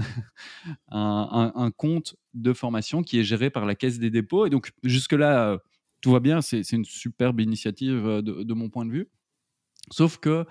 un, 0.91 1.71
compte 1.75 2.15
de 2.33 2.53
formation 2.53 3.03
qui 3.03 3.19
est 3.19 3.25
géré 3.25 3.49
par 3.49 3.65
la 3.65 3.75
Caisse 3.75 3.99
des 3.99 4.11
dépôts. 4.11 4.45
Et 4.45 4.49
donc, 4.49 4.71
jusque-là, 4.83 5.59
tout 6.01 6.11
va 6.11 6.19
bien, 6.19 6.41
c'est 6.41 6.71
une 6.71 6.85
superbe 6.85 7.39
initiative 7.39 8.21
de, 8.21 8.53
mon 8.53 8.69
point 8.69 8.85
de 8.85 8.91
vue. 8.91 9.09
Sauf 9.91 10.17
que 10.17 10.45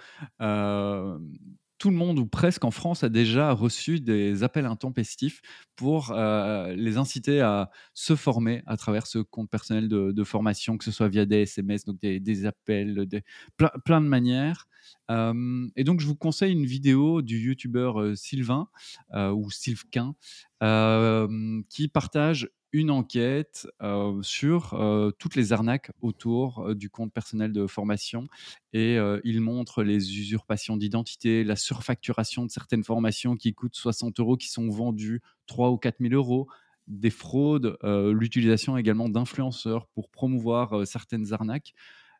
tout 1.78 1.90
le 1.90 1.97
monde 1.97 2.18
ou 2.18 2.26
presque 2.26 2.64
en 2.64 2.70
France 2.70 3.05
a 3.05 3.09
déjà 3.09 3.53
reçu 3.53 4.01
des 4.01 4.42
appels 4.42 4.66
intempestifs 4.66 5.42
pour 5.74 6.11
euh, 6.11 6.74
les 6.74 6.97
inciter 6.97 7.40
à 7.40 7.70
se 7.92 8.16
former 8.16 8.62
à 8.66 8.76
travers 8.76 9.07
ce 9.07 9.18
compte 9.18 9.51
personnel 9.51 9.88
de, 9.88 10.24
formation, 10.24 10.78
que 10.78 10.84
ce 10.84 10.90
soit 10.90 11.09
via 11.09 11.26
des 11.26 11.42
SMS, 11.42 11.84
donc 11.84 12.01
des, 12.01 12.47
appels, 12.47 13.07
plein, 13.84 14.01
de 14.01 14.07
manières. 14.07 14.66
Euh, 15.11 15.68
et 15.76 15.84
donc, 15.84 16.01
je 16.01 16.07
vous 16.07 16.16
conseille 16.16 16.53
une 16.53 16.66
vidéo 16.66 17.22
du 17.22 17.38
youtubeur 17.38 18.01
euh, 18.01 18.14
Sylvain 18.14 18.68
ou 19.14 19.51
Sylvain 19.51 20.14
qui 21.68 21.88
partage 21.88 22.49
une 22.72 22.90
enquête 22.90 23.66
sur 24.22 25.14
toutes 25.18 25.36
les 25.36 25.52
arnaques 25.52 25.90
autour 26.00 26.74
du 26.74 26.90
compte 26.90 27.12
personnel 27.12 27.52
de 27.52 27.66
formation 27.66 28.26
et 28.72 28.98
il 29.24 29.40
montre 29.40 29.82
les 29.82 30.18
usurpations 30.18 30.76
d'identité, 30.76 31.44
la 31.44 31.56
surfacturation 31.56 32.44
de 32.44 32.50
certaines 32.50 32.84
formations 32.84 33.36
qui 33.36 33.54
coûtent 33.54 33.76
60 33.76 34.20
euros, 34.20 34.36
qui 34.36 34.48
sont 34.48 34.68
vendues 34.68 35.22
3 35.46 35.70
ou 35.70 35.78
4 35.78 35.96
000 36.00 36.14
euros, 36.14 36.48
des 36.86 37.10
fraudes, 37.10 37.76
l'utilisation 37.82 38.76
également 38.76 39.08
d'influenceurs 39.08 39.86
pour 39.88 40.10
promouvoir 40.10 40.86
certaines 40.86 41.32
arnaques. 41.32 41.72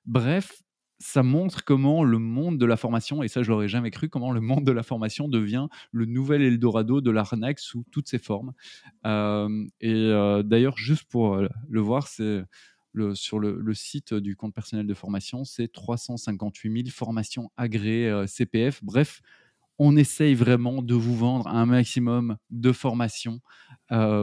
Bref, 0.07 0.63
ça 0.99 1.23
montre 1.23 1.65
comment 1.65 2.05
le 2.05 2.19
monde 2.19 2.59
de 2.59 2.67
la 2.67 2.77
formation, 2.77 3.23
et 3.23 3.29
ça 3.29 3.43
je 3.43 3.51
l'aurais 3.51 3.69
jamais 3.69 3.91
cru, 3.91 4.09
comment 4.09 4.33
le 4.33 4.41
monde 4.41 4.65
de 4.65 4.73
la 4.73 4.83
formation 4.83 5.29
devient 5.29 5.69
le 5.93 6.07
nouvel 6.07 6.43
Eldorado 6.43 7.01
de 7.01 7.11
l'arnaque 7.11 7.59
sous 7.59 7.85
toutes 7.91 8.09
ses 8.09 8.19
formes. 8.19 8.53
Euh, 9.05 9.67
et 9.81 9.93
euh, 9.93 10.43
d'ailleurs, 10.43 10.79
juste 10.79 11.05
pour 11.05 11.35
euh, 11.35 11.49
le 11.69 11.81
voir, 11.81 12.09
c'est 12.09 12.43
sur 13.13 13.39
le, 13.39 13.75
site 13.75 14.15
du 14.15 14.37
compte 14.37 14.55
personnel 14.55 14.87
de 14.87 14.95
formation, 14.95 15.45
c'est 15.45 15.71
358 15.71 16.85
000 16.85 16.85
formations 16.91 17.51
agréées 17.59 18.25
CPF. 18.27 18.83
Bref, 18.83 19.21
on 19.79 19.99
essaye 19.99 20.35
vraiment 20.35 20.81
de 20.81 20.95
vous 20.95 21.15
vendre 21.15 21.47
un 21.47 21.67
maximum 21.67 22.39
de 22.49 22.73
formations 22.73 23.43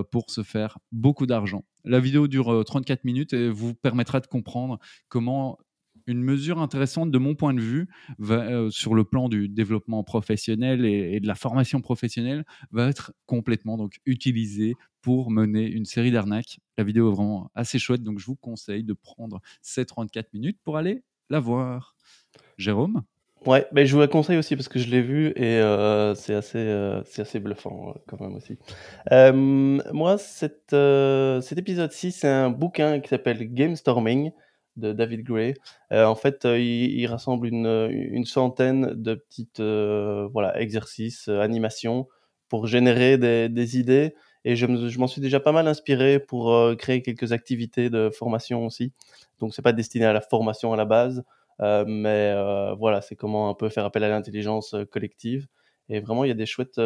pour 0.09 0.32
se 0.32 0.41
faire 0.41 0.80
beaucoup 0.91 1.28
d'argent. 1.28 1.65
La 1.86 1.99
vidéo 1.99 2.28
dure 2.28 2.65
34 2.65 3.03
minutes 3.03 3.34
et 3.34 3.47
vous 3.47 3.76
permettra 3.76 4.19
de 4.19 4.26
comprendre 4.26 4.80
comment 5.07 5.59
une 6.08 6.22
mesure 6.22 6.60
intéressante 6.60 7.12
de 7.12 7.18
mon 7.18 7.36
point 7.36 7.54
de 7.54 7.62
vue 7.62 7.88
euh, 8.30 8.70
sur 8.70 8.93
le 8.93 9.04
plan 9.04 9.30
du 9.30 9.49
développement 9.49 10.04
professionnel 10.04 10.86
et, 10.86 11.20
de 11.20 11.28
la 11.28 11.36
formation 11.36 11.82
professionnelle 11.82 12.43
va 12.72 12.89
être 12.89 13.14
complètement 13.26 13.78
donc 13.78 13.99
utilisée 14.06 14.74
pour 15.01 15.32
mener 15.32 15.66
une 15.66 15.86
série 15.86 16.12
d'arnaques. 16.12 16.60
La 16.78 16.84
vidéo 16.84 17.12
est 17.12 17.16
vraiment 17.16 17.51
assez 17.56 17.80
chouette, 17.80 18.04
donc 18.04 18.20
je 18.20 18.26
vous 18.26 18.36
conseille 18.36 18.84
de 18.84 18.93
prendre 18.93 19.41
ces 19.62 19.86
34 19.86 20.34
minutes 20.34 20.60
pour 20.64 20.78
aller 20.78 21.04
la 21.30 21.39
voir. 21.39 21.95
Jérôme? 22.58 23.04
Ouais, 23.45 23.68
mais 23.74 23.86
je 23.86 23.93
vous 23.93 23.99
la 23.99 24.08
conseille 24.08 24.38
aussi 24.38 24.56
parce 24.56 24.70
que 24.70 24.80
je 24.80 24.89
l'ai 24.89 25.01
vu 25.01 25.34
et 25.36 25.60
euh, 25.60 26.16
c'est 26.16 26.34
assez, 26.34 26.60
euh, 26.60 27.01
assez 27.18 27.39
bluffant 27.41 27.93
quand 28.08 28.22
même 28.22 28.36
aussi. 28.36 28.58
moi, 29.12 30.18
cet 30.18 30.74
épisode-ci, 31.58 32.14
c'est 32.14 32.30
un 32.30 32.49
bouquin 32.49 33.01
qui 33.01 33.10
s'appelle 33.10 33.54
Game 33.54 33.76
Storming 33.76 34.32
de 34.78 34.93
David 34.93 35.24
Gray. 35.24 35.53
Euh, 35.91 36.05
en 36.05 36.15
fait, 36.15 36.45
euh, 36.45 36.59
il, 36.59 37.05
rassemble 37.07 37.47
une, 37.47 37.89
une, 37.91 38.26
centaine 38.26 38.93
de 38.95 39.15
petites 39.15 39.59
euh, 39.59 40.28
voilà, 40.32 40.59
exercices, 40.59 41.28
animations 41.28 42.07
pour 42.49 42.67
générer 42.67 43.17
des, 43.17 43.49
des 43.49 43.78
idées. 43.78 44.15
Et 44.45 44.55
je, 44.55 44.65
je 44.88 44.99
m'en 44.99 45.07
suis 45.07 45.21
déjà 45.21 45.39
pas 45.39 45.51
mal 45.51 45.67
inspiré 45.67 46.19
pour 46.19 46.53
créer 46.78 47.01
quelques 47.01 47.32
activités 47.32 47.89
de 47.89 48.09
formation 48.09 48.65
aussi. 48.65 48.91
Donc, 49.39 49.53
c'est 49.53 49.61
pas 49.61 49.74
destiné 49.74 50.05
à 50.05 50.13
la 50.13 50.21
formation 50.21 50.74
à 50.74 50.78
la 50.78 50.86
base, 50.86 51.24
mais 51.59 52.34
voilà, 52.78 53.01
c'est 53.01 53.15
comment 53.15 53.49
un 53.49 53.53
peu 53.53 53.69
faire 53.69 53.86
appel 53.86 54.03
à 54.03 54.09
l'intelligence 54.09 54.76
collective. 54.91 55.47
Et 55.88 56.01
vraiment, 56.01 56.26
il 56.26 56.28
y 56.28 56.32
a 56.32 56.36
des 56.36 56.45
chouettes 56.45 56.80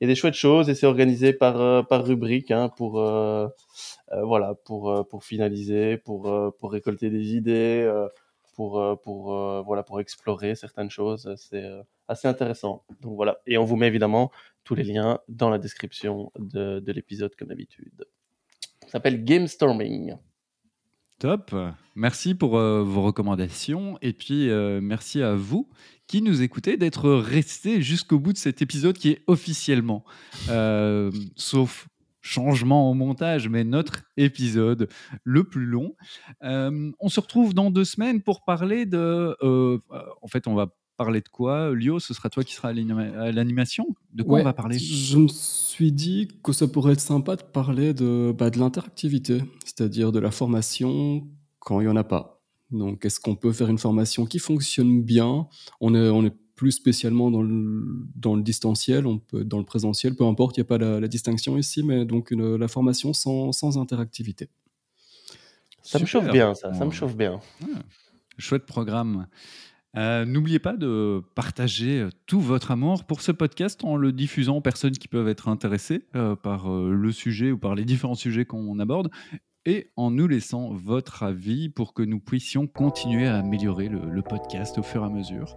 il 0.00 0.04
y 0.04 0.10
a 0.10 0.12
des 0.12 0.14
chouettes 0.14 0.34
choses 0.34 0.68
et 0.68 0.74
c'est 0.74 0.86
organisé 0.86 1.32
par, 1.32 1.60
euh, 1.60 1.82
par 1.82 2.04
rubrique 2.04 2.50
hein, 2.50 2.68
pour, 2.76 3.00
euh, 3.00 3.46
euh, 3.46 3.48
voilà, 4.22 4.54
pour, 4.54 5.06
pour 5.08 5.24
finaliser, 5.24 5.96
pour, 5.96 6.54
pour 6.58 6.72
récolter 6.72 7.10
des 7.10 7.34
idées, 7.34 7.90
pour, 8.54 9.00
pour, 9.02 9.62
voilà, 9.64 9.82
pour 9.82 10.00
explorer 10.00 10.54
certaines 10.54 10.90
choses. 10.90 11.34
C'est 11.36 11.68
assez 12.08 12.28
intéressant. 12.28 12.84
Donc 13.00 13.16
voilà. 13.16 13.38
Et 13.46 13.58
on 13.58 13.64
vous 13.64 13.76
met 13.76 13.88
évidemment 13.88 14.30
tous 14.64 14.74
les 14.74 14.84
liens 14.84 15.20
dans 15.28 15.50
la 15.50 15.58
description 15.58 16.30
de, 16.38 16.80
de 16.80 16.92
l'épisode 16.92 17.34
comme 17.36 17.48
d'habitude. 17.48 18.06
Ça 18.82 18.92
s'appelle 18.92 19.24
Game 19.24 19.46
Storming. 19.46 20.16
Top. 21.18 21.54
Merci 21.94 22.34
pour 22.34 22.58
euh, 22.58 22.82
vos 22.82 23.02
recommandations 23.02 23.98
et 24.02 24.12
puis 24.12 24.50
euh, 24.50 24.80
merci 24.82 25.22
à 25.22 25.34
vous 25.34 25.66
qui 26.06 26.20
nous 26.20 26.42
écoutez 26.42 26.76
d'être 26.76 27.10
restés 27.10 27.80
jusqu'au 27.80 28.18
bout 28.18 28.34
de 28.34 28.38
cet 28.38 28.60
épisode 28.60 28.98
qui 28.98 29.10
est 29.10 29.22
officiellement, 29.26 30.04
euh, 30.50 31.10
sauf 31.34 31.88
changement 32.26 32.90
au 32.90 32.94
montage, 32.94 33.48
mais 33.48 33.64
notre 33.64 34.02
épisode 34.16 34.88
le 35.24 35.44
plus 35.44 35.66
long. 35.66 35.94
on 36.42 37.08
se 37.08 37.20
retrouve 37.20 37.54
dans 37.54 37.70
deux 37.70 37.84
semaines 37.84 38.22
pour 38.22 38.44
parler 38.44 38.86
de... 38.86 39.36
en 40.22 40.28
fait, 40.28 40.46
on 40.46 40.54
va 40.54 40.68
parler 40.96 41.20
de 41.20 41.28
quoi 41.28 41.74
Lio, 41.74 41.98
ce 42.00 42.14
sera 42.14 42.30
toi 42.30 42.42
qui 42.42 42.54
sera 42.54 42.68
à 42.68 42.72
l'animation 43.32 43.86
De 44.12 44.22
quoi 44.22 44.40
on 44.40 44.44
va 44.44 44.52
parler? 44.52 44.78
Je 44.78 45.18
me 45.18 45.28
suis 45.28 45.92
dit 45.92 46.28
que 46.42 46.52
ça 46.52 46.66
pourrait 46.66 46.94
être 46.94 47.00
sympa 47.00 47.36
de 47.36 47.42
parler 47.42 47.94
de, 47.94 48.34
bah, 48.36 48.50
de 48.50 48.58
l'interactivité, 48.58 49.42
c'est-à-dire 49.64 50.12
de 50.12 50.18
la 50.18 50.30
formation 50.30 51.26
quand 51.58 51.80
il 51.80 51.84
n'y 51.84 51.90
en 51.90 51.96
a 51.96 52.04
pas. 52.04 52.42
Donc, 52.70 53.04
est-ce 53.04 53.20
qu'on 53.20 53.36
peut 53.36 53.52
faire 53.52 53.68
une 53.68 53.78
formation 53.78 54.26
qui 54.26 54.38
fonctionne 54.38 55.02
bien? 55.02 55.46
On 55.80 55.94
est, 55.94 56.08
on 56.08 56.24
est 56.24 56.34
plus 56.56 56.72
spécialement 56.72 57.30
dans 57.30 57.42
le, 57.42 57.84
dans 58.16 58.34
le 58.34 58.42
distanciel, 58.42 59.06
on 59.06 59.18
peut 59.18 59.44
dans 59.44 59.58
le 59.58 59.64
présentiel, 59.64 60.16
peu 60.16 60.24
importe, 60.24 60.56
il 60.56 60.60
n'y 60.60 60.66
a 60.66 60.68
pas 60.68 60.78
la, 60.78 61.06
distinction 61.06 61.56
ici, 61.56 61.82
mais 61.82 62.04
donc 62.04 62.30
une, 62.30 62.56
la 62.56 62.66
formation 62.66 63.12
sans, 63.12 63.52
sans 63.52 63.78
interactivité. 63.78 64.48
Ça 65.82 66.00
me 66.00 66.06
chauffe 66.06 66.30
bien, 66.30 66.54
ça, 66.54 66.74
ça 66.74 66.84
me 66.84 66.90
chauffe 66.90 67.16
bien. 67.16 67.40
Ah, 67.62 67.82
chouette 68.38 68.66
programme. 68.66 69.26
Euh, 69.96 70.24
n'oubliez 70.24 70.58
pas 70.58 70.76
de 70.76 71.22
partager 71.34 72.00
euh, 72.00 72.10
tout 72.26 72.40
votre 72.40 72.70
amour 72.70 73.04
pour 73.04 73.22
ce 73.22 73.32
podcast 73.32 73.82
en 73.84 73.96
le 73.96 74.12
diffusant 74.12 74.56
aux 74.56 74.60
personnes 74.60 74.98
qui 74.98 75.08
peuvent 75.08 75.28
être 75.28 75.48
intéressées 75.48 76.04
euh, 76.14 76.36
par 76.36 76.68
le 76.68 77.12
sujet 77.12 77.50
ou 77.50 77.58
par 77.58 77.74
les 77.74 77.84
différents 77.84 78.14
sujets 78.14 78.44
qu'on 78.44 78.78
aborde 78.78 79.10
et 79.66 79.90
en 79.96 80.10
nous 80.10 80.26
laissant 80.26 80.70
votre 80.72 81.22
avis 81.22 81.68
pour 81.68 81.92
que 81.92 82.02
nous 82.02 82.20
puissions 82.20 82.66
continuer 82.66 83.26
à 83.26 83.36
améliorer 83.36 83.88
le, 83.88 84.22
podcast 84.22 84.78
au 84.78 84.82
fur 84.82 85.02
et 85.02 85.06
à 85.06 85.08
mesure. 85.08 85.56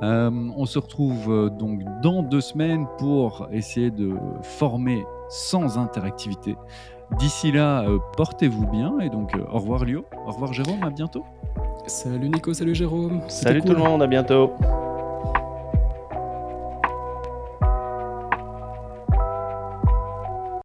on 0.00 0.66
se 0.66 0.78
retrouve 0.78 1.50
donc 1.58 1.80
dans 2.02 2.22
deux 2.22 2.40
semaines 2.40 2.86
pour 2.98 3.48
essayer 3.52 3.90
de 3.90 4.14
former 4.42 5.04
sans 5.28 5.78
interactivité. 5.78 6.56
D'ici 7.18 7.52
là, 7.52 7.86
portez-vous 8.16 8.66
bien 8.66 8.98
et 9.00 9.08
donc 9.08 9.32
au 9.50 9.58
revoir 9.58 9.84
Lio, 9.84 10.04
au 10.26 10.30
revoir 10.30 10.52
Jérôme, 10.52 10.82
à 10.82 10.90
bientôt. 10.90 11.24
Salut 11.86 12.28
Nico, 12.28 12.52
salut 12.54 12.74
Jérôme. 12.74 13.22
Salut 13.28 13.60
tout 13.60 13.72
le 13.72 13.78
monde, 13.78 14.02
à 14.02 14.06
bientôt. 14.06 14.52